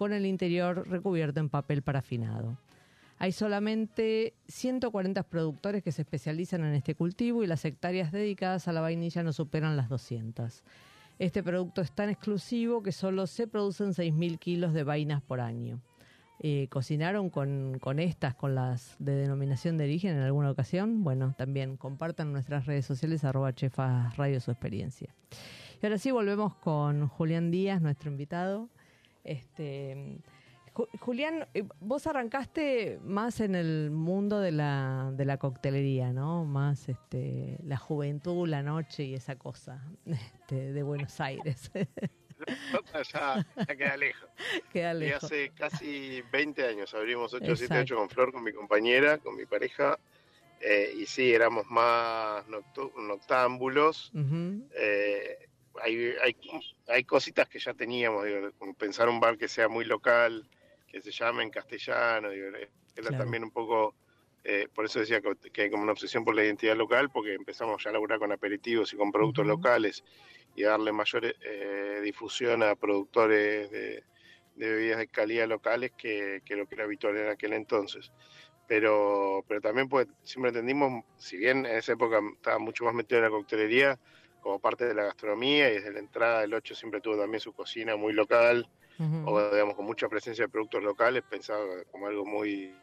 con 0.00 0.14
el 0.14 0.24
interior 0.24 0.88
recubierto 0.88 1.40
en 1.40 1.50
papel 1.50 1.82
parafinado. 1.82 2.56
Hay 3.18 3.32
solamente 3.32 4.32
140 4.48 5.22
productores 5.24 5.82
que 5.82 5.92
se 5.92 6.00
especializan 6.00 6.64
en 6.64 6.72
este 6.72 6.94
cultivo 6.94 7.44
y 7.44 7.46
las 7.46 7.66
hectáreas 7.66 8.10
dedicadas 8.10 8.66
a 8.66 8.72
la 8.72 8.80
vainilla 8.80 9.22
no 9.22 9.34
superan 9.34 9.76
las 9.76 9.90
200. 9.90 10.64
Este 11.18 11.42
producto 11.42 11.82
es 11.82 11.92
tan 11.92 12.08
exclusivo 12.08 12.82
que 12.82 12.92
solo 12.92 13.26
se 13.26 13.46
producen 13.46 13.88
6.000 13.88 14.38
kilos 14.38 14.72
de 14.72 14.84
vainas 14.84 15.20
por 15.20 15.38
año. 15.38 15.82
Eh, 16.38 16.68
¿Cocinaron 16.70 17.28
con, 17.28 17.76
con, 17.78 17.98
estas, 17.98 18.34
con 18.34 18.54
las 18.54 18.96
de 19.00 19.14
denominación 19.14 19.76
de 19.76 19.84
origen 19.84 20.16
en 20.16 20.22
alguna 20.22 20.50
ocasión? 20.50 21.04
Bueno, 21.04 21.34
también 21.36 21.76
compartan 21.76 22.32
nuestras 22.32 22.64
redes 22.64 22.86
sociales 22.86 23.22
arroba 23.22 23.54
chefas 23.54 24.14
su 24.14 24.50
experiencia. 24.50 25.14
Y 25.82 25.84
ahora 25.84 25.98
sí 25.98 26.10
volvemos 26.10 26.54
con 26.54 27.06
Julián 27.06 27.50
Díaz, 27.50 27.82
nuestro 27.82 28.10
invitado. 28.10 28.70
Este, 29.30 30.18
Julián, 30.98 31.46
eh, 31.54 31.62
vos 31.78 32.08
arrancaste 32.08 32.98
más 33.04 33.38
en 33.38 33.54
el 33.54 33.92
mundo 33.92 34.40
de 34.40 34.50
la, 34.50 35.12
de 35.14 35.24
la 35.24 35.36
coctelería, 35.36 36.12
¿no? 36.12 36.44
Más 36.44 36.88
este, 36.88 37.56
la 37.62 37.76
juventud, 37.76 38.48
la 38.48 38.64
noche 38.64 39.04
y 39.04 39.14
esa 39.14 39.36
cosa 39.36 39.84
este, 40.04 40.72
de 40.72 40.82
Buenos 40.82 41.20
Aires. 41.20 41.70
ya, 43.12 43.46
queda 43.76 43.96
lejos. 43.96 44.28
Queda 44.72 44.94
Y 44.94 45.10
hace 45.12 45.50
casi 45.50 46.22
20 46.32 46.66
años 46.66 46.92
abrimos 46.94 47.32
878 47.32 47.94
con 47.94 48.10
Flor, 48.10 48.32
con 48.32 48.42
mi 48.42 48.52
compañera, 48.52 49.18
con 49.18 49.36
mi 49.36 49.46
pareja. 49.46 49.96
Eh, 50.60 50.92
y 50.98 51.06
sí, 51.06 51.32
éramos 51.32 51.66
más 51.70 52.44
noctámbulos. 52.48 54.10
eh, 54.74 55.49
hay, 55.82 56.14
hay, 56.22 56.36
hay, 56.88 57.04
cositas 57.04 57.48
que 57.48 57.58
ya 57.58 57.74
teníamos, 57.74 58.24
digo, 58.24 58.50
como 58.58 58.74
pensar 58.74 59.08
un 59.08 59.20
bar 59.20 59.38
que 59.38 59.48
sea 59.48 59.68
muy 59.68 59.84
local, 59.84 60.48
que 60.86 61.00
se 61.00 61.10
llame 61.10 61.42
en 61.42 61.50
castellano, 61.50 62.30
digo, 62.30 62.48
era 62.48 62.68
claro. 62.94 63.18
también 63.18 63.44
un 63.44 63.50
poco, 63.50 63.94
eh, 64.44 64.66
por 64.74 64.84
eso 64.84 65.00
decía 65.00 65.20
que, 65.20 65.34
que, 65.50 65.62
hay 65.62 65.70
como 65.70 65.82
una 65.82 65.92
obsesión 65.92 66.24
por 66.24 66.34
la 66.34 66.44
identidad 66.44 66.76
local, 66.76 67.10
porque 67.10 67.34
empezamos 67.34 67.82
ya 67.82 67.90
a 67.90 67.92
laburar 67.92 68.18
con 68.18 68.32
aperitivos 68.32 68.92
y 68.92 68.96
con 68.96 69.12
productos 69.12 69.44
uh 69.44 69.48
-huh. 69.48 69.56
locales 69.56 70.04
y 70.56 70.62
darle 70.62 70.92
mayor 70.92 71.24
eh, 71.24 72.00
difusión 72.02 72.62
a 72.62 72.74
productores 72.74 73.70
de, 73.70 74.04
de, 74.56 74.68
bebidas 74.68 74.98
de 74.98 75.08
calidad 75.08 75.48
locales 75.48 75.92
que, 75.96 76.42
que, 76.44 76.56
lo 76.56 76.66
que 76.66 76.74
era 76.74 76.84
habitual 76.84 77.16
en 77.16 77.28
aquel 77.28 77.52
entonces. 77.52 78.10
Pero, 78.66 79.44
pero 79.48 79.60
también 79.60 79.88
pues, 79.88 80.06
siempre 80.22 80.50
entendimos, 80.50 81.04
si 81.18 81.36
bien 81.36 81.66
en 81.66 81.76
esa 81.76 81.92
época 81.92 82.20
estaba 82.34 82.58
mucho 82.58 82.84
más 82.84 82.94
metido 82.94 83.18
en 83.18 83.24
la 83.24 83.30
coctelería, 83.30 83.98
como 84.40 84.58
parte 84.58 84.84
de 84.86 84.94
la 84.94 85.04
gastronomía 85.04 85.70
y 85.70 85.74
desde 85.74 85.92
la 85.92 85.98
entrada 85.98 86.40
del 86.40 86.54
8 86.54 86.74
siempre 86.74 87.00
tuvo 87.00 87.18
también 87.18 87.40
su 87.40 87.52
cocina 87.52 87.96
muy 87.96 88.12
local 88.12 88.68
uh 88.98 89.02
-huh. 89.02 89.24
o 89.26 89.50
digamos 89.52 89.74
con 89.74 89.86
mucha 89.86 90.08
presencia 90.08 90.44
de 90.44 90.48
productos 90.48 90.82
locales, 90.82 91.22
pensaba 91.28 91.64
como 91.90 92.06
algo 92.06 92.24
muy 92.24 92.74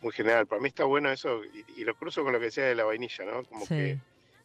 muy 0.00 0.12
general. 0.12 0.46
Para 0.46 0.60
mí 0.60 0.68
está 0.68 0.84
bueno 0.84 1.10
eso 1.10 1.44
y, 1.44 1.80
y 1.80 1.84
lo 1.84 1.94
cruzo 1.94 2.24
con 2.24 2.32
lo 2.32 2.38
que 2.40 2.46
decía 2.46 2.64
de 2.64 2.74
la 2.74 2.84
vainilla, 2.84 3.24
¿no? 3.24 3.44
Como 3.44 3.64
sí. 3.66 3.74
que, 3.74 3.98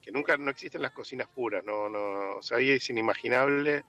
que, 0.03 0.11
nunca 0.11 0.38
no 0.38 0.51
existen 0.51 0.82
las 0.82 0.91
cocinas 0.91 1.28
puras, 1.28 1.63
no 1.63 1.89
no, 1.89 2.38
o 2.38 2.41
sea, 2.41 2.57
ahí 2.57 2.72
es 2.72 2.89
inimaginable 2.89 3.84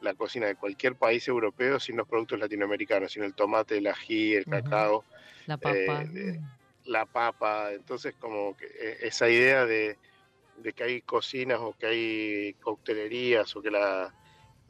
la 0.00 0.14
cocina 0.14 0.46
de 0.46 0.54
cualquier 0.54 0.94
país 0.94 1.26
europeo 1.26 1.80
sin 1.80 1.96
los 1.96 2.06
productos 2.06 2.38
latinoamericanos, 2.38 3.12
sin 3.12 3.24
el 3.24 3.34
tomate, 3.34 3.78
el 3.78 3.86
ají, 3.88 4.34
el 4.34 4.44
uh 4.46 4.50
-huh. 4.50 4.62
cacao, 4.62 5.04
la 5.46 5.56
papa. 5.56 6.04
Eh, 6.14 6.40
la 6.88 7.04
papa, 7.06 7.72
entonces 7.72 8.14
como 8.18 8.56
que 8.56 8.66
eh, 8.66 8.98
esa 9.02 9.28
idea 9.28 9.66
de 9.66 9.98
de 10.62 10.72
que 10.72 10.84
hay 10.84 11.02
cocinas 11.02 11.60
o 11.60 11.74
que 11.78 11.86
hay 11.86 12.54
coctelerías 12.54 13.54
o 13.56 13.62
que 13.62 13.70
la 13.70 14.14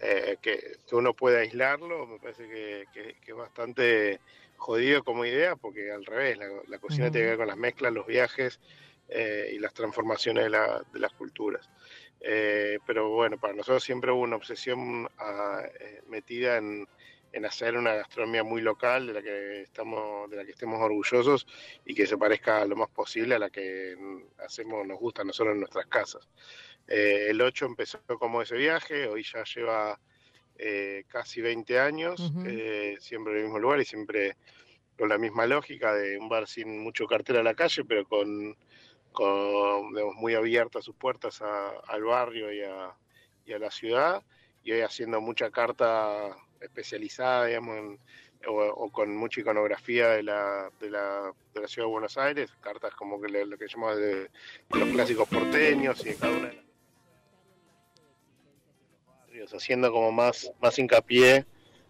eh, 0.01 0.37
que, 0.41 0.79
que, 0.87 0.95
uno 0.95 1.13
puede 1.13 1.41
aislarlo, 1.41 2.07
me 2.07 2.19
parece 2.21 2.49
que, 2.49 2.85
que, 2.93 3.17
que, 3.21 3.33
es 3.33 3.37
bastante 3.37 4.21
jodido 4.57 5.03
como 5.03 5.25
idea, 5.25 5.57
porque 5.57 5.91
al 5.91 6.05
revés, 6.05 6.39
la, 6.39 6.47
la 6.69 6.79
cocina 6.79 7.07
uh 7.07 7.09
-huh. 7.09 7.13
tiene 7.13 7.27
que 7.27 7.31
ver 7.31 7.39
con 7.39 7.49
las 7.49 7.57
mezclas, 7.57 7.93
los 7.93 8.07
viajes 8.07 8.61
eh, 9.09 9.53
y 9.55 9.59
las 9.59 9.73
transformaciones 9.73 10.45
de, 10.45 10.51
la, 10.51 10.85
de 10.93 11.01
las 11.01 11.13
culturas. 11.15 11.69
Eh, 12.21 12.79
pero 12.87 13.11
bueno, 13.11 13.39
para 13.39 13.55
nosotros 13.55 13.83
siempre 13.83 14.13
hubo 14.13 14.23
una 14.23 14.37
obsesión 14.37 15.09
a, 15.19 15.63
eh, 15.81 16.03
metida 16.09 16.59
en, 16.59 16.87
en 17.33 17.45
hacer 17.45 17.77
una 17.77 17.95
gastronomía 17.95 18.43
muy 18.43 18.61
local 18.63 19.07
de 19.07 19.13
la 19.13 19.23
que 19.23 19.63
estamos 19.63 20.31
de 20.31 20.37
la 20.37 20.45
que 20.45 20.53
estemos 20.53 20.81
orgullosos 20.81 21.47
y 21.85 21.95
que 21.95 22.07
se 22.07 22.17
parezca 22.17 22.65
lo 22.65 22.77
más 22.77 22.89
posible 22.89 23.35
a 23.35 23.39
la 23.39 23.51
que 23.51 23.97
hacemos 24.39 24.87
nos 24.87 24.99
gusta 24.99 25.25
nosotros 25.25 25.55
en 25.55 25.61
nuestras 25.61 25.87
casas 25.87 26.29
eh, 26.87 27.27
el 27.29 27.41
8 27.41 27.67
empezó 27.67 28.01
como 28.19 28.41
ese 28.41 28.57
viaje 28.57 29.07
hoy 29.09 29.23
ya 29.23 29.45
lleva 29.45 30.01
eh, 30.57 31.05
casi 31.09 31.41
20 31.41 31.79
años 31.79 32.19
uh 32.21 32.31
-huh. 32.31 32.47
eh, 32.49 32.97
siempre 33.01 33.33
en 33.33 33.39
el 33.39 33.45
mismo 33.45 33.59
lugar 33.59 33.81
y 33.81 33.85
siempre 33.85 34.37
con 34.97 35.09
la 35.09 35.19
misma 35.19 35.47
lógica 35.47 35.95
de 35.95 36.19
un 36.19 36.29
bar 36.29 36.49
sin 36.49 36.81
mucho 36.81 37.07
cartel 37.07 37.37
a 37.37 37.43
la 37.43 37.55
calle 37.55 37.85
pero 37.85 38.07
con, 38.07 38.57
con 39.13 39.93
digamos, 39.93 40.17
muy 40.17 40.35
abiertas 40.35 40.85
sus 40.85 40.97
puertas 40.97 41.43
a, 41.43 41.69
al 41.87 42.03
barrio 42.05 42.53
y 42.53 42.63
a, 42.63 42.97
y 43.45 43.53
a 43.53 43.59
la 43.59 43.71
ciudad 43.71 44.25
y 44.65 44.73
hoy 44.73 44.81
haciendo 44.81 45.21
mucha 45.21 45.51
carta 45.51 46.37
especializada, 46.61 47.47
digamos, 47.47 47.77
en, 47.79 48.01
o, 48.47 48.91
con 48.91 49.17
mucha 49.17 49.41
iconografía 49.41 50.09
de 50.11 50.23
la, 50.23 50.71
de 50.81 50.91
la, 50.91 51.33
de 51.55 51.61
la 51.61 51.69
ciudad 51.69 51.87
de 51.87 51.93
Buenos 51.93 52.17
Aires, 52.17 52.51
cartas 52.61 52.95
como 52.95 53.21
que 53.21 53.29
lo 53.29 53.59
que 53.59 53.67
llamamos 53.69 53.99
de, 53.99 54.31
los 54.71 54.89
clásicos 54.91 55.29
porteños 55.29 56.01
y 56.05 56.11
de 56.11 56.17
cada 56.17 56.33
una 56.37 56.49
de 56.49 56.55
las 56.55 56.69
haciendo 59.55 59.93
como 59.93 60.11
más, 60.11 60.51
más 60.61 60.79
hincapié 60.79 61.47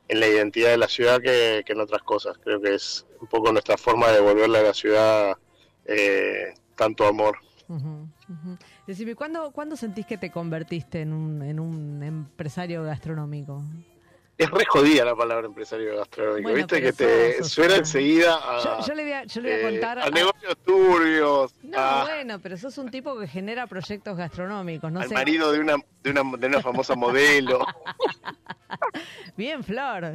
en 0.09 0.21
la 0.21 0.27
identidad 0.27 0.71
de 0.71 0.77
la 0.79 0.89
ciudad 0.89 1.21
que, 1.21 1.63
que, 1.65 1.73
en 1.73 1.81
otras 1.81 2.03
cosas. 2.03 2.37
Creo 2.39 2.61
que 2.61 2.75
es 2.75 3.07
un 3.21 3.27
poco 3.27 3.53
nuestra 3.53 3.77
forma 3.77 4.09
de 4.09 4.15
devolverle 4.15 4.59
a 4.59 4.63
la 4.63 4.75
ciudad 4.75 5.37
eh, 5.85 6.55
tanto 6.77 7.07
amor. 7.07 7.39
Uh 7.69 7.77
-huh, 7.77 9.09
uh 9.11 9.15
¿cuándo, 9.17 9.51
¿cuándo 9.51 9.77
sentís 9.77 10.07
que 10.07 10.17
te 10.17 10.31
convertiste 10.31 11.03
en 11.03 11.13
un, 11.13 11.43
en 11.43 11.61
un 11.61 12.03
empresario 12.03 12.83
gastronómico? 12.83 13.63
Es 14.39 14.51
re 14.51 14.65
jodida 14.67 15.05
la 15.05 15.17
palabra 15.17 15.49
empresario 15.49 15.97
gastronómico, 15.97 16.43
bueno, 16.43 16.57
¿viste? 16.57 16.81
Que 16.81 16.93
te 16.93 17.43
suena 17.43 17.75
enseguida 17.75 18.37
a, 18.37 18.63
yo, 18.63 18.87
yo, 18.87 18.95
le 18.95 19.03
voy 19.03 19.13
a, 19.13 19.25
yo 19.25 19.41
le 19.41 19.51
voy 19.51 19.59
a 19.59 19.71
contar. 19.71 19.99
Eh, 19.99 20.03
a, 20.03 20.11
negocios 20.11 20.57
turbios. 20.65 21.55
No, 21.65 21.77
a, 21.79 22.05
bueno, 22.05 22.39
pero 22.39 22.57
sos 22.57 22.79
un 22.79 22.89
tipo 22.89 23.19
que 23.19 23.27
genera 23.27 23.67
proyectos 23.67 24.17
gastronómicos. 24.17 24.93
No 24.93 25.01
al 25.01 25.09
sé. 25.09 25.15
marido 25.15 25.51
de 25.51 25.59
una, 25.59 25.75
de, 26.05 26.11
una, 26.13 26.23
de 26.39 26.47
una 26.47 26.63
famosa 26.63 26.95
modelo. 26.95 27.67
Bien, 29.37 29.65
Flor. 29.65 30.13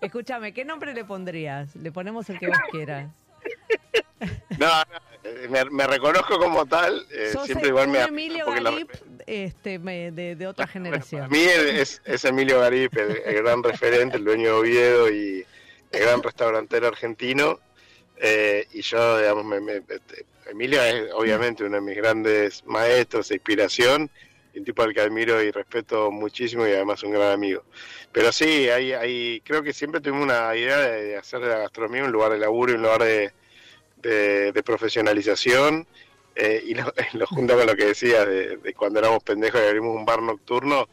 Escúchame, 0.00 0.54
¿qué 0.54 0.64
nombre 0.64 0.94
le 0.94 1.04
pondrías? 1.04 1.74
Le 1.74 1.90
ponemos 1.90 2.30
el 2.30 2.38
que 2.38 2.46
vos 2.46 2.58
quieras. 2.70 3.10
No, 4.58 4.68
no 4.68 5.12
me, 5.48 5.64
me, 5.66 5.86
reconozco 5.86 6.38
como 6.38 6.66
tal. 6.66 7.06
Eh, 7.10 7.32
siempre 7.44 7.68
igual 7.68 7.88
me 7.88 8.02
Emilio 8.02 8.46
Garip, 8.46 8.90
la... 8.90 9.11
este, 9.26 9.78
de, 9.78 10.36
de, 10.36 10.46
otra 10.46 10.66
generación. 10.66 11.28
Bueno, 11.28 11.44
para 11.46 11.62
mí 11.62 11.78
es, 11.80 12.02
es 12.04 12.24
Emilio 12.24 12.60
Garip, 12.60 12.96
el, 12.96 13.22
el, 13.24 13.34
gran 13.42 13.62
referente, 13.62 14.16
el 14.16 14.24
dueño 14.24 14.44
de 14.44 14.52
Oviedo 14.52 15.10
y 15.10 15.44
el 15.90 16.00
gran 16.00 16.22
restaurantero 16.22 16.88
argentino. 16.88 17.60
Eh, 18.16 18.66
y 18.72 18.82
yo, 18.82 19.18
digamos, 19.18 19.44
me, 19.44 19.60
me, 19.60 19.82
Emilio 20.48 20.82
es 20.82 21.12
obviamente 21.12 21.64
uno 21.64 21.76
de 21.76 21.82
mis 21.82 21.96
grandes 21.96 22.64
maestros 22.66 23.30
e 23.30 23.34
inspiración. 23.34 24.10
Un 24.54 24.64
tipo 24.64 24.82
al 24.82 24.92
que 24.92 25.00
admiro 25.00 25.42
y 25.42 25.50
respeto 25.50 26.10
muchísimo 26.10 26.66
y 26.66 26.72
además 26.72 27.02
un 27.02 27.12
gran 27.12 27.32
amigo. 27.32 27.64
Pero 28.12 28.30
sí, 28.32 28.68
hay, 28.68 28.92
hay, 28.92 29.40
creo 29.40 29.62
que 29.62 29.72
siempre 29.72 30.00
tuvimos 30.00 30.24
una 30.24 30.54
idea 30.54 30.78
de 30.78 31.16
hacer 31.16 31.40
de 31.40 31.48
la 31.48 31.58
gastronomía 31.58 32.04
un 32.04 32.12
lugar 32.12 32.32
de 32.32 32.38
laburo 32.38 32.72
y 32.72 32.74
un 32.74 32.82
lugar 32.82 33.02
de, 33.02 33.32
de, 33.96 34.52
de 34.52 34.62
profesionalización 34.62 35.86
eh, 36.34 36.62
y 36.66 36.74
lo, 36.74 36.84
lo, 37.14 37.26
junto 37.26 37.56
con 37.56 37.66
lo 37.66 37.76
que 37.76 37.86
decías 37.86 38.26
de, 38.26 38.56
de, 38.56 38.74
cuando 38.74 38.98
éramos 38.98 39.22
pendejos 39.22 39.60
y 39.60 39.68
abrimos 39.68 39.96
un 39.96 40.04
bar 40.04 40.22
nocturno, 40.22 40.88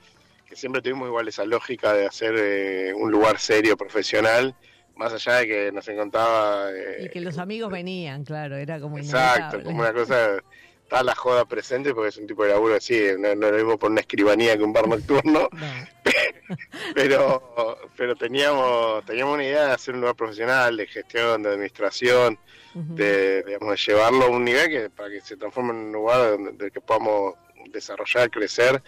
que 0.48 0.56
siempre 0.56 0.82
tuvimos 0.82 1.08
igual 1.08 1.28
esa 1.28 1.46
lógica 1.46 1.94
de 1.94 2.08
hacer 2.08 2.36
eh, 2.38 2.94
un 2.96 3.12
lugar 3.12 3.40
serio, 3.40 3.78
profesional, 3.78 4.56
más 4.96 5.14
allá 5.14 5.38
de 5.38 5.48
que 5.48 5.72
nos 5.72 5.88
encontraba... 5.88 6.72
Eh, 6.72 7.06
y 7.06 7.10
que 7.10 7.22
los 7.22 7.38
amigos 7.38 7.72
venían, 7.72 8.24
claro, 8.26 8.58
era 8.58 8.80
como 8.80 8.98
Exacto, 8.98 9.64
como 9.64 9.80
una 9.80 9.94
cosa... 9.94 10.44
Está 10.90 11.04
la 11.04 11.14
joda 11.14 11.46
presente 11.46 11.94
porque 11.94 12.10
es 12.10 12.18
un 12.18 12.26
tipo 12.26 12.44
de 12.44 12.50
laburo 12.50 12.74
así, 12.74 13.00
no, 13.20 13.36
no 13.36 13.52
lo 13.52 13.58
mismo 13.58 13.78
por 13.78 13.92
una 13.92 14.02
escribanía 14.02 14.58
que 14.58 14.64
un 14.64 14.74
bar 14.74 14.88
nocturno, 14.88 15.48
no. 15.54 15.70
pero 16.96 17.78
pero 17.96 18.16
teníamos 18.16 19.06
teníamos 19.06 19.36
una 19.36 19.44
idea 19.44 19.68
de 19.68 19.72
hacer 19.74 19.94
un 19.94 20.02
lugar 20.02 20.16
profesional, 20.16 20.76
de 20.76 20.88
gestión, 20.88 21.44
de 21.44 21.50
administración, 21.50 22.40
uh 22.74 22.80
-huh. 22.80 22.96
de, 22.96 23.44
digamos, 23.44 23.70
de 23.70 23.78
llevarlo 23.86 24.24
a 24.26 24.30
un 24.30 24.44
nivel 24.44 24.68
que 24.68 24.90
para 24.90 25.10
que 25.12 25.22
se 25.22 25.38
transforme 25.38 25.74
en 25.74 25.78
un 25.78 25.92
lugar 25.92 26.32
donde, 26.32 26.52
del 26.54 26.72
que 26.72 26.82
podamos 26.82 27.36
desarrollar, 27.72 28.32
crecer, 28.32 28.82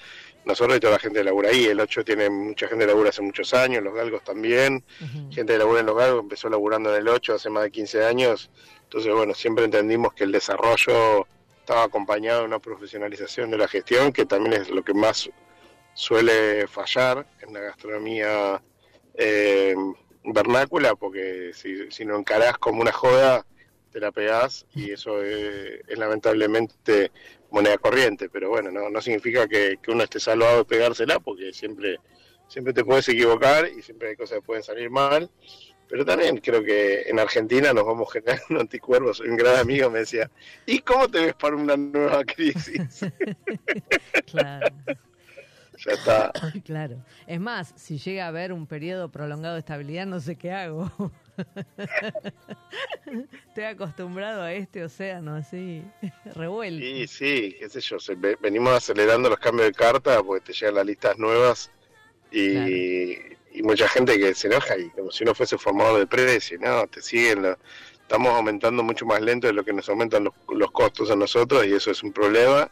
nosotros 0.44 0.78
y 0.78 0.80
toda 0.80 0.94
la 0.94 1.00
gente 1.00 1.20
que 1.20 1.26
labura 1.26 1.50
ahí. 1.50 1.66
El 1.66 1.80
8 1.80 2.04
tiene 2.04 2.32
mucha 2.32 2.68
gente 2.68 2.86
que 2.86 2.92
labura 2.92 3.10
hace 3.10 3.22
muchos 3.22 3.54
años, 3.54 3.84
los 3.84 3.94
galgos 3.94 4.24
también. 4.24 4.84
Gente 5.30 5.54
que 5.54 5.60
labura 5.60 5.82
en 5.82 5.86
los 5.86 5.96
galgos 5.96 6.24
empezó 6.24 6.50
laburando 6.50 6.90
en 6.90 7.02
el 7.02 7.08
8 7.08 7.36
hace 7.36 7.52
más 7.52 7.62
de 7.62 7.70
15 7.70 8.06
años. 8.06 8.50
Entonces, 8.86 9.14
bueno, 9.14 9.36
siempre 9.36 9.66
entendimos 9.66 10.16
que 10.16 10.24
el 10.24 10.32
desarrollo 10.32 11.28
estaba 11.62 11.84
acompañado 11.84 12.42
de 12.42 12.48
una 12.48 12.60
profesionalización 12.60 13.52
de 13.52 13.58
la 13.58 13.68
gestión, 13.68 14.12
que 14.12 14.26
también 14.26 14.62
es 14.62 14.70
lo 14.70 14.84
que 14.84 14.94
más 14.94 15.30
suele 15.94 16.68
fallar 16.68 17.26
en 17.42 17.54
la 17.54 17.60
gastronomía 17.62 18.62
eh, 19.14 19.76
vernácula, 20.24 20.96
porque 20.96 21.52
si, 21.54 21.92
si 21.92 22.04
no 22.04 22.18
encarás 22.18 22.58
como 22.58 22.82
una 22.82 22.92
joda, 22.92 23.46
te 23.92 24.00
la 24.00 24.12
pegás 24.12 24.66
y 24.74 24.92
eso 24.92 25.22
es, 25.22 25.82
lamentablemente 25.98 27.12
moneda 27.52 27.78
corriente, 27.78 28.30
pero 28.30 28.50
bueno, 28.50 28.72
no, 28.72 28.90
no 28.90 29.02
significa 29.02 29.48
que, 29.48 29.78
uno 29.88 30.04
esté 30.04 30.20
salvado 30.20 30.60
de 30.60 30.66
pegársela, 30.66 31.20
porque 31.20 31.54
siempre, 31.54 32.00
siempre 32.48 32.74
te 32.74 32.84
puedes 32.84 33.08
equivocar 33.10 33.68
y 33.68 33.82
siempre 33.82 34.10
hay 34.10 34.16
cosas 34.16 34.40
que 34.40 34.46
pueden 34.46 34.64
salir 34.64 34.90
mal, 34.90 35.30
pero 35.92 36.06
también 36.06 36.38
creo 36.38 36.64
que 36.64 37.02
en 37.02 37.20
Argentina 37.20 37.74
nos 37.74 37.86
vamos 37.86 38.14
generando 38.14 38.62
anticuerpos. 38.62 39.20
Un 39.20 39.36
gran 39.36 39.58
amigo 39.58 39.90
me 39.90 40.00
decía, 40.00 40.32
¿y 40.66 40.80
cómo 40.80 41.10
te 41.10 41.20
ves 41.20 41.34
para 41.34 41.58
una 41.58 41.76
nueva 41.76 42.24
crisis? 42.26 43.06
claro. 44.32 44.74
ya 45.86 45.92
está. 45.92 46.32
Claro. 46.64 47.04
Es 47.28 47.42
más, 47.42 47.74
si 47.76 47.98
llega 47.98 48.24
a 48.24 48.30
haber 48.30 48.54
un 48.54 48.68
periodo 48.68 49.12
prolongado 49.12 49.56
de 49.56 49.60
estabilidad, 49.60 50.06
no 50.06 50.22
sé 50.22 50.38
qué 50.38 50.54
hago. 50.54 50.90
Estoy 53.50 53.66
acostumbrado 53.66 54.44
a 54.44 54.54
este 54.54 54.86
océano 54.86 55.36
así, 55.36 55.84
revuelto. 56.36 56.86
Sí, 56.86 57.08
sí, 57.08 57.56
qué 57.60 57.68
sé 57.68 57.82
yo. 57.82 57.98
venimos 58.40 58.74
acelerando 58.74 59.30
los 59.30 59.40
cambios 59.40 59.68
de 59.68 59.74
carta 59.74 60.24
porque 60.24 60.46
te 60.46 60.54
llegan 60.54 60.76
las 60.76 60.86
listas 60.86 61.18
nuevas 61.18 61.70
y, 62.32 63.18
mucha 63.64 63.88
gente 63.88 64.18
que 64.18 64.34
se 64.34 64.48
enoja 64.48 64.78
y 64.78 64.90
como 64.90 65.12
si 65.12 65.24
no 65.26 65.36
fuese 65.36 65.58
formador 65.58 66.00
de 66.00 66.08
precio, 66.08 66.58
¿no? 66.60 66.88
Te 66.88 67.02
siguen, 67.02 67.56
estamos 68.02 68.34
aumentando 68.34 68.84
mucho 68.84 69.06
más 69.06 69.22
lento 69.22 69.48
de 69.48 69.54
lo 69.54 69.64
que 69.64 69.74
nos 69.74 69.88
aumentan 69.90 70.24
los, 70.24 70.34
los 70.50 70.72
costos 70.72 71.12
a 71.12 71.16
nosotros 71.16 71.66
y 71.66 71.74
eso 71.74 71.92
es 71.92 72.02
un 72.04 72.14
problema 72.14 72.70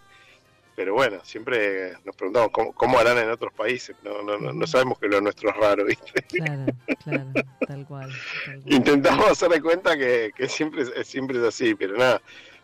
pero 0.80 0.94
bueno, 0.94 1.20
siempre 1.26 1.92
nos 2.06 2.16
preguntamos 2.16 2.52
cómo, 2.74 2.98
harán 2.98 3.18
en 3.18 3.30
otros 3.30 3.52
países. 3.52 3.98
No, 4.02 4.22
no, 4.22 4.38
no, 4.40 4.66
sabemos 4.66 4.98
que 4.98 5.10
lo 5.10 5.20
nuestro 5.20 5.50
es 5.50 5.58
raro, 5.58 5.84
¿viste? 5.84 6.22
Claro, 6.30 6.66
claro, 7.04 7.26
tal 7.68 7.86
cual. 7.86 8.14
Intentamos 8.66 9.30
hacerle 9.30 9.62
cuenta 9.62 9.98
que, 9.98 10.32
siempre, 10.48 10.84
es, 10.84 11.06
siempre 11.06 11.38
es 11.38 11.44
así, 11.44 11.76
pero 11.76 11.98
nada. 11.98 12.22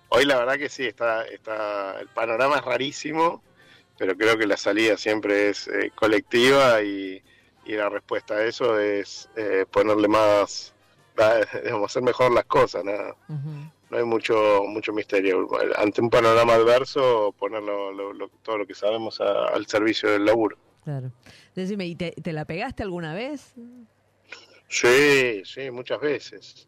Hoy 0.08 0.24
la 0.24 0.38
verdad 0.38 0.56
que 0.58 0.70
sí, 0.70 0.86
está, 0.86 1.28
está 1.28 2.00
el 2.00 2.08
panorama 2.08 2.56
es 2.56 2.64
rarísimo, 2.64 3.44
pero 3.98 4.16
creo 4.16 4.38
que 4.38 4.48
la 4.48 4.56
salida 4.56 4.96
siempre 4.96 5.50
es 5.50 5.68
eh, 5.68 5.92
colectiva 5.94 6.82
y, 6.84 7.22
la 7.74 7.90
respuesta 7.90 8.36
a 8.36 8.44
eso 8.44 8.80
es 8.80 9.30
eh, 9.36 9.66
ponerle 9.70 10.08
más, 10.08 10.74
digamos, 11.64 11.92
hacer 11.92 12.04
mejor 12.04 12.32
las 12.32 12.46
cosas, 12.46 12.84
nada 12.84 13.16
no 13.90 13.98
hay 13.98 14.04
mucho 14.04 14.64
mucho 14.68 14.94
misterio. 14.94 15.48
Ante 15.78 16.02
un 16.02 16.10
panorama 16.10 16.54
adverso, 16.54 17.34
poner 17.38 17.62
todo 18.42 18.58
lo 18.58 18.66
que 18.66 18.74
sabemos 18.74 19.20
al 19.22 19.66
servicio 19.68 20.12
del 20.12 20.26
laburo. 20.26 20.58
Claro. 20.84 21.12
Decime, 21.56 21.86
¿y 21.88 21.96
te, 21.96 22.14
la 22.32 22.46
pegaste 22.46 22.84
alguna 22.84 23.14
vez? 23.14 23.54
Sí, 24.68 25.42
sí, 25.46 25.72
muchas 25.72 26.00
veces. 26.00 26.68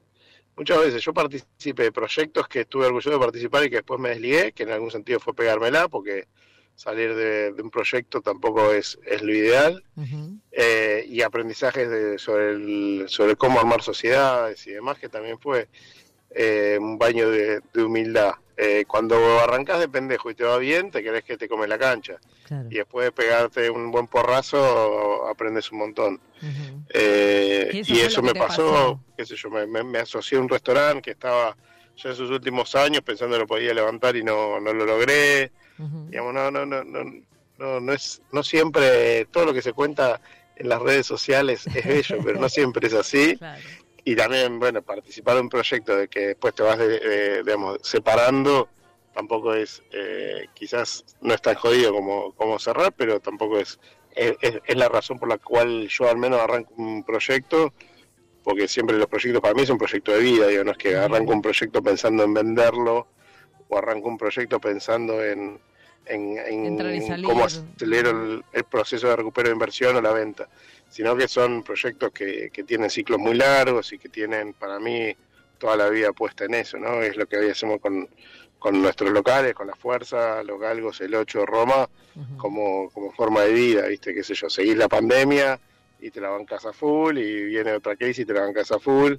Muchas 0.56 0.80
veces. 0.80 1.04
Yo 1.04 1.14
participé 1.14 1.84
de 1.84 1.92
proyectos 1.92 2.48
que 2.48 2.62
estuve 2.62 2.88
orgulloso 2.88 3.12
de 3.12 3.20
participar 3.20 3.66
y 3.66 3.70
que 3.70 3.78
después 3.78 4.00
me 4.00 4.10
desligué, 4.10 4.54
que 4.54 4.64
en 4.64 4.72
algún 4.72 4.90
sentido 4.90 5.20
fue 5.20 5.36
pegármela, 5.36 5.88
porque 5.88 6.28
salir 6.78 7.16
de, 7.16 7.54
un 7.62 7.72
proyecto 7.72 8.22
tampoco 8.22 8.72
es, 8.72 8.98
es 9.06 9.22
lo 9.22 9.34
ideal. 9.34 9.84
Eh, 10.52 11.06
y 11.10 11.22
aprendizajes 11.24 12.22
sobre, 12.22 12.52
el, 12.52 13.06
sobre 13.08 13.36
cómo 13.36 13.60
armar 13.60 13.82
sociedades 13.82 14.66
y 14.68 14.72
demás, 14.72 14.98
que 15.00 15.10
también 15.10 15.40
fue 15.40 15.68
eh, 16.32 16.78
un 16.80 16.98
baño 16.98 17.30
de, 17.30 17.62
humildad. 17.76 18.36
Eh, 18.56 18.86
cuando 18.88 19.40
arrancas 19.40 19.80
de 19.80 19.88
pendejo 19.88 20.30
y 20.30 20.36
te 20.36 20.44
va 20.44 20.58
bien, 20.58 20.92
te 20.92 21.04
querés 21.04 21.24
que 21.24 21.38
te 21.38 21.50
come 21.50 21.68
la 21.68 21.80
cancha. 21.80 22.18
Y 22.70 22.76
después 22.76 23.06
de 23.06 23.12
pegarte 23.12 23.70
un 23.70 23.92
buen 23.92 24.08
porrazo, 24.08 25.28
aprendes 25.28 25.72
un 25.72 25.80
montón. 25.80 26.22
Eh, 26.90 27.82
y 27.86 28.00
eso, 28.00 28.22
me 28.22 28.36
pasó, 28.36 29.00
qué 29.18 29.26
sé 29.26 29.36
yo, 29.36 29.50
me, 29.50 30.00
asocié 30.00 30.38
a 30.38 30.42
un 30.42 30.50
restaurante 30.50 31.02
que 31.02 31.12
estaba 31.12 31.58
ya 31.98 32.10
en 32.10 32.16
sus 32.16 32.30
últimos 32.30 32.76
años 32.76 33.02
pensando 33.02 33.36
que 33.36 33.42
lo 33.42 33.48
podía 33.48 33.74
levantar 33.74 34.16
y 34.16 34.24
no, 34.24 34.60
no 34.60 34.74
lo 34.74 34.86
logré. 34.86 35.52
Digamos, 35.78 36.34
no, 36.34 36.52
no, 36.52 36.66
no, 36.66 36.84
no, 36.84 37.80
no, 37.80 37.94
es, 37.94 38.22
no 38.32 38.44
siempre 38.44 39.26
todo 39.26 39.46
lo 39.46 39.54
que 39.54 39.62
se 39.62 39.74
cuenta 39.74 40.22
en 40.56 40.70
las 40.70 40.82
redes 40.82 41.06
sociales 41.06 41.68
es 41.68 41.86
bello, 41.86 42.18
pero 42.24 42.40
no 42.40 42.50
siempre 42.50 42.88
es 42.88 42.94
así. 42.94 43.38
Y 44.04 44.16
también, 44.16 44.60
bueno, 44.60 44.82
participar 44.82 45.36
en 45.36 45.44
un 45.44 45.50
proyecto 45.50 45.96
de 45.96 46.08
que 46.08 46.28
después 46.28 46.56
te 46.56 46.64
vas, 46.64 46.78
de, 46.78 47.44
digamos, 47.44 47.80
separando, 47.82 48.70
tampoco 49.14 49.54
es, 49.54 49.84
eh, 49.92 50.46
quizás 50.54 51.04
no 51.22 51.34
es 51.34 51.42
tan 51.42 51.56
jodido 51.56 51.92
como, 51.92 52.34
como 52.34 52.58
cerrar, 52.60 52.94
pero 52.96 53.20
tampoco 53.20 53.58
es, 53.58 53.80
es, 54.16 54.76
la 54.76 54.90
razón 54.90 55.20
por 55.20 55.28
la 55.28 55.38
cual 55.38 55.88
yo 55.90 56.10
al 56.10 56.18
menos 56.18 56.40
arranco 56.40 56.74
un 56.78 57.04
proyecto, 57.04 57.74
porque 58.44 58.68
siempre 58.68 58.98
los 58.98 59.08
proyectos 59.08 59.42
para 59.42 59.54
mí 59.54 59.66
son 59.66 59.78
proyectos 59.78 60.16
de 60.16 60.22
vida, 60.22 60.48
digo, 60.48 60.64
no 60.64 60.72
es 60.72 60.78
que 60.78 60.96
arranco 60.96 61.34
un 61.34 61.42
proyecto 61.42 61.82
pensando 61.82 62.24
en 62.24 62.34
venderlo, 62.34 63.08
o 63.70 63.78
arranco 63.78 64.08
un 64.08 64.18
proyecto 64.18 64.60
pensando 64.60 65.24
en, 65.24 65.60
en, 66.06 67.24
cómo 67.24 67.46
acelero 67.46 68.42
el, 68.54 68.64
proceso 68.66 69.08
de 69.08 69.16
recupero 69.16 69.50
de 69.50 69.54
inversión 69.54 69.96
o 69.96 70.02
la 70.02 70.12
venta 70.12 70.48
sino 70.90 71.16
que 71.16 71.28
son 71.28 71.64
proyectos 71.64 72.12
que, 72.12 72.50
que 72.52 72.64
tienen 72.64 72.90
ciclos 72.90 73.20
muy 73.20 73.36
largos 73.36 73.92
y 73.94 74.00
que 74.00 74.10
tienen 74.10 74.54
para 74.54 74.80
mí 74.80 75.16
toda 75.58 75.76
la 75.76 75.90
vida 75.90 76.14
puesta 76.14 76.46
en 76.46 76.54
eso, 76.54 76.78
¿no? 76.78 77.02
Es 77.02 77.18
lo 77.18 77.26
que 77.26 77.38
hoy 77.38 77.50
hacemos 77.50 77.80
con, 77.82 78.08
con 78.60 78.82
nuestros 78.82 79.12
locales, 79.12 79.54
con 79.54 79.68
la 79.68 79.76
fuerza, 79.76 80.44
los 80.44 80.60
galgos, 80.60 81.02
el 81.02 81.16
8, 81.16 81.46
Roma, 81.46 81.90
como, 82.38 82.90
como 82.92 83.12
forma 83.12 83.42
de 83.42 83.54
vida, 83.54 83.88
¿viste? 83.88 84.14
Qué 84.14 84.24
sé 84.24 84.34
yo, 84.34 84.50
seguís 84.50 84.76
la 84.76 84.88
pandemia 84.88 85.60
y 86.00 86.12
te 86.12 86.22
la 86.22 86.30
bancas 86.30 86.66
a 86.66 86.74
full, 86.74 87.18
y 87.18 87.46
viene 87.46 87.74
otra 87.74 87.96
crisis 87.96 88.20
y 88.20 88.26
te 88.26 88.34
la 88.34 88.42
bancas 88.42 88.72
a 88.72 88.80
full, 88.80 89.16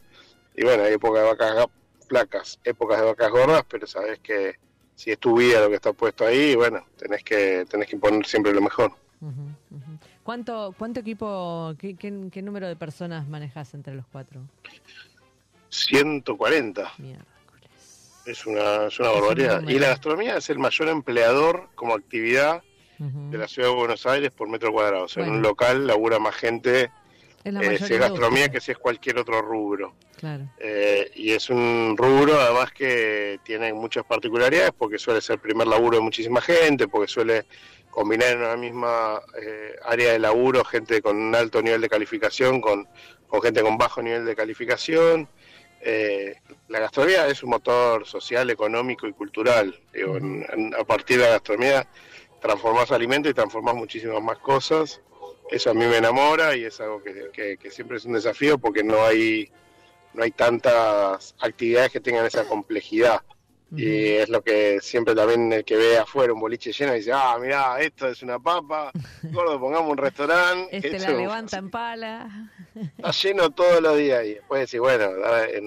y 0.57 0.65
bueno, 0.65 0.85
hay 0.85 0.95
épocas 0.95 1.23
de 1.23 1.29
vacas 1.29 1.67
placas, 2.09 2.59
épocas 2.65 2.99
de 2.99 3.07
vacas 3.07 3.31
gordas, 3.31 3.65
pero 3.69 3.87
sabes 3.87 4.19
que 4.21 4.57
si 4.95 5.13
es 5.13 5.19
tu 5.19 5.39
vida 5.39 5.61
lo 5.61 5.69
que 5.69 5.77
está 5.77 5.93
puesto 5.93 6.27
ahí, 6.27 6.57
bueno, 6.57 6.85
tenés 6.97 7.23
que, 7.23 7.65
tenés 7.71 7.87
que 7.89 7.95
imponer 7.95 8.27
siempre 8.27 8.53
lo 8.53 8.61
mejor. 8.61 8.93
¿Cuánto, 10.23 10.75
cuánto 10.77 11.01
equipo, 11.01 11.75
qué, 11.79 11.97
qué, 11.97 12.43
número 12.43 12.67
de 12.67 12.77
personas 12.77 13.29
manejas 13.29 13.75
entre 13.75 13.95
los 13.95 14.07
cuatro? 14.11 14.41
140. 15.71 16.93
Es 18.27 18.47
una, 18.47 18.87
es 18.87 18.99
una 18.99 19.11
barbaridad. 19.11 19.63
Y 19.69 19.79
la 19.79 19.89
gastronomía 19.89 20.37
es 20.37 20.51
el 20.51 20.59
mayor 20.59 20.89
empleador 20.89 21.69
como 21.75 21.95
actividad 21.95 22.63
de 22.99 23.39
la 23.39 23.47
ciudad 23.47 23.69
de 23.69 23.75
Buenos 23.75 24.05
Aires 24.07 24.33
por 24.33 24.49
metro 24.49 24.73
cuadrado. 24.73 25.05
O 25.05 25.09
sea, 25.09 25.25
en 25.25 25.31
un 25.31 25.43
local 25.43 25.87
labura 25.87 26.19
más 26.19 26.35
gente 26.35 26.91
es 27.49 27.89
gastronomía 27.99 28.49
que 28.49 28.61
si 28.61 28.73
es 28.73 28.79
cualquier 28.79 29.19
otro 29.19 29.41
rubro. 29.43 29.95
Claro. 30.17 30.49
Eh, 30.59 31.11
y 31.15 31.31
es 31.33 31.49
un 31.49 31.95
rubro 31.97 32.41
además 32.41 32.73
que 32.73 33.39
tiene 33.45 33.73
muchas 33.73 34.05
particularidades 34.05 34.73
porque 34.77 34.99
suele 34.99 35.21
ser 35.21 35.35
el 35.35 35.41
primer 35.41 35.67
laburo 35.67 35.99
de 35.99 36.03
muchísima 36.03 36.41
gente, 36.41 36.89
porque 36.89 37.09
suele 37.09 37.47
combinar 37.91 38.31
en 38.31 38.39
una 38.39 38.57
misma 38.57 39.21
eh, 39.41 39.77
área 39.85 40.13
de 40.13 40.19
laburo 40.19 40.65
gente 40.65 41.01
con 41.03 41.17
un 41.17 41.35
alto 41.35 41.63
nivel 41.63 41.81
de 41.81 41.89
calificación 41.89 42.61
con, 42.61 42.87
gente 43.43 43.63
con 43.63 43.79
bajo 43.79 44.03
nivel 44.03 44.25
de 44.25 44.35
calificación. 44.35 45.29
Eh, 45.81 46.37
la 46.69 46.81
gastronomía 46.81 47.29
es 47.29 47.43
un 47.43 47.51
motor 47.51 48.05
social, 48.07 48.51
económico 48.51 49.07
y 49.07 49.13
cultural. 49.13 49.79
a 50.79 50.85
partir 50.85 51.19
de 51.19 51.25
la 51.25 51.31
gastronomía 51.31 51.87
transformás 52.41 52.91
alimentos 52.93 53.31
y 53.31 53.35
transformás 53.35 53.75
muchísimas 53.75 54.23
más 54.23 54.39
cosas. 54.39 55.01
Eso 55.51 55.71
a 55.71 55.75
mí 55.75 55.87
me 55.87 55.97
enamora 55.97 56.57
y 56.57 56.65
es 56.65 56.81
algo 56.81 57.03
que, 57.03 57.59
que 57.59 57.71
siempre 57.71 57.97
es 57.97 58.05
un 58.05 58.13
desafío 58.15 58.59
porque 58.59 58.83
no 58.85 59.05
hay, 59.05 59.51
no 60.15 60.23
hay 60.23 60.31
tantas 60.31 61.35
actividades 61.41 61.93
que 61.93 62.01
tengan 62.01 62.27
esa 62.27 62.45
complejidad. 62.45 63.23
Y 63.77 64.13
es 64.13 64.31
lo 64.31 64.43
que 64.43 64.81
siempre 64.81 65.15
también 65.15 65.53
el 65.53 65.65
que 65.65 65.77
ve 65.77 65.99
afuera 65.99 66.33
un 66.33 66.41
boliche 66.41 66.73
lleno 66.73 66.95
dice, 66.95 67.13
ah, 67.13 67.37
mirá, 67.39 67.79
esto 67.81 68.09
es 68.09 68.23
una 68.23 68.39
papa, 68.39 68.91
gordo, 69.25 69.61
pongamos 69.61 69.91
un 69.91 69.99
restaurante. 69.99 70.75
Este 70.75 70.99
la 70.99 71.11
levanta 71.11 71.59
en 71.59 71.71
pala. 71.71 72.51
Está 72.75 73.11
lleno 73.11 73.51
todos 73.51 73.83
los 73.83 73.99
días 73.99 74.25
y 74.25 74.35
después 74.35 74.63
decir, 74.63 74.81
bueno, 74.81 75.11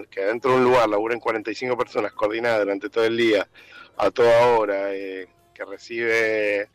que 0.09 0.21
dentro 0.21 0.51
de 0.51 0.57
un 0.57 0.63
lugar 0.63 0.89
laburen 0.89 1.19
45 1.19 1.77
personas 1.77 2.11
coordinadas 2.13 2.61
durante 2.61 2.89
todo 2.89 3.03
el 3.05 3.15
día, 3.15 3.47
a 3.97 4.09
toda 4.09 4.47
hora, 4.47 4.93
eh, 4.95 5.27
que 5.53 5.63
recibe 5.63 6.69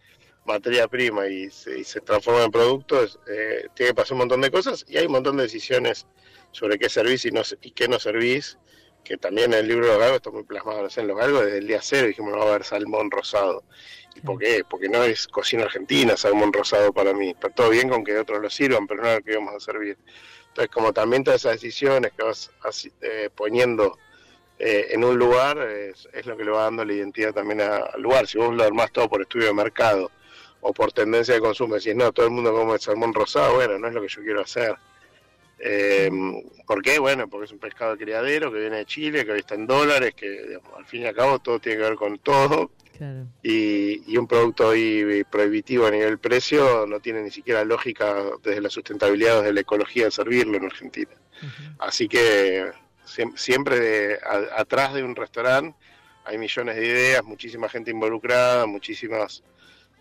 materia 0.47 0.89
prima 0.89 1.27
y 1.27 1.51
se, 1.51 2.01
transforma 2.01 2.45
en 2.45 2.51
productos, 2.51 3.19
eh, 3.29 3.69
tiene 3.75 3.91
que 3.91 3.95
pasar 3.95 4.13
un 4.13 4.19
montón 4.19 4.41
de 4.41 4.51
cosas 4.51 4.85
y 4.89 4.97
hay 4.97 5.07
un 5.07 5.13
montón 5.13 5.37
de 5.37 5.45
decisiones 5.45 6.07
sobre 6.53 6.79
qué 6.79 6.89
servís 6.89 7.25
y, 7.25 7.31
no, 7.31 7.43
y 7.61 7.71
qué 7.73 7.89
no 7.89 7.99
servís 7.99 8.59
que 9.07 9.17
también 9.17 9.53
en 9.53 9.61
el 9.61 9.69
libro 9.69 9.87
de 9.87 9.93
los 9.93 10.01
galgos 10.01 10.17
está 10.17 10.31
muy 10.31 10.43
plasmado 10.43 10.89
en 10.95 11.07
los 11.07 11.17
galgos, 11.17 11.45
desde 11.45 11.59
el 11.59 11.67
día 11.69 11.79
cero 11.81 12.09
dijimos 12.09 12.33
no 12.33 12.39
va 12.39 12.47
a 12.47 12.49
haber 12.49 12.65
salmón 12.65 13.11
rosado. 13.11 13.63
¿Y 14.17 14.21
por 14.21 14.39
qué? 14.39 14.65
Porque 14.69 14.89
no 14.89 15.05
es 15.05 15.29
cocina 15.29 15.65
argentina 15.65 16.17
salmón 16.17 16.53
rosado 16.53 16.93
para 16.93 17.13
mí. 17.13 17.31
Está 17.31 17.51
todo 17.51 17.71
bien 17.71 17.89
con 17.89 18.03
que 18.03 18.19
otros 18.19 18.43
lo 18.43 18.51
sirvan, 18.51 18.87
pero 18.87 19.03
no 19.03 19.09
es 19.11 19.19
lo 19.19 19.23
que 19.23 19.33
íbamos 19.33 19.55
a 19.55 19.61
servir. 19.61 19.97
Entonces, 20.49 20.75
como 20.75 20.93
también 20.93 21.23
todas 21.23 21.43
esas 21.43 21.53
decisiones 21.53 22.13
que 22.17 22.25
vas 22.25 22.51
eh, 23.01 23.31
poniendo 23.35 23.97
eh, 24.59 24.89
en 24.91 25.05
un 25.05 25.19
lugar 25.19 25.59
es, 25.59 26.09
lo 26.25 26.37
que 26.37 26.45
le 26.45 26.51
va 26.51 26.65
dando 26.65 26.85
la 26.85 26.95
identidad 26.95 27.33
también 27.33 27.61
al 27.61 28.01
lugar. 28.01 28.27
Si 28.27 28.39
vos 28.39 28.55
lo 28.55 28.65
armás 28.65 28.91
todo 28.91 29.09
por 29.09 29.23
estudio 29.23 29.47
de 29.47 29.55
mercado 29.55 30.11
o 30.67 30.73
por 30.73 30.93
tendencia 30.93 31.35
de 31.35 31.41
consumo, 31.41 31.77
decís, 31.77 31.95
no, 31.95 32.13
todo 32.13 32.27
el 32.27 32.33
mundo 32.33 32.53
come 32.53 32.77
salmón 32.79 33.15
rosado, 33.15 33.55
bueno, 33.55 33.79
no 33.79 33.87
es 33.87 33.95
lo 33.95 34.03
que 34.03 34.09
yo 34.09 34.23
quiero 34.23 34.41
hacer. 34.41 34.75
Eh, 35.61 36.11
¿Por 36.67 36.83
qué? 36.83 36.99
Bueno, 36.99 37.29
porque 37.29 37.45
es 37.45 37.53
un 37.53 37.59
pescado 37.59 37.93
de 37.93 38.05
criadero 38.05 38.53
que 38.53 38.59
viene 38.59 38.79
de 38.79 38.87
Chile, 38.87 39.25
que 39.25 39.31
hoy 39.31 39.39
está 39.39 39.55
en 39.55 39.67
dólares, 39.67 40.15
que 40.15 40.59
al 40.77 40.85
fin 40.85 41.03
y 41.03 41.07
al 41.07 41.15
cabo 41.15 41.39
todo 41.39 41.61
tiene 41.61 41.79
que 41.79 41.85
ver 41.85 41.95
con 41.95 42.19
todo. 42.19 42.73
Y, 43.43 44.17
un 44.17 44.27
producto 44.27 44.69
hoy 44.69 45.25
prohibitivo 45.31 45.87
a 45.87 45.91
nivel 45.91 46.19
precio 46.19 46.87
no 46.87 46.99
tiene 46.99 47.23
ni 47.23 47.31
siquiera 47.31 47.63
lógica 47.63 48.25
desde 48.43 48.61
la 48.61 48.71
sustentabilidad, 48.71 49.41
desde 49.41 49.53
la 49.53 49.61
ecología 49.61 50.07
de 50.07 50.11
servirlo 50.11 50.57
en 50.57 50.65
Argentina. 50.65 51.13
Así 51.79 52.09
que 52.09 52.73
siempre 53.37 54.19
atrás 54.57 54.95
de 54.95 55.05
un 55.05 55.15
restaurante 55.15 55.77
hay 56.25 56.39
millones 56.39 56.75
de 56.75 56.87
ideas, 56.87 57.23
muchísima 57.23 57.69
gente 57.69 57.93
involucrada, 57.93 58.67
muchísimas 58.67 59.45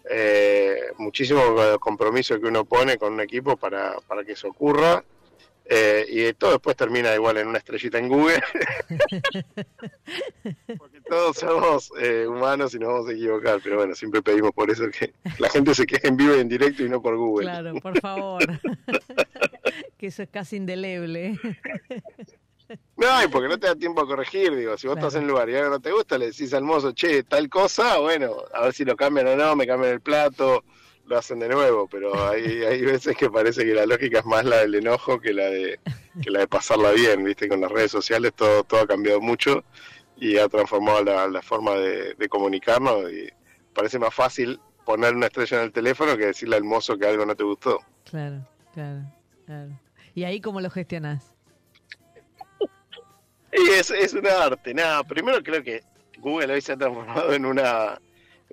eh, 0.10 0.92
muchísimo 0.98 1.42
compromiso 1.80 2.40
que 2.40 2.48
uno 2.48 2.66
pone 2.66 2.98
con 2.98 3.14
un 3.14 3.22
equipo 3.22 3.58
para, 3.58 3.96
para 4.08 4.24
que 4.24 4.34
eso 4.34 4.50
ocurra 4.50 5.04
eh, 5.68 6.06
y 6.08 6.34
todo 6.34 6.52
después 6.52 6.76
termina 6.76 7.14
igual 7.16 7.38
en 7.38 7.48
una 7.48 7.58
estrellita 7.58 7.98
en 7.98 8.08
Google. 8.08 8.40
Porque 10.78 11.02
todos 11.10 11.38
somos 11.38 11.92
eh, 12.00 12.28
humanos 12.28 12.76
y 12.76 12.80
nos 12.80 12.90
vamos 12.90 13.10
a 13.10 13.14
equivocar, 13.14 13.60
pero 13.64 13.78
bueno, 13.78 13.96
siempre 13.96 14.22
pedimos 14.22 14.52
por 14.52 14.70
eso 14.70 14.84
que 14.92 15.14
la 15.40 15.50
gente 15.50 15.74
se 15.74 15.88
queje 15.88 16.08
en 16.08 16.18
vivo 16.18 16.36
y 16.36 16.40
en 16.40 16.50
directo 16.50 16.84
y 16.84 16.90
no 16.90 17.02
por 17.02 17.18
Google. 17.18 17.46
Claro, 17.46 17.74
por 17.82 18.00
favor. 18.00 18.44
que 19.98 20.08
eso 20.08 20.22
es 20.22 20.30
casi 20.30 20.58
indeleble. 20.58 21.40
No, 22.98 23.24
y 23.24 23.28
porque 23.28 23.48
no 23.48 23.60
te 23.60 23.68
da 23.68 23.76
tiempo 23.76 24.02
a 24.02 24.08
corregir, 24.08 24.56
digo, 24.56 24.78
si 24.78 24.88
vos 24.88 24.98
estás 24.98 25.16
en 25.16 25.24
un 25.24 25.30
lugar 25.30 25.50
y 25.50 25.56
algo 25.56 25.70
no 25.70 25.80
te 25.80 25.92
gusta, 25.92 26.18
le 26.18 26.28
decís 26.28 26.54
al 26.54 26.64
mozo, 26.64 26.94
che, 26.94 27.24
tal 27.24 27.50
cosa, 27.50 27.98
bueno, 27.98 28.38
a 28.54 28.64
ver 28.64 28.74
si 28.74 28.86
lo 28.86 28.96
cambian 28.96 29.28
o 29.28 29.36
no, 29.36 29.56
me 29.56 29.68
cambian 29.68 29.94
el 29.94 30.02
plato, 30.02 30.64
lo 31.06 31.18
hacen 31.18 31.40
de 31.40 31.50
nuevo, 31.50 31.88
pero 31.88 32.30
hay, 32.30 32.44
hay 32.64 32.82
veces 32.82 33.16
que 33.16 33.30
parece 33.30 33.64
que 33.66 33.74
la 33.74 33.86
lógica 33.86 34.20
es 34.20 34.26
más 34.26 34.46
la 34.46 34.58
del 34.58 34.76
enojo 34.76 35.20
que 35.20 35.34
la 35.34 35.46
de 35.46 35.80
que 36.22 36.32
la 36.32 36.40
de 36.40 36.48
pasarla 36.48 36.92
bien, 36.92 37.24
viste, 37.24 37.48
con 37.48 37.62
las 37.62 37.72
redes 37.72 37.92
sociales 37.92 38.34
todo, 38.34 38.64
todo 38.64 38.82
ha 38.82 38.88
cambiado 38.88 39.20
mucho 39.20 39.64
y 40.18 40.38
ha 40.38 40.48
transformado 40.48 41.04
la, 41.04 41.42
forma 41.42 41.74
de, 41.74 42.30
comunicarnos 42.30 43.12
y 43.12 43.30
parece 43.74 44.00
más 44.00 44.14
fácil 44.14 44.60
poner 44.86 45.14
una 45.14 45.26
estrella 45.26 45.58
en 45.58 45.64
el 45.66 45.72
teléfono 45.72 46.16
que 46.16 46.28
decirle 46.28 46.56
al 46.56 46.64
mozo 46.64 46.98
que 46.98 47.06
algo 47.06 47.26
no 47.26 47.36
te 47.36 47.44
gustó. 47.44 47.80
Claro, 48.10 48.48
claro, 48.74 49.02
claro. 49.46 49.80
¿Y 50.14 50.24
ahí 50.24 50.40
cómo 50.40 50.62
lo 50.62 50.70
gestionás? 50.70 51.35
Y 53.68 53.70
es, 53.72 53.90
es 53.92 54.14
un 54.14 54.28
arte, 54.28 54.74
nada, 54.74 55.04
primero 55.04 55.42
creo 55.42 55.64
que 55.64 55.84
Google 56.20 56.54
hoy 56.54 56.62
se 56.62 56.74
ha 56.74 56.78
transformado 56.78 57.34
en 57.34 57.46
una 57.46 58.00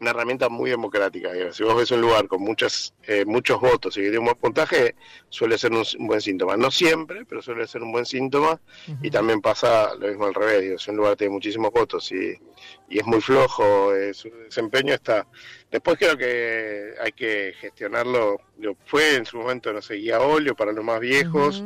una 0.03 0.11
herramienta 0.11 0.49
muy 0.49 0.69
democrática. 0.69 1.31
Si 1.53 1.63
vos 1.63 1.77
ves 1.77 1.91
un 1.93 2.01
lugar 2.01 2.27
con 2.27 2.43
muchas, 2.43 2.93
eh, 3.05 3.25
muchos 3.25 3.61
votos 3.61 3.97
y 3.97 4.01
que 4.01 4.07
tiene 4.07 4.19
un 4.19 4.25
buen 4.25 4.37
puntaje, 4.37 4.97
suele 5.29 5.57
ser 5.57 5.73
un, 5.73 5.85
buen 6.01 6.21
síntoma. 6.21 6.57
No 6.57 6.73
siempre, 6.73 7.25
pero 7.25 7.41
suele 7.41 7.69
ser 7.69 7.83
un 7.83 7.93
buen 7.93 8.05
síntoma. 8.05 8.61
Y 9.01 9.11
también 9.11 9.41
pasa 9.41 9.95
lo 9.95 10.09
mismo 10.09 10.27
al 10.27 10.35
revés. 10.35 10.83
si 10.83 10.91
un 10.91 10.97
lugar 10.97 11.17
tiene 11.17 11.33
muchísimos 11.33 11.71
votos 11.71 12.11
y, 12.11 12.37
y 12.89 12.99
es 12.99 13.07
muy 13.07 13.21
flojo, 13.21 13.95
eh, 13.95 14.13
su 14.13 14.29
desempeño 14.29 14.93
está. 14.95 15.27
Después 15.71 15.97
creo 15.99 16.17
que 16.17 16.95
hay 17.01 17.13
que 17.13 17.55
gestionarlo. 17.61 18.41
Fue 18.87 19.15
en 19.15 19.25
su 19.25 19.37
momento, 19.37 19.73
no 19.73 19.83
sé, 19.83 19.95
guía 19.95 20.21
óleo 20.21 20.57
para 20.57 20.73
los 20.73 20.85
más 20.85 20.99
viejos. 20.99 21.63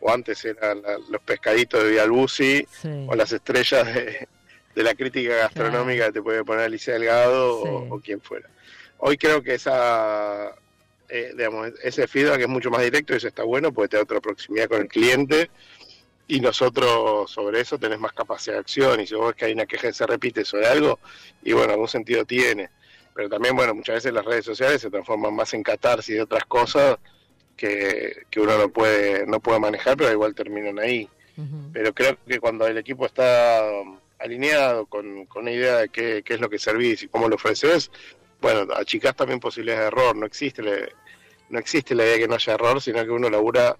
O 0.00 0.12
antes 0.12 0.44
eran 0.44 0.82
los 1.10 1.20
pescaditos 1.22 1.82
de 1.82 1.90
Vialbusi 1.90 2.66
o 3.08 3.14
las 3.14 3.32
estrellas 3.32 3.86
de, 3.86 4.28
de 4.78 4.84
la 4.84 4.94
crítica 4.94 5.34
gastronómica 5.34 6.06
que 6.06 6.12
te 6.12 6.22
puede 6.22 6.44
poner 6.44 6.66
Alicia 6.66 6.92
Delgado 6.92 7.62
o, 7.62 8.00
quien 8.00 8.20
fuera. 8.20 8.48
Hoy 8.98 9.18
creo 9.18 9.42
que 9.42 9.54
esa, 9.54 10.52
eh, 11.08 11.32
digamos, 11.36 11.72
ese 11.82 12.06
feedback 12.06 12.42
es 12.42 12.48
mucho 12.48 12.70
más 12.70 12.82
directo 12.82 13.12
y 13.12 13.16
eso 13.16 13.26
está 13.26 13.42
bueno 13.42 13.72
porque 13.72 13.88
te 13.88 13.96
da 13.96 14.04
otra 14.04 14.20
proximidad 14.20 14.68
con 14.68 14.80
el 14.80 14.86
cliente 14.86 15.50
y 16.28 16.38
nosotros 16.38 17.28
sobre 17.28 17.60
eso 17.60 17.76
tenés 17.76 17.98
más 17.98 18.12
capacidad 18.12 18.54
de 18.54 18.60
acción 18.60 19.00
y 19.00 19.06
si 19.08 19.16
vos 19.16 19.26
ves 19.26 19.34
que 19.34 19.46
hay 19.46 19.52
una 19.52 19.66
queja 19.66 19.88
que 19.88 19.94
se 19.94 20.06
repite 20.06 20.44
sobre 20.44 20.68
algo 20.68 21.00
y 21.42 21.54
bueno, 21.54 21.72
algún 21.72 21.88
sentido 21.88 22.24
tiene. 22.24 22.70
Pero 23.14 23.28
también, 23.28 23.56
bueno, 23.56 23.74
muchas 23.74 23.96
veces 23.96 24.12
las 24.12 24.24
redes 24.24 24.44
sociales 24.44 24.80
se 24.80 24.90
transforman 24.90 25.34
más 25.34 25.52
en 25.54 25.64
catarsis 25.64 26.14
de 26.14 26.22
otras 26.22 26.44
cosas 26.44 26.98
que, 27.58 28.22
que 28.30 28.40
uno 28.40 28.56
no 28.56 28.70
puede, 28.70 29.26
no 29.26 29.40
puede 29.40 29.60
manejar, 29.60 29.96
pero 29.98 30.10
igual 30.10 30.34
terminan 30.34 30.78
ahí. 30.78 31.10
Pero 31.72 31.94
creo 31.94 32.18
que 32.26 32.40
cuando 32.40 32.66
el 32.66 32.78
equipo 32.78 33.06
está 33.06 33.62
alineado 34.18 34.86
con, 34.86 35.26
con 35.26 35.42
una 35.42 35.52
idea 35.52 35.76
de 35.78 35.88
qué, 35.88 36.24
es 36.26 36.40
lo 36.40 36.50
que 36.50 36.58
servís 36.58 37.04
y 37.04 37.08
cómo 37.08 37.28
lo 37.28 37.36
ofreces, 37.36 37.92
bueno, 38.40 38.72
achicás 38.74 39.14
también 39.14 39.38
posibilidades 39.38 39.82
de 39.82 39.86
error, 39.86 40.16
no 40.16 40.26
existe, 40.26 40.62
no 41.48 41.58
existe 41.60 41.94
la 41.94 42.02
idea 42.04 42.14
de 42.14 42.20
que 42.20 42.28
no 42.28 42.34
haya 42.34 42.54
error, 42.54 42.80
sino 42.80 43.04
que 43.04 43.10
uno 43.10 43.30
labura 43.30 43.76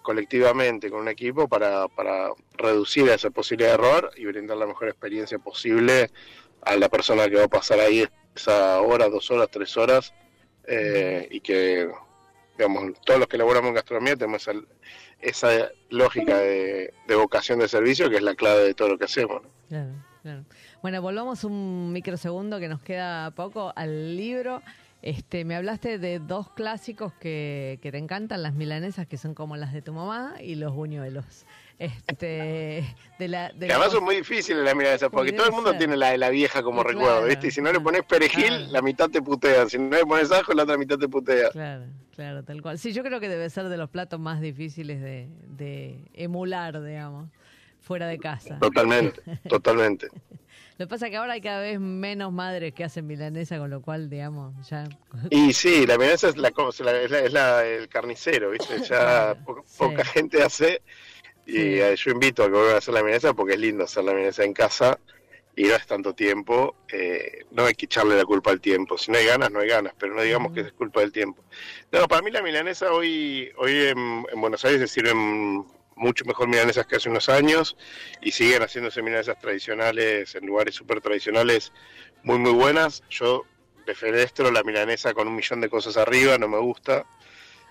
colectivamente 0.00 0.88
con 0.88 1.00
un 1.00 1.08
equipo 1.08 1.46
para, 1.46 1.88
para 1.88 2.30
reducir 2.56 3.08
esa 3.10 3.28
posibilidad 3.28 3.70
de 3.70 3.74
error 3.74 4.10
y 4.16 4.24
brindar 4.24 4.56
la 4.56 4.66
mejor 4.66 4.88
experiencia 4.88 5.38
posible 5.38 6.10
a 6.62 6.76
la 6.76 6.88
persona 6.88 7.28
que 7.28 7.36
va 7.36 7.44
a 7.44 7.48
pasar 7.48 7.80
ahí 7.80 8.06
esa 8.34 8.80
hora, 8.80 9.10
dos 9.10 9.30
horas, 9.30 9.48
tres 9.50 9.76
horas, 9.76 10.14
eh, 10.66 11.28
y 11.30 11.40
que, 11.40 11.90
digamos, 12.56 12.92
todos 13.04 13.20
los 13.20 13.28
que 13.28 13.38
laboramos 13.38 13.68
en 13.68 13.74
gastronomía 13.74 14.16
tenemos 14.16 14.48
esa, 15.20 15.48
lógica 15.90 16.38
de, 16.38 16.92
vocación 17.16 17.58
de 17.58 17.68
servicio 17.68 18.10
que 18.10 18.16
es 18.16 18.22
la 18.22 18.34
clave 18.34 18.62
de 18.64 18.74
todo 18.74 18.88
lo 18.88 18.98
que 18.98 19.04
hacemos. 19.04 19.42
Claro, 19.68 19.92
claro. 20.22 20.44
Bueno, 20.82 21.02
volvamos 21.02 21.44
un 21.44 21.92
microsegundo 21.92 22.60
que 22.60 22.68
nos 22.68 22.80
queda 22.80 23.30
poco 23.32 23.72
al 23.74 24.16
libro. 24.16 24.62
Este, 25.02 25.44
me 25.44 25.54
hablaste 25.54 25.98
de 25.98 26.18
dos 26.18 26.50
clásicos 26.50 27.12
que, 27.14 27.78
que 27.82 27.92
te 27.92 27.98
encantan, 27.98 28.42
las 28.42 28.54
milanesas 28.54 29.06
que 29.06 29.18
son 29.18 29.34
como 29.34 29.56
las 29.56 29.72
de 29.72 29.82
tu 29.82 29.92
mamá 29.92 30.36
y 30.40 30.54
los 30.54 30.72
buñuelos. 30.74 31.44
Este, 31.78 32.96
de 33.18 33.28
la, 33.28 33.52
de 33.52 33.70
además 33.72 33.92
son 33.92 34.04
muy 34.04 34.16
difíciles 34.16 34.62
las 34.62 34.76
milanesas, 34.76 35.10
porque 35.10 35.32
todo 35.32 35.46
el 35.46 35.52
mundo 35.52 35.74
tiene 35.76 35.96
la 35.96 36.10
de 36.10 36.18
la 36.18 36.30
vieja 36.30 36.62
como 36.62 36.82
recuerdo, 36.82 37.26
¿viste? 37.26 37.48
Y 37.48 37.50
si 37.50 37.60
no 37.60 37.72
le 37.72 37.80
pones 37.80 38.04
perejil, 38.04 38.72
la 38.72 38.80
mitad 38.80 39.10
te 39.10 39.20
putea. 39.20 39.68
Si 39.68 39.78
no 39.78 39.96
le 39.96 40.04
pones 40.04 40.30
ajo, 40.30 40.52
la 40.52 40.62
otra 40.62 40.76
mitad 40.76 40.98
te 40.98 41.08
putea. 41.08 41.50
Claro, 41.50 41.84
claro, 42.14 42.44
tal 42.44 42.62
cual. 42.62 42.78
Sí, 42.78 42.92
yo 42.92 43.02
creo 43.02 43.18
que 43.18 43.28
debe 43.28 43.50
ser 43.50 43.68
de 43.68 43.76
los 43.76 43.90
platos 43.90 44.20
más 44.20 44.40
difíciles 44.40 45.00
de, 45.00 45.28
de 45.48 45.98
emular, 46.14 46.80
digamos, 46.82 47.28
fuera 47.80 48.06
de 48.06 48.18
casa. 48.18 48.58
Totalmente, 48.60 49.20
totalmente. 49.48 50.08
Lo 50.76 50.86
que 50.86 50.90
pasa 50.90 51.06
es 51.06 51.10
que 51.10 51.16
ahora 51.18 51.34
hay 51.34 51.40
cada 51.40 51.60
vez 51.60 51.78
menos 51.78 52.32
madres 52.32 52.74
que 52.74 52.82
hacen 52.82 53.06
milanesa, 53.06 53.58
con 53.58 53.70
lo 53.70 53.80
cual, 53.80 54.10
digamos, 54.10 54.54
ya... 54.68 54.84
Y 55.30 55.52
sí, 55.52 55.86
la 55.86 55.96
milanesa 55.96 56.30
es, 56.30 56.36
la, 56.36 56.48
es, 56.48 57.32
la, 57.32 57.64
el 57.64 57.88
carnicero, 57.88 58.50
¿viste? 58.50 58.82
Ya 58.82 59.36
poca 59.78 60.04
gente 60.04 60.42
hace 60.42 60.82
y 61.46 61.78
eh, 61.80 61.94
yo 61.96 62.10
invito 62.10 62.42
a 62.42 62.46
que 62.46 62.52
vuelvan 62.52 62.74
a 62.74 62.78
hacer 62.78 62.94
la 62.94 63.02
milanesa 63.02 63.34
porque 63.34 63.54
es 63.54 63.60
lindo 63.60 63.84
hacer 63.84 64.04
la 64.04 64.12
milanesa 64.12 64.44
en 64.44 64.54
casa 64.54 64.98
y 65.56 65.64
no 65.64 65.74
es 65.74 65.86
tanto 65.86 66.14
tiempo. 66.14 66.76
Eh, 66.88 67.44
no 67.50 67.66
hay 67.66 67.74
que 67.74 67.86
echarle 67.86 68.16
la 68.16 68.24
culpa 68.24 68.50
al 68.50 68.60
tiempo. 68.60 68.98
Si 68.98 69.10
no 69.10 69.18
hay 69.18 69.26
ganas, 69.26 69.50
no 69.50 69.60
hay 69.60 69.68
ganas, 69.68 69.94
pero 69.98 70.14
no 70.14 70.22
digamos 70.22 70.52
que 70.52 70.60
es 70.60 70.72
culpa 70.72 71.00
del 71.00 71.12
tiempo. 71.12 71.44
No, 71.92 72.08
para 72.08 72.22
mí 72.22 72.30
la 72.30 72.42
milanesa 72.42 72.92
hoy, 72.92 73.50
hoy 73.56 73.88
en, 73.88 74.24
Buenos 74.40 74.64
Aires 74.64 74.80
se 74.80 74.88
sirven 74.88 75.64
mucho 75.96 76.24
mejor 76.24 76.48
milanesas 76.48 76.86
que 76.86 76.96
hace 76.96 77.08
unos 77.08 77.28
años 77.28 77.76
y 78.20 78.32
siguen 78.32 78.62
haciéndose 78.62 79.00
milanesas 79.00 79.38
tradicionales 79.38 80.34
en 80.34 80.44
lugares 80.44 80.74
súper 80.74 81.00
tradicionales 81.00 81.72
muy, 82.22 82.38
muy 82.38 82.52
buenas. 82.52 83.02
Yo 83.10 83.44
defenestro 83.86 84.50
la 84.50 84.64
milanesa 84.64 85.14
con 85.14 85.28
un 85.28 85.36
millón 85.36 85.60
de 85.60 85.68
cosas 85.68 85.96
arriba, 85.96 86.38
no 86.38 86.48
me 86.48 86.58
gusta. 86.58 87.04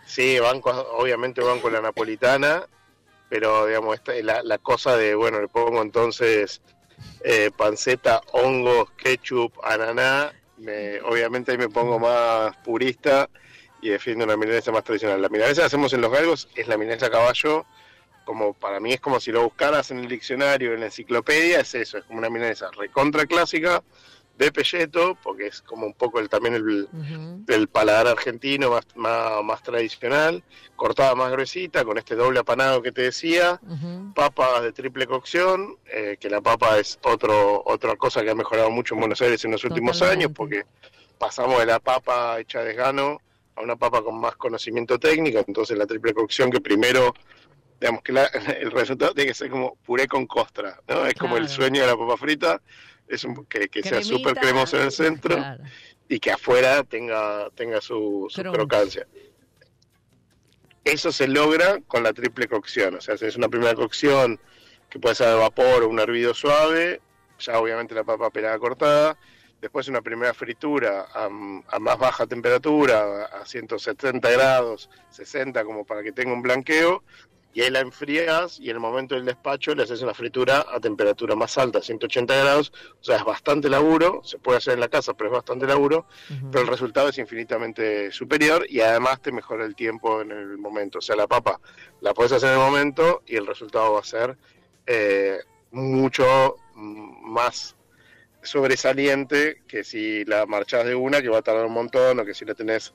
Sí, 0.05 0.39
banco, 0.39 0.69
obviamente 0.69 1.41
banco 1.41 1.69
la 1.69 1.81
napolitana 1.81 2.67
pero 3.33 3.65
digamos, 3.65 3.95
esta, 3.95 4.13
la, 4.21 4.43
la 4.43 4.59
cosa 4.59 4.95
de, 4.95 5.15
bueno, 5.15 5.41
le 5.41 5.47
pongo 5.47 5.81
entonces 5.81 6.61
eh, 7.23 7.49
panceta, 7.57 8.21
hongos, 8.31 8.91
ketchup, 8.91 9.51
ananá, 9.63 10.31
me, 10.57 11.01
obviamente 11.01 11.51
ahí 11.51 11.57
me 11.57 11.67
pongo 11.67 11.97
más 11.97 12.55
purista 12.57 13.27
y 13.81 13.89
defiendo 13.89 14.23
una 14.23 14.37
milanesa 14.37 14.71
más 14.71 14.83
tradicional. 14.83 15.19
La 15.19 15.29
milanesa 15.29 15.61
que 15.61 15.65
hacemos 15.65 15.91
en 15.93 16.01
los 16.01 16.11
galgos 16.11 16.47
es 16.53 16.67
la 16.67 16.77
milanesa 16.77 17.07
a 17.07 17.09
caballo, 17.09 17.65
como 18.23 18.53
para 18.53 18.79
mí 18.79 18.93
es 18.93 19.01
como 19.01 19.19
si 19.19 19.31
lo 19.31 19.41
buscaras 19.41 19.89
en 19.89 19.97
el 19.97 20.07
diccionario, 20.07 20.75
en 20.75 20.81
la 20.81 20.85
enciclopedia, 20.85 21.61
es 21.61 21.73
eso, 21.73 21.97
es 21.97 22.03
como 22.03 22.19
una 22.19 22.29
milanesa 22.29 22.69
recontra 22.77 23.25
clásica, 23.25 23.81
de 24.43 24.51
pelleto, 24.51 25.17
porque 25.23 25.47
es 25.47 25.61
como 25.61 25.85
un 25.85 25.93
poco 25.93 26.19
el, 26.19 26.29
también 26.29 26.55
el, 26.55 26.87
el 27.47 27.67
paladar 27.67 28.07
argentino 28.07 28.69
más, 28.71 28.85
más, 28.95 29.43
más 29.43 29.61
tradicional, 29.63 30.43
cortada 30.75 31.15
más 31.15 31.31
gruesita, 31.31 31.83
con 31.83 31.97
este 31.97 32.15
doble 32.15 32.39
apanado 32.39 32.81
que 32.81 32.91
te 32.91 33.01
decía, 33.03 33.59
Ujú. 33.63 34.13
papas 34.13 34.61
de 34.61 34.71
triple 34.71 35.07
cocción, 35.07 35.77
eh, 35.91 36.17
que 36.19 36.29
la 36.29 36.41
papa 36.41 36.77
es 36.79 36.99
otro, 37.03 37.63
otra 37.65 37.95
cosa 37.95 38.21
que 38.23 38.29
ha 38.29 38.35
mejorado 38.35 38.69
mucho 38.69 38.93
en 38.93 38.99
Buenos 39.01 39.21
Aires 39.21 39.43
en 39.45 39.51
los 39.51 39.63
últimos 39.63 40.01
años, 40.01 40.31
porque 40.35 40.63
pasamos 41.17 41.59
de 41.59 41.65
la 41.65 41.79
papa 41.79 42.39
hecha 42.39 42.59
de 42.59 42.65
desgano 42.67 43.19
a 43.55 43.61
una 43.61 43.75
papa 43.75 44.01
con 44.03 44.19
más 44.19 44.35
conocimiento 44.35 44.97
técnico, 44.99 45.43
entonces 45.47 45.77
la 45.77 45.85
triple 45.85 46.13
cocción 46.13 46.49
que 46.51 46.59
primero, 46.59 47.13
digamos 47.79 48.01
que 48.03 48.11
la- 48.13 48.25
el 48.59 48.71
resultado 48.71 49.13
tiene 49.13 49.29
que 49.29 49.35
ser 49.35 49.49
como 49.49 49.75
puré 49.85 50.07
con 50.07 50.25
costra, 50.25 50.79
¿no? 50.87 51.05
Es 51.05 51.13
como 51.15 51.37
el 51.37 51.47
sueño 51.49 51.81
de 51.81 51.87
la 51.87 51.97
papa 51.97 52.17
frita, 52.17 52.61
es 53.15 53.23
un- 53.23 53.45
que, 53.45 53.67
que 53.69 53.81
sea 53.83 54.03
súper 54.03 54.35
cremoso 54.35 54.77
en 54.77 54.83
el 54.83 54.91
centro 54.91 55.35
Claro. 55.35 55.63
y 56.07 56.19
que 56.19 56.31
afuera 56.31 56.83
tenga, 56.83 57.49
tenga 57.55 57.81
su, 57.81 58.27
su 58.29 58.43
crocancia. 58.43 59.07
Eso 60.83 61.11
se 61.13 61.27
logra 61.27 61.79
con 61.87 62.03
la 62.03 62.11
triple 62.13 62.47
cocción, 62.47 62.95
o 62.95 63.01
sea, 63.01 63.17
si 63.17 63.25
es 63.25 63.37
una 63.37 63.47
primera 63.47 63.73
cocción 63.73 64.39
que 64.89 64.99
puede 64.99 65.15
ser 65.15 65.27
de 65.29 65.35
vapor 65.35 65.83
o 65.83 65.89
un 65.89 65.99
hervido 65.99 66.33
suave, 66.33 67.01
ya 67.39 67.57
obviamente 67.59 67.95
la 67.95 68.03
papa 68.03 68.29
pelada 68.29 68.59
cortada, 68.59 69.17
después 69.61 69.87
una 69.87 70.01
primera 70.01 70.33
fritura 70.33 71.07
a, 71.13 71.25
a 71.25 71.79
más 71.79 71.97
baja 71.97 72.27
temperatura, 72.27 73.25
a 73.27 73.45
170 73.45 74.29
grados, 74.29 74.89
60 75.09 75.63
como 75.63 75.85
para 75.85 76.03
que 76.03 76.11
tenga 76.11 76.33
un 76.33 76.41
blanqueo, 76.41 77.01
y 77.53 77.61
ahí 77.61 77.69
la 77.69 77.79
enfrías 77.79 78.59
y 78.59 78.69
en 78.69 78.77
el 78.77 78.79
momento 78.79 79.15
del 79.15 79.25
despacho 79.25 79.75
le 79.75 79.83
haces 79.83 80.01
una 80.01 80.13
fritura 80.13 80.65
a 80.71 80.79
temperatura 80.79 81.35
más 81.35 81.57
alta, 81.57 81.81
180 81.81 82.35
grados, 82.35 82.73
o 82.99 83.03
sea, 83.03 83.17
es 83.17 83.23
bastante 83.23 83.69
laburo, 83.69 84.21
se 84.23 84.39
puede 84.39 84.57
hacer 84.57 84.73
en 84.73 84.79
la 84.79 84.87
casa, 84.87 85.13
pero 85.13 85.29
es 85.29 85.33
bastante 85.33 85.67
laburo, 85.67 86.07
pero 86.51 86.63
el 86.63 86.67
resultado 86.67 87.09
es 87.09 87.17
infinitamente 87.17 88.11
superior 88.11 88.65
y 88.67 88.81
además 88.81 89.21
te 89.21 89.31
mejora 89.31 89.65
el 89.65 89.75
tiempo 89.75 90.21
en 90.21 90.31
el 90.31 90.57
momento. 90.57 90.99
O 90.99 91.01
sea, 91.01 91.15
la 91.15 91.27
papa 91.27 91.59
la 92.01 92.13
puedes 92.13 92.31
hacer 92.31 92.49
en 92.49 92.55
el 92.55 92.65
momento 92.65 93.21
y 93.27 93.35
el 93.35 93.45
resultado 93.45 93.93
va 93.93 93.99
a 93.99 94.03
ser 94.03 94.37
eh, 94.87 95.39
mucho 95.71 96.55
más 96.75 97.75
sobresaliente 98.43 99.63
que 99.67 99.83
si 99.83 100.25
la 100.25 100.45
marchás 100.45 100.85
de 100.85 100.95
una, 100.95 101.21
que 101.21 101.29
va 101.29 101.39
a 101.39 101.41
tardar 101.41 101.65
un 101.65 101.73
montón, 101.73 102.19
o 102.19 102.25
que 102.25 102.33
si 102.33 102.45
la 102.45 102.53
tenés 102.53 102.93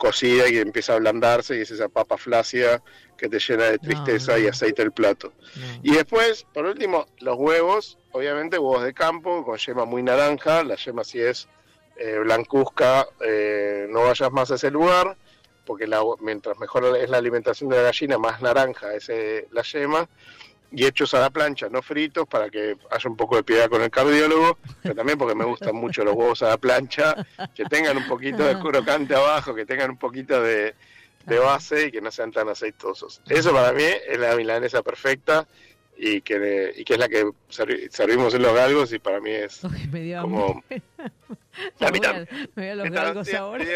cocida 0.00 0.48
y 0.48 0.56
empieza 0.56 0.94
a 0.94 0.96
ablandarse 0.96 1.56
y 1.56 1.60
es 1.60 1.70
esa 1.70 1.88
papa 1.88 2.16
flácida 2.16 2.82
que 3.18 3.28
te 3.28 3.38
llena 3.38 3.64
de 3.66 3.78
tristeza 3.78 4.32
no. 4.32 4.38
y 4.38 4.46
aceite 4.48 4.80
el 4.82 4.92
plato. 4.92 5.32
No. 5.56 5.66
Y 5.82 5.92
después, 5.94 6.46
por 6.54 6.64
último, 6.64 7.06
los 7.18 7.36
huevos, 7.38 7.98
obviamente 8.12 8.58
huevos 8.58 8.82
de 8.82 8.94
campo 8.94 9.44
con 9.44 9.58
yema 9.58 9.84
muy 9.84 10.02
naranja, 10.02 10.64
la 10.64 10.76
yema 10.76 11.04
si 11.04 11.20
es 11.20 11.48
eh, 11.96 12.18
blancuzca, 12.18 13.06
eh, 13.20 13.86
no 13.90 14.04
vayas 14.04 14.32
más 14.32 14.50
a 14.50 14.54
ese 14.54 14.70
lugar, 14.70 15.18
porque 15.66 15.86
la- 15.86 16.02
mientras 16.20 16.58
mejor 16.58 16.96
es 16.96 17.10
la 17.10 17.18
alimentación 17.18 17.68
de 17.68 17.76
la 17.76 17.82
gallina, 17.82 18.16
más 18.16 18.40
naranja 18.40 18.94
es 18.94 19.10
eh, 19.10 19.46
la 19.52 19.60
yema, 19.62 20.08
y 20.72 20.86
hechos 20.86 21.14
a 21.14 21.20
la 21.20 21.30
plancha, 21.30 21.68
no 21.68 21.82
fritos, 21.82 22.26
para 22.28 22.48
que 22.48 22.76
haya 22.90 23.10
un 23.10 23.16
poco 23.16 23.36
de 23.36 23.42
piedad 23.42 23.68
con 23.68 23.82
el 23.82 23.90
cardiólogo, 23.90 24.58
pero 24.82 24.94
también 24.94 25.18
porque 25.18 25.34
me 25.34 25.44
gustan 25.44 25.74
mucho 25.74 26.04
los 26.04 26.14
huevos 26.14 26.42
a 26.42 26.48
la 26.50 26.58
plancha, 26.58 27.14
que 27.54 27.64
tengan 27.64 27.96
un 27.96 28.06
poquito 28.06 28.44
de 28.44 28.58
crocante 28.58 29.14
abajo, 29.14 29.54
que 29.54 29.66
tengan 29.66 29.90
un 29.90 29.96
poquito 29.96 30.40
de, 30.42 30.74
de 31.26 31.38
base 31.38 31.86
y 31.86 31.90
que 31.90 32.00
no 32.00 32.10
sean 32.12 32.30
tan 32.32 32.48
aceitosos. 32.48 33.20
Eso 33.28 33.52
para 33.52 33.72
mí 33.72 33.82
es 33.82 34.18
la 34.18 34.36
milanesa 34.36 34.82
perfecta 34.82 35.46
y 36.02 36.20
que, 36.22 36.72
y 36.76 36.84
que 36.84 36.92
es 36.94 36.98
la 36.98 37.08
que 37.08 37.24
servi- 37.50 37.90
servimos 37.90 38.32
en 38.34 38.42
los 38.42 38.54
galgos 38.54 38.92
y 38.92 38.98
para 39.00 39.20
mí 39.20 39.30
es 39.32 39.62
Uy, 39.64 39.86
me 39.92 40.00
dio 40.02 40.22
como... 40.22 40.46
hambre. 40.70 40.82
A 41.80 41.86
Ya 41.86 41.90
mí 41.90 41.98
voy 41.98 42.06
a- 42.06 42.12
también. 42.12 42.50
me 42.54 42.62
voy 42.62 42.70
a 42.70 42.74
los 42.76 42.90
galgos 42.90 43.34
ahora. 43.34 43.64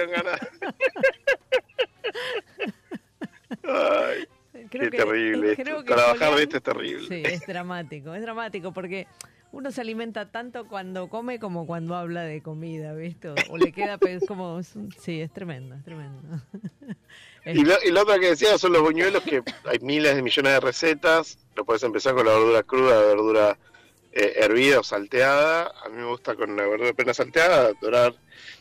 Ay, 3.66 4.26
Creo 4.70 4.84
qué 4.84 4.90
que- 4.90 4.96
terrible. 4.96 5.56
creo 5.56 5.78
que 5.82 5.92
Trabajar 5.92 6.16
Julián- 6.32 6.36
de 6.36 6.42
esto 6.44 6.56
es 6.58 6.62
terrible. 6.62 7.08
Sí, 7.08 7.22
es 7.24 7.46
dramático, 7.46 8.14
es 8.14 8.22
dramático 8.22 8.72
porque 8.72 9.06
uno 9.52 9.70
se 9.70 9.80
alimenta 9.80 10.30
tanto 10.30 10.66
cuando 10.66 11.08
come 11.08 11.38
como 11.38 11.66
cuando 11.66 11.94
habla 11.94 12.22
de 12.22 12.42
comida, 12.42 12.92
¿viste? 12.94 13.28
O, 13.50 13.56
le 13.56 13.70
queda 13.72 13.98
como... 14.26 14.58
es 14.58 14.74
un- 14.74 14.90
Sí, 14.98 15.20
es 15.20 15.32
tremendo, 15.32 15.74
es 15.76 15.84
tremendo. 15.84 16.20
Y 17.46 17.62
lo, 17.62 17.74
y 17.84 17.90
lo 17.90 18.00
otro 18.02 18.18
que 18.18 18.30
decía 18.30 18.56
son 18.56 18.72
los 18.72 18.80
buñuelos, 18.80 19.22
que 19.22 19.42
hay 19.66 19.78
miles 19.80 20.16
de 20.16 20.22
millones 20.22 20.50
de 20.54 20.60
recetas. 20.60 21.36
Lo 21.54 21.66
puedes 21.66 21.82
empezar 21.82 22.14
con 22.14 22.24
la 22.24 22.32
verdura 22.32 22.62
cruda, 22.62 22.94
la 22.98 23.06
verdura 23.06 23.58
eh, 24.12 24.32
hervida 24.36 24.80
o 24.80 24.82
salteada. 24.82 25.70
A 25.84 25.90
mí 25.90 25.96
me 25.98 26.06
gusta 26.06 26.34
con 26.36 26.56
la 26.56 26.66
verdura 26.66 26.88
apenas 26.90 27.18
salteada, 27.18 27.72
dorar. 27.82 28.14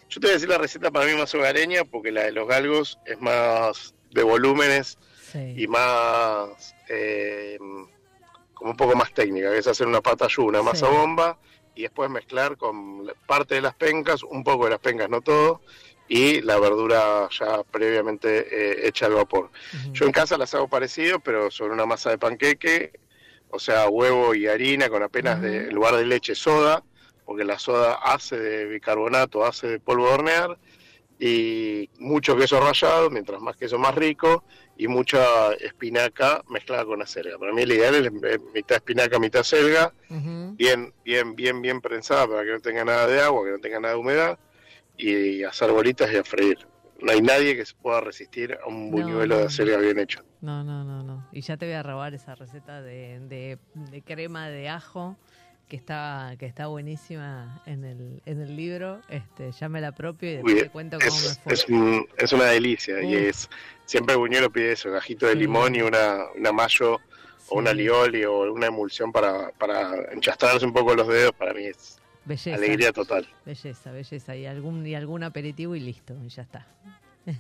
Yo 0.09 0.19
te 0.19 0.27
voy 0.27 0.31
a 0.31 0.33
decir 0.33 0.49
la 0.49 0.57
receta 0.57 0.91
para 0.91 1.05
mí 1.05 1.13
más 1.17 1.33
hogareña, 1.33 1.85
porque 1.85 2.11
la 2.11 2.23
de 2.23 2.33
los 2.33 2.45
galgos 2.45 2.99
es 3.05 3.21
más 3.21 3.95
de 4.11 4.23
volúmenes 4.23 4.97
sí. 5.33 5.53
y 5.57 5.67
más 5.67 6.75
eh, 6.89 7.57
como 8.53 8.71
un 8.71 8.77
poco 8.77 8.95
más 8.95 9.13
técnica, 9.13 9.51
que 9.51 9.59
es 9.59 9.67
hacer 9.67 9.87
una 9.87 10.01
patayú, 10.01 10.45
una 10.45 10.61
masa 10.61 10.87
Sí. 10.87 10.93
bomba 10.95 11.39
y 11.75 11.83
después 11.83 12.09
mezclar 12.09 12.57
con 12.57 13.07
parte 13.25 13.55
de 13.55 13.61
las 13.61 13.75
pencas, 13.75 14.23
un 14.23 14.43
poco 14.43 14.65
de 14.65 14.71
las 14.71 14.79
pencas, 14.79 15.09
no 15.09 15.21
todo, 15.21 15.61
y 16.07 16.41
la 16.41 16.59
verdura 16.59 17.27
ya 17.31 17.63
previamente 17.63 18.47
eh, 18.83 18.87
hecha 18.87 19.07
al 19.07 19.13
vapor. 19.13 19.51
Yo 19.93 20.05
en 20.05 20.11
casa 20.11 20.37
las 20.37 20.53
hago 20.53 20.67
parecido, 20.67 21.19
pero 21.19 21.49
sobre 21.51 21.73
una 21.73 21.85
masa 21.85 22.11
de 22.11 22.17
panqueque, 22.19 22.91
o 23.49 23.59
sea, 23.59 23.87
huevo 23.89 24.35
y 24.35 24.47
harina 24.47 24.89
con 24.89 25.03
apenas 25.03 25.41
de, 25.41 25.49
Ujú. 25.59 25.69
en 25.69 25.75
lugar 25.75 25.95
de 25.95 26.05
leche 26.05 26.35
soda, 26.35 26.83
porque 27.25 27.43
la 27.43 27.57
soda 27.59 27.95
hace 27.95 28.37
de 28.37 28.65
bicarbonato, 28.65 29.45
hace 29.45 29.67
de 29.67 29.79
polvo 29.79 30.07
de 30.07 30.13
hornear, 30.13 30.59
y 31.19 31.89
mucho 31.99 32.35
queso 32.35 32.59
rallado, 32.59 33.09
mientras 33.09 33.41
más 33.41 33.55
queso 33.55 33.77
más 33.77 33.95
rico, 33.95 34.43
y 34.77 34.87
mucha 34.87 35.53
espinaca 35.53 36.43
mezclada 36.49 36.85
con 36.85 37.01
acelga. 37.01 37.37
Para 37.37 37.53
mí 37.53 37.61
el 37.61 37.71
ideal 37.71 37.95
es 37.95 38.07
eh, 38.07 38.39
mitad 38.53 38.77
espinaca, 38.77 39.19
mitad 39.19 39.43
Ujú. 40.09 40.55
bien, 40.55 40.93
bien, 41.03 41.35
bien, 41.35 41.61
bien 41.61 41.81
prensada 41.81 42.27
para 42.27 42.43
que 42.43 42.51
no 42.51 42.59
tenga 42.59 42.83
nada 42.83 43.07
de 43.07 43.21
agua, 43.21 43.45
que 43.45 43.51
no 43.51 43.59
tenga 43.59 43.79
nada 43.79 43.93
de 43.93 43.99
humedad, 43.99 44.39
y 44.97 45.43
hacer 45.43 45.71
bolitas 45.71 46.11
y 46.11 46.17
a 46.17 46.23
freír. 46.23 46.57
No 47.01 47.11
hay 47.11 47.21
nadie 47.21 47.55
que 47.55 47.65
se 47.65 47.75
pueda 47.75 48.01
resistir 48.01 48.57
a 48.63 48.67
un 48.67 48.89
buñuelo 48.89 49.35
no, 49.35 49.41
de 49.41 49.47
acelga 49.47 49.77
bien 49.77 49.99
hecho. 49.99 50.21
No, 50.41 50.63
no, 50.63 50.83
no, 50.83 51.03
no. 51.03 51.27
Y 51.31 51.41
ya 51.41 51.57
te 51.57 51.65
voy 51.65 51.75
a 51.75 51.83
robar 51.83 52.13
esa 52.13 52.35
receta 52.35 52.81
de, 52.81 53.19
de, 53.21 53.57
de 53.91 54.01
crema 54.01 54.49
de 54.49 54.69
ajo 54.69 55.17
que 55.73 55.77
está 55.77 56.35
que 56.37 56.45
está 56.45 56.67
buenísima 56.67 57.59
en 57.65 57.83
el, 57.83 58.21
en 58.27 58.41
el 58.41 58.55
libro. 58.55 59.01
Este, 59.09 59.51
ya 59.51 59.67
me 59.69 59.81
la 59.81 59.87
apropio 59.87 60.29
y 60.29 60.33
después 60.35 60.53
Uy, 60.53 60.61
te 60.61 60.69
cuento 60.69 60.99
cómo 60.99 61.11
me 61.19 61.25
es, 61.25 61.39
fue. 61.39 61.53
es, 61.53 61.67
un- 61.67 62.07
es 62.15 62.31
una 62.31 62.43
delicia 62.45 63.01
y 63.01 63.15
es 63.15 63.49
siempre 63.85 64.13
el 64.13 64.19
buñuelo 64.19 64.51
pide 64.51 64.73
eso, 64.73 64.91
gajito 64.91 65.25
de 65.25 65.31
Sí. 65.33 65.39
limón 65.39 65.73
y 65.73 65.81
una, 65.81 66.25
una 66.37 66.51
mayo 66.51 66.99
o 67.49 67.57
una 67.57 67.73
lioli 67.73 68.23
o 68.23 68.53
una 68.53 68.67
emulsión 68.67 69.11
para, 69.11 69.49
para 69.53 70.11
enchastrarse 70.13 70.63
un 70.63 70.73
poco 70.73 70.93
los 70.93 71.07
dedos, 71.07 71.31
para 71.33 71.55
mí 71.55 71.63
es 71.65 71.97
Belleza. 72.23 72.53
alegría 72.55 72.93
total. 72.93 73.27
Belleza, 73.43 73.91
belleza. 73.91 74.35
Y 74.35 74.45
algún, 74.45 74.85
y 74.85 74.93
algún 74.93 75.23
aperitivo 75.23 75.75
y 75.75 75.79
listo, 75.79 76.15
y 76.23 76.29
ya 76.29 76.43
está. 76.43 76.67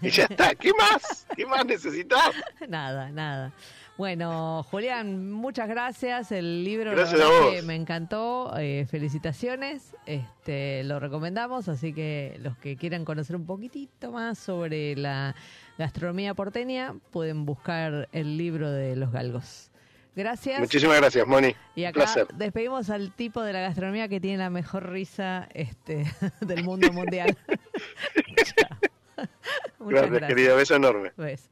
Y 0.01 0.09
ya 0.09 0.23
está, 0.25 0.55
¿qué 0.55 0.71
más? 0.73 1.27
¿Qué 1.35 1.45
más 1.45 1.65
necesitas? 1.65 2.31
nada, 2.69 3.09
nada. 3.11 3.51
Bueno, 3.97 4.63
Julián, 4.71 5.31
muchas 5.31 5.67
gracias. 5.69 6.31
El 6.31 6.63
libro 6.63 6.91
la 6.91 6.97
Gracias 6.97 7.21
a 7.21 7.25
verdad 7.25 7.41
vos. 7.41 7.53
que 7.53 7.61
me 7.61 7.75
encantó. 7.75 8.53
Eh, 8.57 8.87
felicitaciones. 8.89 9.95
Este, 10.05 10.83
lo 10.83 10.99
recomendamos, 10.99 11.67
así 11.69 11.93
que 11.93 12.39
los 12.41 12.57
que 12.57 12.75
quieran 12.75 13.05
conocer 13.05 13.35
un 13.35 13.45
poquitito 13.45 14.11
más 14.11 14.39
sobre 14.39 14.95
la 14.95 15.35
gastronomía 15.77 16.33
porteña 16.33 16.95
pueden 17.11 17.45
buscar 17.45 18.09
el 18.11 18.37
libro 18.37 18.71
de 18.71 18.95
los 18.95 19.11
galgos. 19.11 19.69
Gracias. 20.15 20.59
Muchísimas 20.59 20.97
gracias, 20.97 21.27
Moni. 21.27 21.55
Y 21.75 21.85
acá 21.85 22.01
placer. 22.01 22.27
despedimos 22.35 22.89
al 22.89 23.11
tipo 23.13 23.41
de 23.41 23.53
la 23.53 23.61
gastronomía 23.61 24.07
que 24.07 24.19
tiene 24.19 24.37
la 24.37 24.49
mejor 24.49 24.89
risa 24.91 25.47
este, 25.53 26.05
del 26.41 26.63
mundo 26.63 26.91
mundial. 26.91 27.35
Chao. 28.43 28.77
Muchas 29.79 30.09
Gracias, 30.09 30.27
querida. 30.29 30.55
Beso 30.55 30.75
enorme. 30.75 31.11
Pues, 31.15 31.49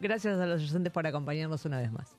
gracias 0.00 0.38
a 0.38 0.46
los 0.46 0.62
oyentes 0.62 0.92
por 0.92 1.06
acompañarnos 1.06 1.64
una 1.64 1.78
vez 1.78 1.92
más. 1.92 2.16